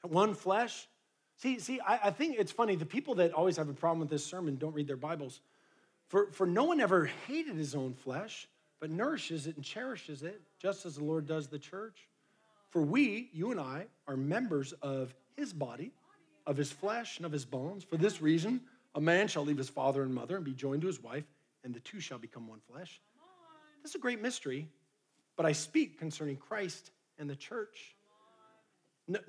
One 0.01 0.33
flesh? 0.33 0.87
See, 1.37 1.59
see, 1.59 1.79
I, 1.79 1.99
I, 2.05 2.09
think 2.09 2.37
it's 2.39 2.51
funny. 2.51 2.75
The 2.75 2.87
people 2.87 3.13
that 3.15 3.31
always 3.33 3.55
have 3.57 3.69
a 3.69 3.73
problem 3.73 3.99
with 3.99 4.09
this 4.09 4.25
sermon 4.25 4.55
don't 4.55 4.73
read 4.73 4.87
their 4.87 4.97
Bibles. 4.97 5.41
For, 6.07 6.31
for 6.31 6.47
no 6.47 6.63
one 6.63 6.81
ever 6.81 7.11
hated 7.27 7.57
his 7.57 7.75
own 7.75 7.93
flesh, 7.93 8.47
but 8.79 8.89
nourishes 8.89 9.45
it 9.45 9.55
and 9.55 9.63
cherishes 9.63 10.23
it, 10.23 10.41
just 10.59 10.87
as 10.87 10.95
the 10.95 11.03
Lord 11.03 11.27
does 11.27 11.47
the 11.47 11.59
church. 11.59 12.07
For 12.71 12.81
we, 12.81 13.29
you 13.31 13.51
and 13.51 13.59
I, 13.59 13.85
are 14.07 14.17
members 14.17 14.73
of 14.81 15.13
his 15.37 15.53
body, 15.53 15.91
of 16.47 16.57
his 16.57 16.71
flesh, 16.71 17.17
and 17.17 17.25
of 17.27 17.31
his 17.31 17.45
bones. 17.45 17.83
For 17.83 17.97
this 17.97 18.19
reason, 18.19 18.61
a 18.95 19.01
man 19.01 19.27
shall 19.27 19.45
leave 19.45 19.59
his 19.59 19.69
father 19.69 20.01
and 20.01 20.11
mother 20.11 20.37
and 20.37 20.43
be 20.43 20.53
joined 20.53 20.81
to 20.81 20.87
his 20.87 21.03
wife, 21.03 21.25
and 21.63 21.71
the 21.71 21.81
two 21.81 21.99
shall 21.99 22.17
become 22.17 22.47
one 22.47 22.61
flesh. 22.67 22.99
This 23.83 23.91
is 23.91 23.95
a 23.95 23.99
great 23.99 24.21
mystery, 24.23 24.67
but 25.39 25.45
I 25.45 25.53
speak 25.53 25.97
concerning 25.97 26.35
Christ 26.35 26.91
and 27.17 27.29
the 27.29 27.35
church. 27.35 27.95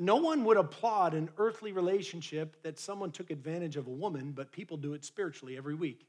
No, 0.01 0.17
one 0.17 0.43
would 0.43 0.57
applaud 0.57 1.15
an 1.15 1.29
earthly 1.39 1.71
relationship 1.71 2.61
that 2.65 2.81
someone 2.81 3.13
took 3.13 3.31
advantage 3.31 3.77
of 3.77 3.87
a 3.87 3.93
woman, 3.93 4.33
but 4.33 4.51
people 4.51 4.77
do 4.77 4.95
it 4.95 5.05
spiritually 5.05 5.57
every 5.57 5.77
week. 5.77 6.09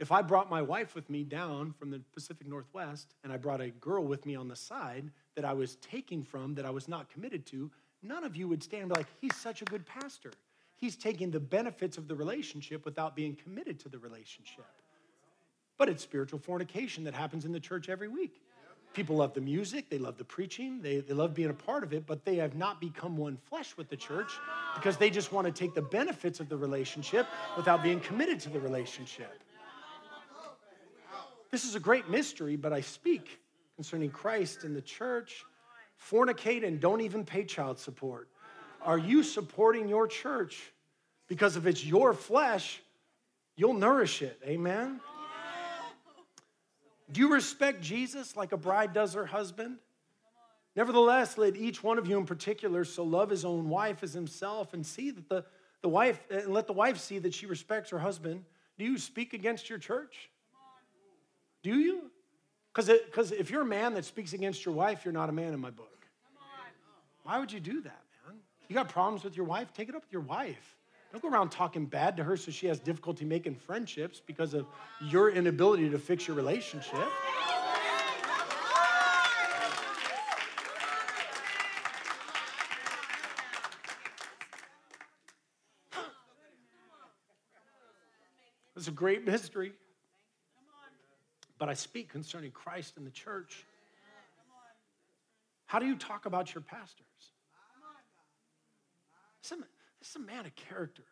If 0.00 0.10
I 0.10 0.22
brought 0.22 0.48
my 0.48 0.62
wife 0.62 0.94
with 0.94 1.10
me 1.10 1.24
down 1.24 1.74
from 1.78 1.90
the 1.90 2.00
Pacific 2.14 2.46
Northwest 2.46 3.16
and 3.22 3.30
I 3.30 3.36
brought 3.36 3.60
a 3.60 3.68
girl 3.68 4.02
with 4.02 4.24
me 4.24 4.34
on 4.34 4.48
the 4.48 4.56
side 4.56 5.10
that 5.34 5.44
I 5.44 5.52
was 5.52 5.76
taking 5.82 6.24
from, 6.24 6.54
that 6.54 6.64
I 6.64 6.70
was 6.70 6.88
not 6.88 7.10
committed 7.10 7.44
to, 7.48 7.70
none 8.02 8.24
of 8.24 8.34
you 8.34 8.48
would 8.48 8.62
stand 8.62 8.92
like, 8.96 9.08
he's 9.20 9.36
such 9.36 9.60
a 9.60 9.66
good 9.66 9.84
pastor. 9.84 10.32
He's 10.76 10.96
taking 10.96 11.30
the 11.30 11.38
benefits 11.38 11.98
of 11.98 12.08
the 12.08 12.16
relationship 12.16 12.86
without 12.86 13.14
being 13.14 13.36
committed 13.36 13.78
to 13.80 13.90
the 13.90 13.98
relationship. 13.98 14.64
But 15.78 15.88
it's 15.88 16.02
spiritual 16.02 16.38
fornication 16.38 17.04
that 17.04 17.14
happens 17.14 17.44
in 17.44 17.52
the 17.52 17.60
church 17.60 17.88
every 17.88 18.08
week. 18.08 18.40
People 18.92 19.16
love 19.16 19.32
the 19.32 19.40
music, 19.40 19.88
they 19.88 19.98
love 19.98 20.18
the 20.18 20.24
preaching, 20.24 20.82
they, 20.82 21.00
they 21.00 21.14
love 21.14 21.32
being 21.32 21.48
a 21.48 21.54
part 21.54 21.82
of 21.82 21.94
it, 21.94 22.06
but 22.06 22.26
they 22.26 22.36
have 22.36 22.54
not 22.54 22.78
become 22.78 23.16
one 23.16 23.38
flesh 23.48 23.74
with 23.78 23.88
the 23.88 23.96
church 23.96 24.30
because 24.74 24.98
they 24.98 25.08
just 25.08 25.32
want 25.32 25.46
to 25.46 25.52
take 25.52 25.74
the 25.74 25.80
benefits 25.80 26.40
of 26.40 26.50
the 26.50 26.56
relationship 26.56 27.26
without 27.56 27.82
being 27.82 28.00
committed 28.00 28.38
to 28.40 28.50
the 28.50 28.60
relationship. 28.60 29.42
This 31.50 31.64
is 31.64 31.74
a 31.74 31.80
great 31.80 32.10
mystery, 32.10 32.56
but 32.56 32.72
I 32.72 32.82
speak 32.82 33.40
concerning 33.76 34.10
Christ 34.10 34.64
and 34.64 34.76
the 34.76 34.82
church. 34.82 35.44
Fornicate 36.10 36.66
and 36.66 36.80
don't 36.80 37.00
even 37.00 37.24
pay 37.24 37.44
child 37.44 37.78
support. 37.78 38.28
Are 38.82 38.98
you 38.98 39.22
supporting 39.22 39.88
your 39.88 40.06
church? 40.06 40.72
Because 41.28 41.56
if 41.56 41.66
it's 41.66 41.84
your 41.84 42.12
flesh, 42.12 42.82
you'll 43.56 43.74
nourish 43.74 44.22
it. 44.22 44.40
Amen? 44.44 45.00
Do 47.12 47.20
you 47.20 47.32
respect 47.32 47.82
Jesus 47.82 48.36
like 48.36 48.52
a 48.52 48.56
bride 48.56 48.92
does 48.92 49.14
her 49.14 49.26
husband? 49.26 49.76
Nevertheless, 50.74 51.36
let 51.36 51.54
each 51.54 51.84
one 51.84 51.98
of 51.98 52.06
you 52.06 52.16
in 52.18 52.24
particular 52.24 52.84
so 52.84 53.04
love 53.04 53.28
his 53.28 53.44
own 53.44 53.68
wife 53.68 54.02
as 54.02 54.14
himself 54.14 54.72
and 54.72 54.84
see 54.84 55.10
that 55.10 55.28
the, 55.28 55.44
the 55.82 55.88
wife, 55.88 56.18
and 56.30 56.48
let 56.48 56.66
the 56.66 56.72
wife 56.72 56.98
see 56.98 57.18
that 57.18 57.34
she 57.34 57.44
respects 57.44 57.90
her 57.90 57.98
husband. 57.98 58.44
Do 58.78 58.86
you 58.86 58.96
speak 58.96 59.34
against 59.34 59.68
your 59.68 59.78
church? 59.78 60.30
Do 61.62 61.78
you? 61.78 62.10
Because 62.74 63.30
if 63.32 63.50
you're 63.50 63.62
a 63.62 63.66
man 63.66 63.92
that 63.94 64.06
speaks 64.06 64.32
against 64.32 64.64
your 64.64 64.74
wife, 64.74 65.04
you're 65.04 65.12
not 65.12 65.28
a 65.28 65.32
man 65.32 65.52
in 65.52 65.60
my 65.60 65.70
book. 65.70 66.06
Why 67.24 67.38
would 67.38 67.52
you 67.52 67.60
do 67.60 67.82
that, 67.82 68.02
man? 68.26 68.38
You 68.68 68.74
got 68.74 68.88
problems 68.88 69.22
with 69.22 69.36
your 69.36 69.44
wife? 69.44 69.72
Take 69.74 69.90
it 69.90 69.94
up 69.94 70.02
with 70.02 70.12
your 70.12 70.22
wife. 70.22 70.76
Don't 71.12 71.20
go 71.20 71.28
around 71.28 71.50
talking 71.50 71.84
bad 71.84 72.16
to 72.16 72.24
her 72.24 72.38
so 72.38 72.50
she 72.50 72.66
has 72.68 72.80
difficulty 72.80 73.26
making 73.26 73.54
friendships 73.54 74.22
because 74.26 74.54
of 74.54 74.66
your 75.02 75.28
inability 75.28 75.90
to 75.90 75.98
fix 75.98 76.26
your 76.26 76.36
relationship. 76.36 77.06
It's 88.74 88.88
a 88.88 88.90
great 88.90 89.24
mystery. 89.24 89.74
But 91.56 91.68
I 91.68 91.74
speak 91.74 92.08
concerning 92.08 92.50
Christ 92.50 92.94
and 92.96 93.06
the 93.06 93.12
church. 93.12 93.64
How 95.66 95.78
do 95.78 95.86
you 95.86 95.94
talk 95.94 96.26
about 96.26 96.52
your 96.52 96.62
pastors? 96.62 97.06
This 100.02 100.08
is 100.08 100.16
a 100.16 100.18
man 100.18 100.46
of 100.46 100.54
character. 100.56 101.04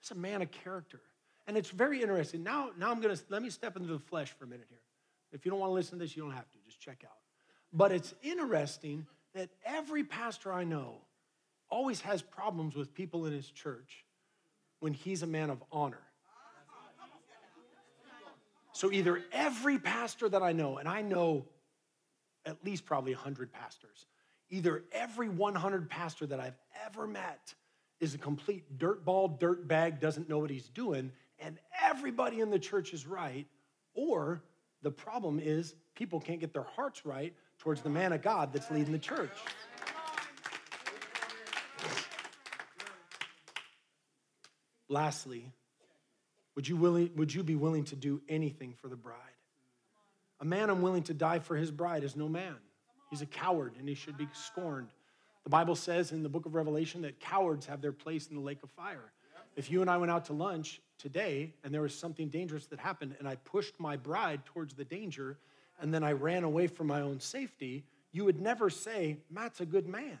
It's 0.00 0.12
a 0.12 0.14
man 0.14 0.40
of 0.40 0.52
character. 0.52 1.00
And 1.48 1.56
it's 1.56 1.68
very 1.68 2.00
interesting. 2.00 2.44
Now, 2.44 2.70
now 2.78 2.92
I'm 2.92 3.02
to 3.02 3.18
let 3.28 3.42
me 3.42 3.50
step 3.50 3.76
into 3.76 3.88
the 3.88 3.98
flesh 3.98 4.30
for 4.38 4.44
a 4.44 4.46
minute 4.46 4.66
here. 4.68 4.78
If 5.32 5.44
you 5.44 5.50
don't 5.50 5.58
want 5.58 5.70
to 5.70 5.74
listen 5.74 5.98
to 5.98 6.04
this, 6.04 6.16
you 6.16 6.22
don't 6.22 6.30
have 6.30 6.48
to. 6.52 6.58
Just 6.64 6.78
check 6.78 7.02
out. 7.04 7.16
But 7.72 7.90
it's 7.90 8.14
interesting 8.22 9.04
that 9.34 9.48
every 9.66 10.04
pastor 10.04 10.52
I 10.52 10.62
know 10.62 10.98
always 11.70 12.00
has 12.02 12.22
problems 12.22 12.76
with 12.76 12.94
people 12.94 13.26
in 13.26 13.32
his 13.32 13.50
church 13.50 14.04
when 14.78 14.92
he's 14.92 15.24
a 15.24 15.26
man 15.26 15.50
of 15.50 15.60
honor. 15.72 16.02
So 18.70 18.92
either 18.92 19.24
every 19.32 19.80
pastor 19.80 20.28
that 20.28 20.42
I 20.42 20.52
know, 20.52 20.78
and 20.78 20.88
I 20.88 21.02
know 21.02 21.46
at 22.46 22.64
least 22.64 22.86
probably 22.86 23.12
100 23.12 23.52
pastors, 23.52 24.06
either 24.50 24.84
every 24.92 25.28
100 25.28 25.90
pastor 25.90 26.26
that 26.26 26.40
I've 26.40 26.58
ever 26.86 27.06
met 27.06 27.54
is 28.00 28.14
a 28.14 28.18
complete 28.18 28.78
dirtball, 28.78 29.38
dirtbag, 29.38 30.00
doesn't 30.00 30.28
know 30.28 30.38
what 30.38 30.50
he's 30.50 30.68
doing, 30.68 31.12
and 31.38 31.58
everybody 31.82 32.40
in 32.40 32.50
the 32.50 32.58
church 32.58 32.92
is 32.92 33.06
right, 33.06 33.46
or 33.94 34.42
the 34.82 34.90
problem 34.90 35.40
is 35.40 35.74
people 35.94 36.20
can't 36.20 36.40
get 36.40 36.52
their 36.52 36.66
hearts 36.76 37.06
right 37.06 37.34
towards 37.58 37.82
the 37.82 37.90
man 37.90 38.12
of 38.12 38.22
God 38.22 38.52
that's 38.52 38.70
leading 38.70 38.92
the 38.92 38.98
church. 38.98 39.32
Lastly, 44.88 45.50
would 46.54 46.68
you, 46.68 46.76
willing, 46.76 47.10
would 47.16 47.34
you 47.34 47.42
be 47.42 47.56
willing 47.56 47.84
to 47.84 47.96
do 47.96 48.20
anything 48.28 48.74
for 48.74 48.88
the 48.88 48.96
bride? 48.96 49.18
A 50.40 50.44
man 50.44 50.70
unwilling 50.70 51.04
to 51.04 51.14
die 51.14 51.38
for 51.38 51.56
his 51.56 51.70
bride 51.70 52.04
is 52.04 52.14
no 52.14 52.28
man. 52.28 52.56
He's 53.10 53.22
a 53.22 53.26
coward 53.26 53.74
and 53.78 53.88
he 53.88 53.94
should 53.94 54.16
be 54.16 54.28
scorned. 54.32 54.88
The 55.44 55.50
Bible 55.50 55.76
says 55.76 56.12
in 56.12 56.22
the 56.22 56.28
book 56.28 56.46
of 56.46 56.54
Revelation 56.54 57.02
that 57.02 57.20
cowards 57.20 57.66
have 57.66 57.80
their 57.80 57.92
place 57.92 58.28
in 58.28 58.36
the 58.36 58.42
lake 58.42 58.62
of 58.62 58.70
fire. 58.70 59.12
If 59.56 59.70
you 59.70 59.82
and 59.82 59.90
I 59.90 59.96
went 59.96 60.10
out 60.10 60.24
to 60.26 60.32
lunch 60.32 60.80
today 60.98 61.54
and 61.62 61.72
there 61.72 61.82
was 61.82 61.94
something 61.94 62.28
dangerous 62.28 62.66
that 62.66 62.78
happened 62.78 63.14
and 63.18 63.28
I 63.28 63.36
pushed 63.36 63.78
my 63.78 63.96
bride 63.96 64.44
towards 64.46 64.74
the 64.74 64.84
danger 64.84 65.38
and 65.80 65.92
then 65.92 66.02
I 66.02 66.12
ran 66.12 66.44
away 66.44 66.66
for 66.66 66.84
my 66.84 67.02
own 67.02 67.20
safety, 67.20 67.84
you 68.12 68.24
would 68.24 68.40
never 68.40 68.70
say, 68.70 69.18
Matt's 69.30 69.60
a 69.60 69.66
good 69.66 69.86
man 69.86 70.18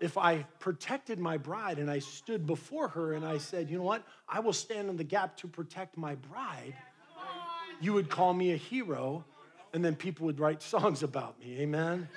if 0.00 0.18
I 0.18 0.44
protected 0.58 1.18
my 1.18 1.38
bride 1.38 1.78
and 1.78 1.90
I 1.90 1.98
stood 1.98 2.46
before 2.46 2.88
her 2.88 3.14
and 3.14 3.24
I 3.24 3.38
said, 3.38 3.70
you 3.70 3.78
know 3.78 3.84
what, 3.84 4.02
I 4.28 4.40
will 4.40 4.52
stand 4.52 4.90
in 4.90 4.96
the 4.96 5.04
gap 5.04 5.36
to 5.38 5.48
protect 5.48 5.96
my 5.96 6.14
bride, 6.16 6.74
you 7.80 7.92
would 7.92 8.10
call 8.10 8.34
me 8.34 8.52
a 8.52 8.56
hero, 8.56 9.24
and 9.74 9.84
then 9.84 9.96
people 9.96 10.24
would 10.26 10.38
write 10.38 10.62
songs 10.62 11.02
about 11.02 11.38
me. 11.40 11.58
Amen? 11.60 12.08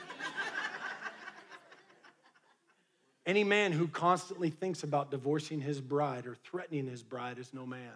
Any 3.25 3.43
man 3.43 3.73
who 3.73 3.89
constantly 3.89 4.51
thinks 4.51 4.83
about 4.83 5.11
divorcing 5.11 5.59
his 5.59 5.81
bride 5.81 6.27
or 6.27 6.35
threatening 6.35 6.87
his 6.87 7.03
bride 7.03 7.39
is 7.39 7.53
no 7.53 7.65
man. 7.65 7.91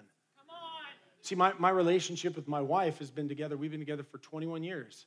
See, 1.22 1.36
my, 1.36 1.54
my 1.60 1.70
relationship 1.70 2.36
with 2.36 2.48
my 2.48 2.60
wife 2.60 2.98
has 2.98 3.12
been 3.12 3.30
together, 3.30 3.56
we've 3.56 3.72
been 3.72 3.80
together 3.80 4.04
for 4.04 4.18
21 4.18 4.64
years. 4.64 5.06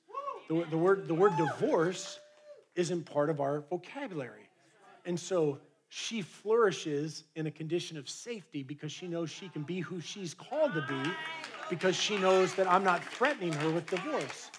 The, 0.48 0.64
the, 0.70 0.78
word, 0.78 1.08
the 1.08 1.14
word 1.14 1.36
divorce 1.36 2.20
isn't 2.76 3.04
part 3.04 3.28
of 3.28 3.40
our 3.40 3.64
vocabulary. 3.68 4.48
And 5.04 5.18
so 5.18 5.58
she 5.88 6.22
flourishes 6.22 7.24
in 7.34 7.48
a 7.48 7.50
condition 7.50 7.98
of 7.98 8.08
safety 8.08 8.62
because 8.62 8.92
she 8.92 9.08
knows 9.08 9.30
she 9.30 9.48
can 9.48 9.62
be 9.62 9.80
who 9.80 10.00
she's 10.00 10.32
called 10.32 10.74
to 10.74 10.82
be 10.88 11.10
because 11.74 11.96
she 11.96 12.16
knows 12.18 12.54
that 12.54 12.70
I'm 12.70 12.84
not 12.84 13.02
threatening 13.02 13.52
her 13.52 13.70
with 13.70 13.86
divorce. 13.86 14.50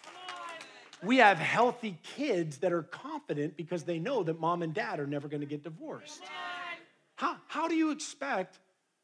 We 1.01 1.17
have 1.17 1.37
healthy 1.37 1.97
kids 2.03 2.57
that 2.57 2.73
are 2.73 2.83
confident 2.83 3.55
because 3.55 3.83
they 3.83 3.99
know 3.99 4.21
that 4.23 4.37
mom 4.37 4.63
and 4.63 4.73
dad 4.73 4.99
are 4.99 5.07
never 5.07 5.29
going 5.29 5.39
to 5.39 5.47
get 5.47 5.63
divorced. 5.63 6.23
How, 7.15 7.37
how 7.47 7.69
do 7.69 7.75
you 7.75 7.91
expect 7.91 8.59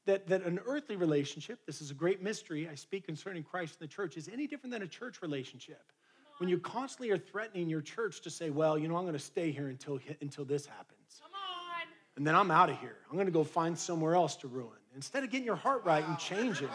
that, 0.08 0.28
that 0.28 0.44
an 0.44 0.60
earthly 0.66 0.98
relationship, 0.98 1.66
this 1.66 1.80
is 1.80 1.90
a 1.90 1.94
great 1.94 2.22
mystery, 2.22 2.68
I 2.70 2.76
speak 2.76 3.06
concerning 3.06 3.44
Christ 3.44 3.78
and 3.80 3.90
the 3.90 3.94
church, 3.94 4.18
is 4.18 4.28
any 4.28 4.46
different 4.46 4.74
than 4.74 4.82
a 4.82 4.88
church 4.88 5.22
relationship? 5.22 5.94
When 6.40 6.50
you 6.50 6.58
constantly 6.58 7.12
are 7.12 7.18
threatening 7.18 7.70
your 7.70 7.82
church 7.82 8.20
to 8.22 8.30
say, 8.30 8.50
well, 8.50 8.78
you 8.78 8.90
know, 8.90 8.98
I'm 8.98 9.04
going 9.04 9.14
to 9.14 9.20
stay 9.20 9.52
here 9.52 9.70
until, 9.70 10.00
until 10.20 10.44
this 10.44 10.66
happens 10.66 11.22
and 12.18 12.28
then 12.28 12.36
I'm 12.36 12.52
out 12.52 12.70
of 12.70 12.78
here. 12.80 12.98
I'm 13.10 13.16
going 13.16 13.28
to 13.28 13.32
go 13.32 13.44
find 13.44 13.78
somewhere 13.78 14.16
else 14.16 14.36
to 14.38 14.48
ruin. 14.48 14.78
Instead 14.96 15.24
of 15.24 15.32
getting 15.32 15.46
your 15.46 15.56
heart 15.56 15.84
right 15.86 16.06
and 16.08 16.18
changing 16.20 16.70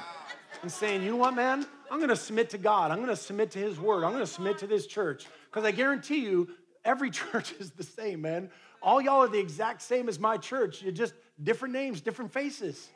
and 0.63 0.71
saying, 0.71 1.03
you 1.03 1.11
know 1.11 1.17
what, 1.17 1.35
man? 1.35 1.67
I'm 1.91 1.99
going 1.99 2.09
to 2.09 2.17
submit 2.17 2.51
to 2.51 2.59
God. 2.59 2.91
I'm 2.91 2.99
going 2.99 3.09
to 3.09 3.17
submit 3.17 3.51
to 3.53 3.59
His 3.59 3.79
Word. 3.79 4.05
I'm 4.05 4.13
going 4.13 4.25
to 4.25 4.27
submit 4.27 4.59
to 4.59 4.67
this 4.67 4.87
church. 4.87 5.27
Because 5.51 5.65
I 5.65 5.71
guarantee 5.71 6.23
you, 6.23 6.49
every 6.85 7.11
church 7.23 7.53
is 7.59 7.71
the 7.71 7.83
same, 7.83 8.23
man. 8.23 8.51
All 8.83 9.01
y'all 9.01 9.23
are 9.23 9.29
the 9.29 9.39
exact 9.39 9.83
same 9.83 10.09
as 10.09 10.19
my 10.19 10.37
church. 10.37 10.83
You're 10.83 10.93
just 10.93 11.15
different 11.43 11.75
names, 11.75 12.01
different 12.01 12.33
faces. 12.33 12.89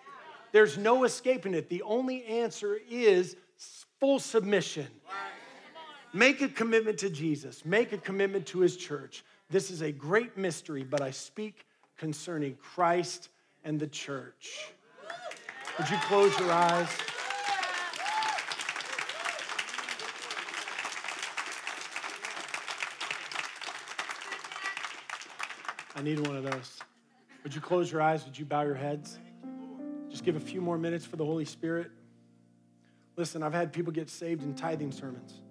There's 0.53 0.77
no 0.77 1.05
escaping 1.05 1.55
it. 1.55 1.69
The 1.69 1.83
only 1.83 2.25
answer 2.25 2.79
is 2.89 3.37
full 4.01 4.19
submission. 4.19 4.87
Make 6.13 6.41
a 6.43 6.49
commitment 6.49 6.99
to 6.99 7.11
Jesus, 7.11 7.65
make 7.65 7.93
a 7.93 7.99
commitment 7.99 8.47
to 8.47 8.61
His 8.61 8.77
church. 8.77 9.25
This 9.49 9.71
is 9.71 9.83
a 9.83 9.93
great 9.93 10.37
mystery, 10.37 10.83
but 10.83 11.01
I 11.01 11.13
speak 11.13 11.67
concerning 11.97 12.57
Christ 12.57 13.29
and 13.65 13.79
the 13.79 13.87
church. 13.87 14.73
Would 15.79 15.89
you 15.89 15.99
close 15.99 16.37
your 16.39 16.51
eyes? 16.51 16.89
I 26.01 26.03
need 26.03 26.27
one 26.27 26.35
of 26.35 26.45
those. 26.45 26.79
Would 27.43 27.55
you 27.55 27.61
close 27.61 27.93
your 27.93 28.01
eyes? 28.01 28.25
Would 28.25 28.39
you 28.39 28.47
bow 28.47 28.63
your 28.63 28.75
heads? 28.75 29.19
Just 30.09 30.25
give 30.25 30.35
a 30.35 30.41
few 30.41 30.61
more 30.61 30.79
minutes 30.79 31.05
for 31.05 31.17
the 31.17 31.25
Holy 31.25 31.45
Spirit. 31.45 31.91
Listen, 33.17 33.43
I've 33.43 33.53
had 33.53 33.71
people 33.71 33.93
get 33.93 34.09
saved 34.09 34.43
in 34.43 34.55
tithing 34.55 34.93
sermons. 34.93 35.43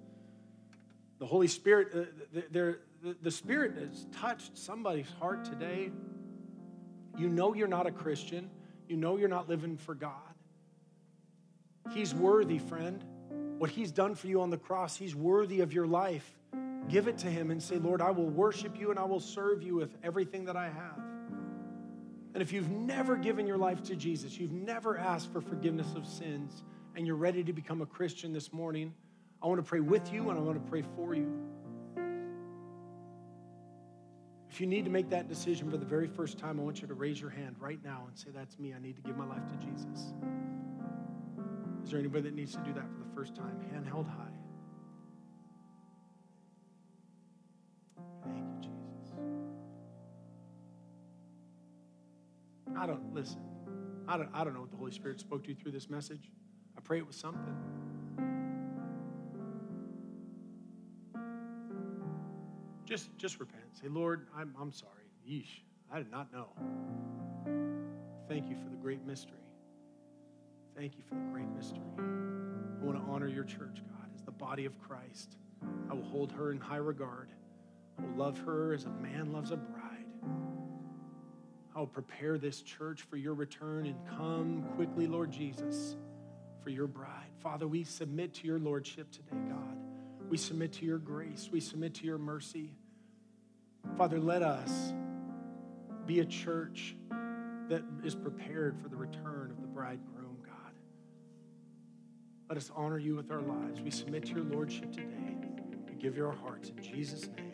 The 1.20 1.28
Holy 1.28 1.48
Spirit, 1.48 1.90
uh, 1.94 2.40
the, 2.52 2.78
the, 3.04 3.16
the 3.22 3.30
Spirit 3.30 3.76
has 3.78 4.08
touched 4.12 4.58
somebody's 4.58 5.12
heart 5.20 5.46
today 5.46 5.92
you 7.20 7.28
know 7.28 7.54
you're 7.54 7.68
not 7.68 7.86
a 7.86 7.92
Christian. 7.92 8.50
You 8.88 8.96
know 8.98 9.18
you're 9.18 9.28
not 9.28 9.50
living 9.50 9.76
for 9.78 9.94
God. 9.94 10.14
He's 11.92 12.16
worthy, 12.16 12.58
friend. 12.58 13.04
What 13.58 13.70
He's 13.70 13.92
done 13.92 14.16
for 14.16 14.28
you 14.28 14.42
on 14.42 14.50
the 14.50 14.58
cross, 14.58 14.96
He's 14.96 15.14
worthy 15.14 15.60
of 15.60 15.74
your 15.74 15.86
life. 15.86 16.39
Give 16.90 17.08
it 17.08 17.20
to 17.20 17.28
Him 17.28 17.52
and 17.52 17.62
say, 17.62 17.78
Lord, 17.78 18.02
I 18.02 18.12
will 18.12 18.30
worship 18.30 18.78
you 18.78 18.90
and 18.90 19.00
I 19.00 19.06
will 19.06 19.20
serve 19.20 19.62
you 19.62 19.76
with 19.76 19.96
everything 20.04 20.46
that 20.46 20.58
I 20.58 20.66
have. 20.66 21.00
And 22.34 22.42
if 22.42 22.52
you've 22.52 22.70
never 22.70 23.16
given 23.16 23.48
your 23.48 23.58
life 23.58 23.84
to 23.84 23.96
Jesus, 23.96 24.38
you've 24.40 24.52
never 24.52 24.98
asked 24.98 25.32
for 25.32 25.42
forgiveness 25.42 25.94
of 25.96 26.06
sins, 26.06 26.64
and 26.96 27.06
you're 27.06 27.16
ready 27.16 27.44
to 27.44 27.54
become 27.54 27.82
a 27.82 27.86
Christian 27.86 28.34
this 28.34 28.52
morning, 28.52 28.94
I 29.42 29.48
want 29.48 29.60
to 29.60 29.68
pray 29.68 29.80
with 29.80 30.12
you 30.12 30.30
and 30.30 30.38
I 30.38 30.42
want 30.42 30.64
to 30.64 30.70
pray 30.70 30.84
for 30.96 31.14
you. 31.16 31.32
If 34.50 34.60
you 34.60 34.68
need 34.68 34.86
to 34.86 34.92
make 34.92 35.10
that 35.12 35.30
decision 35.30 35.70
for 35.70 35.78
the 35.78 35.86
very 35.86 36.08
first 36.08 36.38
time, 36.38 36.60
I 36.60 36.64
want 36.64 36.82
you 36.82 36.88
to 36.88 36.94
raise 36.94 37.22
your 37.22 37.30
hand 37.30 37.56
right 37.60 37.80
now 37.84 38.06
and 38.08 38.18
say, 38.18 38.30
That's 38.34 38.58
me. 38.60 38.74
I 38.74 38.80
need 38.80 38.96
to 38.96 39.02
give 39.02 39.16
my 39.16 39.26
life 39.26 39.48
to 39.48 39.66
Jesus. 39.66 40.14
Is 41.84 41.92
there 41.92 42.00
anybody 42.00 42.24
that 42.24 42.36
needs 42.36 42.54
to 42.54 42.60
do 42.60 42.74
that 42.74 42.90
for 42.92 43.00
the 43.00 43.16
first 43.16 43.36
time? 43.36 43.60
Hand 43.72 43.86
held 43.86 44.08
high. 44.08 44.39
I 52.80 52.86
don't, 52.86 53.14
listen, 53.14 53.42
I 54.08 54.16
don't, 54.16 54.30
I 54.34 54.46
don't 54.46 54.54
know 54.54 54.62
what 54.62 54.72
the 54.72 54.78
Holy 54.78 54.94
Spirit 54.94 55.20
spoke 55.20 55.44
to 55.44 55.50
you 55.50 55.56
through 55.56 55.74
this 55.74 55.90
message. 55.90 56.32
I 56.78 56.82
pray 56.82 56.98
it 56.98 57.06
was 57.06 57.18
something. 57.18 57.54
Just, 62.86 63.10
just 63.18 63.42
repent. 63.42 63.66
Say, 63.74 63.90
Lord, 63.90 64.28
I'm, 64.34 64.56
I'm 64.60 64.72
sorry. 64.72 65.12
Yeesh, 65.30 65.60
I 65.92 65.98
did 65.98 66.10
not 66.10 66.32
know. 66.32 66.48
Thank 68.30 68.50
you 68.50 68.56
for 68.56 68.70
the 68.70 68.78
great 68.78 69.06
mystery. 69.06 69.34
Thank 70.74 70.96
you 70.96 71.04
for 71.04 71.16
the 71.16 71.26
great 71.34 71.50
mystery. 71.54 71.84
I 72.00 72.86
want 72.86 72.98
to 72.98 73.12
honor 73.12 73.28
your 73.28 73.44
church, 73.44 73.82
God, 73.90 74.10
as 74.16 74.22
the 74.22 74.32
body 74.32 74.64
of 74.64 74.80
Christ. 74.80 75.36
I 75.90 75.94
will 75.96 76.04
hold 76.04 76.32
her 76.32 76.52
in 76.52 76.60
high 76.62 76.78
regard. 76.78 77.28
I 77.98 78.04
will 78.04 78.16
love 78.16 78.40
her 78.46 78.74
as 78.74 78.86
a 78.86 78.90
man 78.90 79.34
loves 79.34 79.52
a 79.52 79.58
bride. 79.58 79.79
Oh, 81.80 81.86
prepare 81.86 82.38
this 82.38 82.62
church 82.62 83.04
for 83.04 83.16
your 83.16 83.34
return 83.34 83.86
and 83.86 83.96
come 84.18 84.66
quickly, 84.76 85.08
Lord 85.08 85.32
Jesus, 85.32 85.96
for 86.62 86.72
your 86.72 86.88
bride. 86.88 87.30
Father, 87.42 87.70
we 87.70 87.86
submit 87.86 88.34
to 88.34 88.48
your 88.48 88.60
lordship 88.60 89.10
today, 89.12 89.38
God. 89.48 89.78
We 90.30 90.36
submit 90.36 90.74
to 90.74 90.86
your 90.86 90.98
grace. 90.98 91.48
We 91.50 91.62
submit 91.62 91.94
to 91.94 92.06
your 92.06 92.18
mercy. 92.18 92.74
Father, 93.98 94.20
let 94.20 94.44
us 94.44 94.92
be 96.06 96.20
a 96.20 96.26
church 96.26 96.98
that 97.70 97.82
is 98.04 98.14
prepared 98.14 98.78
for 98.82 98.90
the 98.90 98.98
return 98.98 99.50
of 99.50 99.62
the 99.62 99.68
bridegroom, 99.68 100.36
God. 100.46 100.74
Let 102.50 102.58
us 102.58 102.70
honor 102.76 103.00
you 103.00 103.16
with 103.16 103.32
our 103.32 103.42
lives. 103.42 103.80
We 103.80 103.92
submit 103.92 104.26
to 104.26 104.34
your 104.34 104.44
lordship 104.44 104.92
today. 104.92 105.38
We 105.88 105.96
give 105.96 106.18
you 106.18 106.26
our 106.26 106.36
hearts 106.36 106.72
in 106.72 106.84
Jesus' 106.84 107.30
name. 107.38 107.49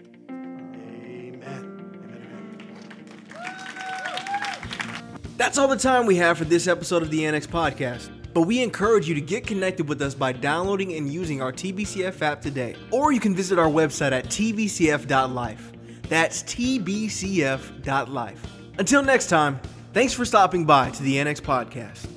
That's 5.38 5.58
all 5.58 5.68
the 5.68 5.76
time 5.76 6.06
we 6.06 6.16
have 6.16 6.38
for 6.38 6.46
this 6.46 6.66
episode 6.68 7.04
of 7.04 7.12
the 7.12 7.26
Annex 7.26 7.46
Podcast. 7.46 8.10
But 8.34 8.44
we 8.44 8.62
encourage 8.64 9.08
you 9.08 9.16
to 9.16 9.22
get 9.22 9.46
connected 9.46 9.88
with 9.88 10.02
us 10.02 10.14
by 10.14 10.32
downloading 10.32 10.94
and 10.94 11.12
using 11.12 11.42
our 11.42 11.52
TBCF 11.52 12.22
app 12.22 12.42
today. 12.42 12.76
Or 12.92 13.12
you 13.12 13.20
can 13.20 13.36
visit 13.36 13.60
our 13.60 13.70
website 13.70 14.12
at 14.12 14.26
tbcf.life. 14.26 15.72
That's 16.10 16.44
tbcf.life. 16.44 18.42
Until 18.78 19.04
next 19.04 19.28
time, 19.28 19.60
thanks 19.94 20.14
for 20.14 20.26
stopping 20.26 20.66
by 20.66 20.90
to 20.92 21.04
the 21.04 21.20
Annex 21.20 21.42
Podcast. 21.42 22.15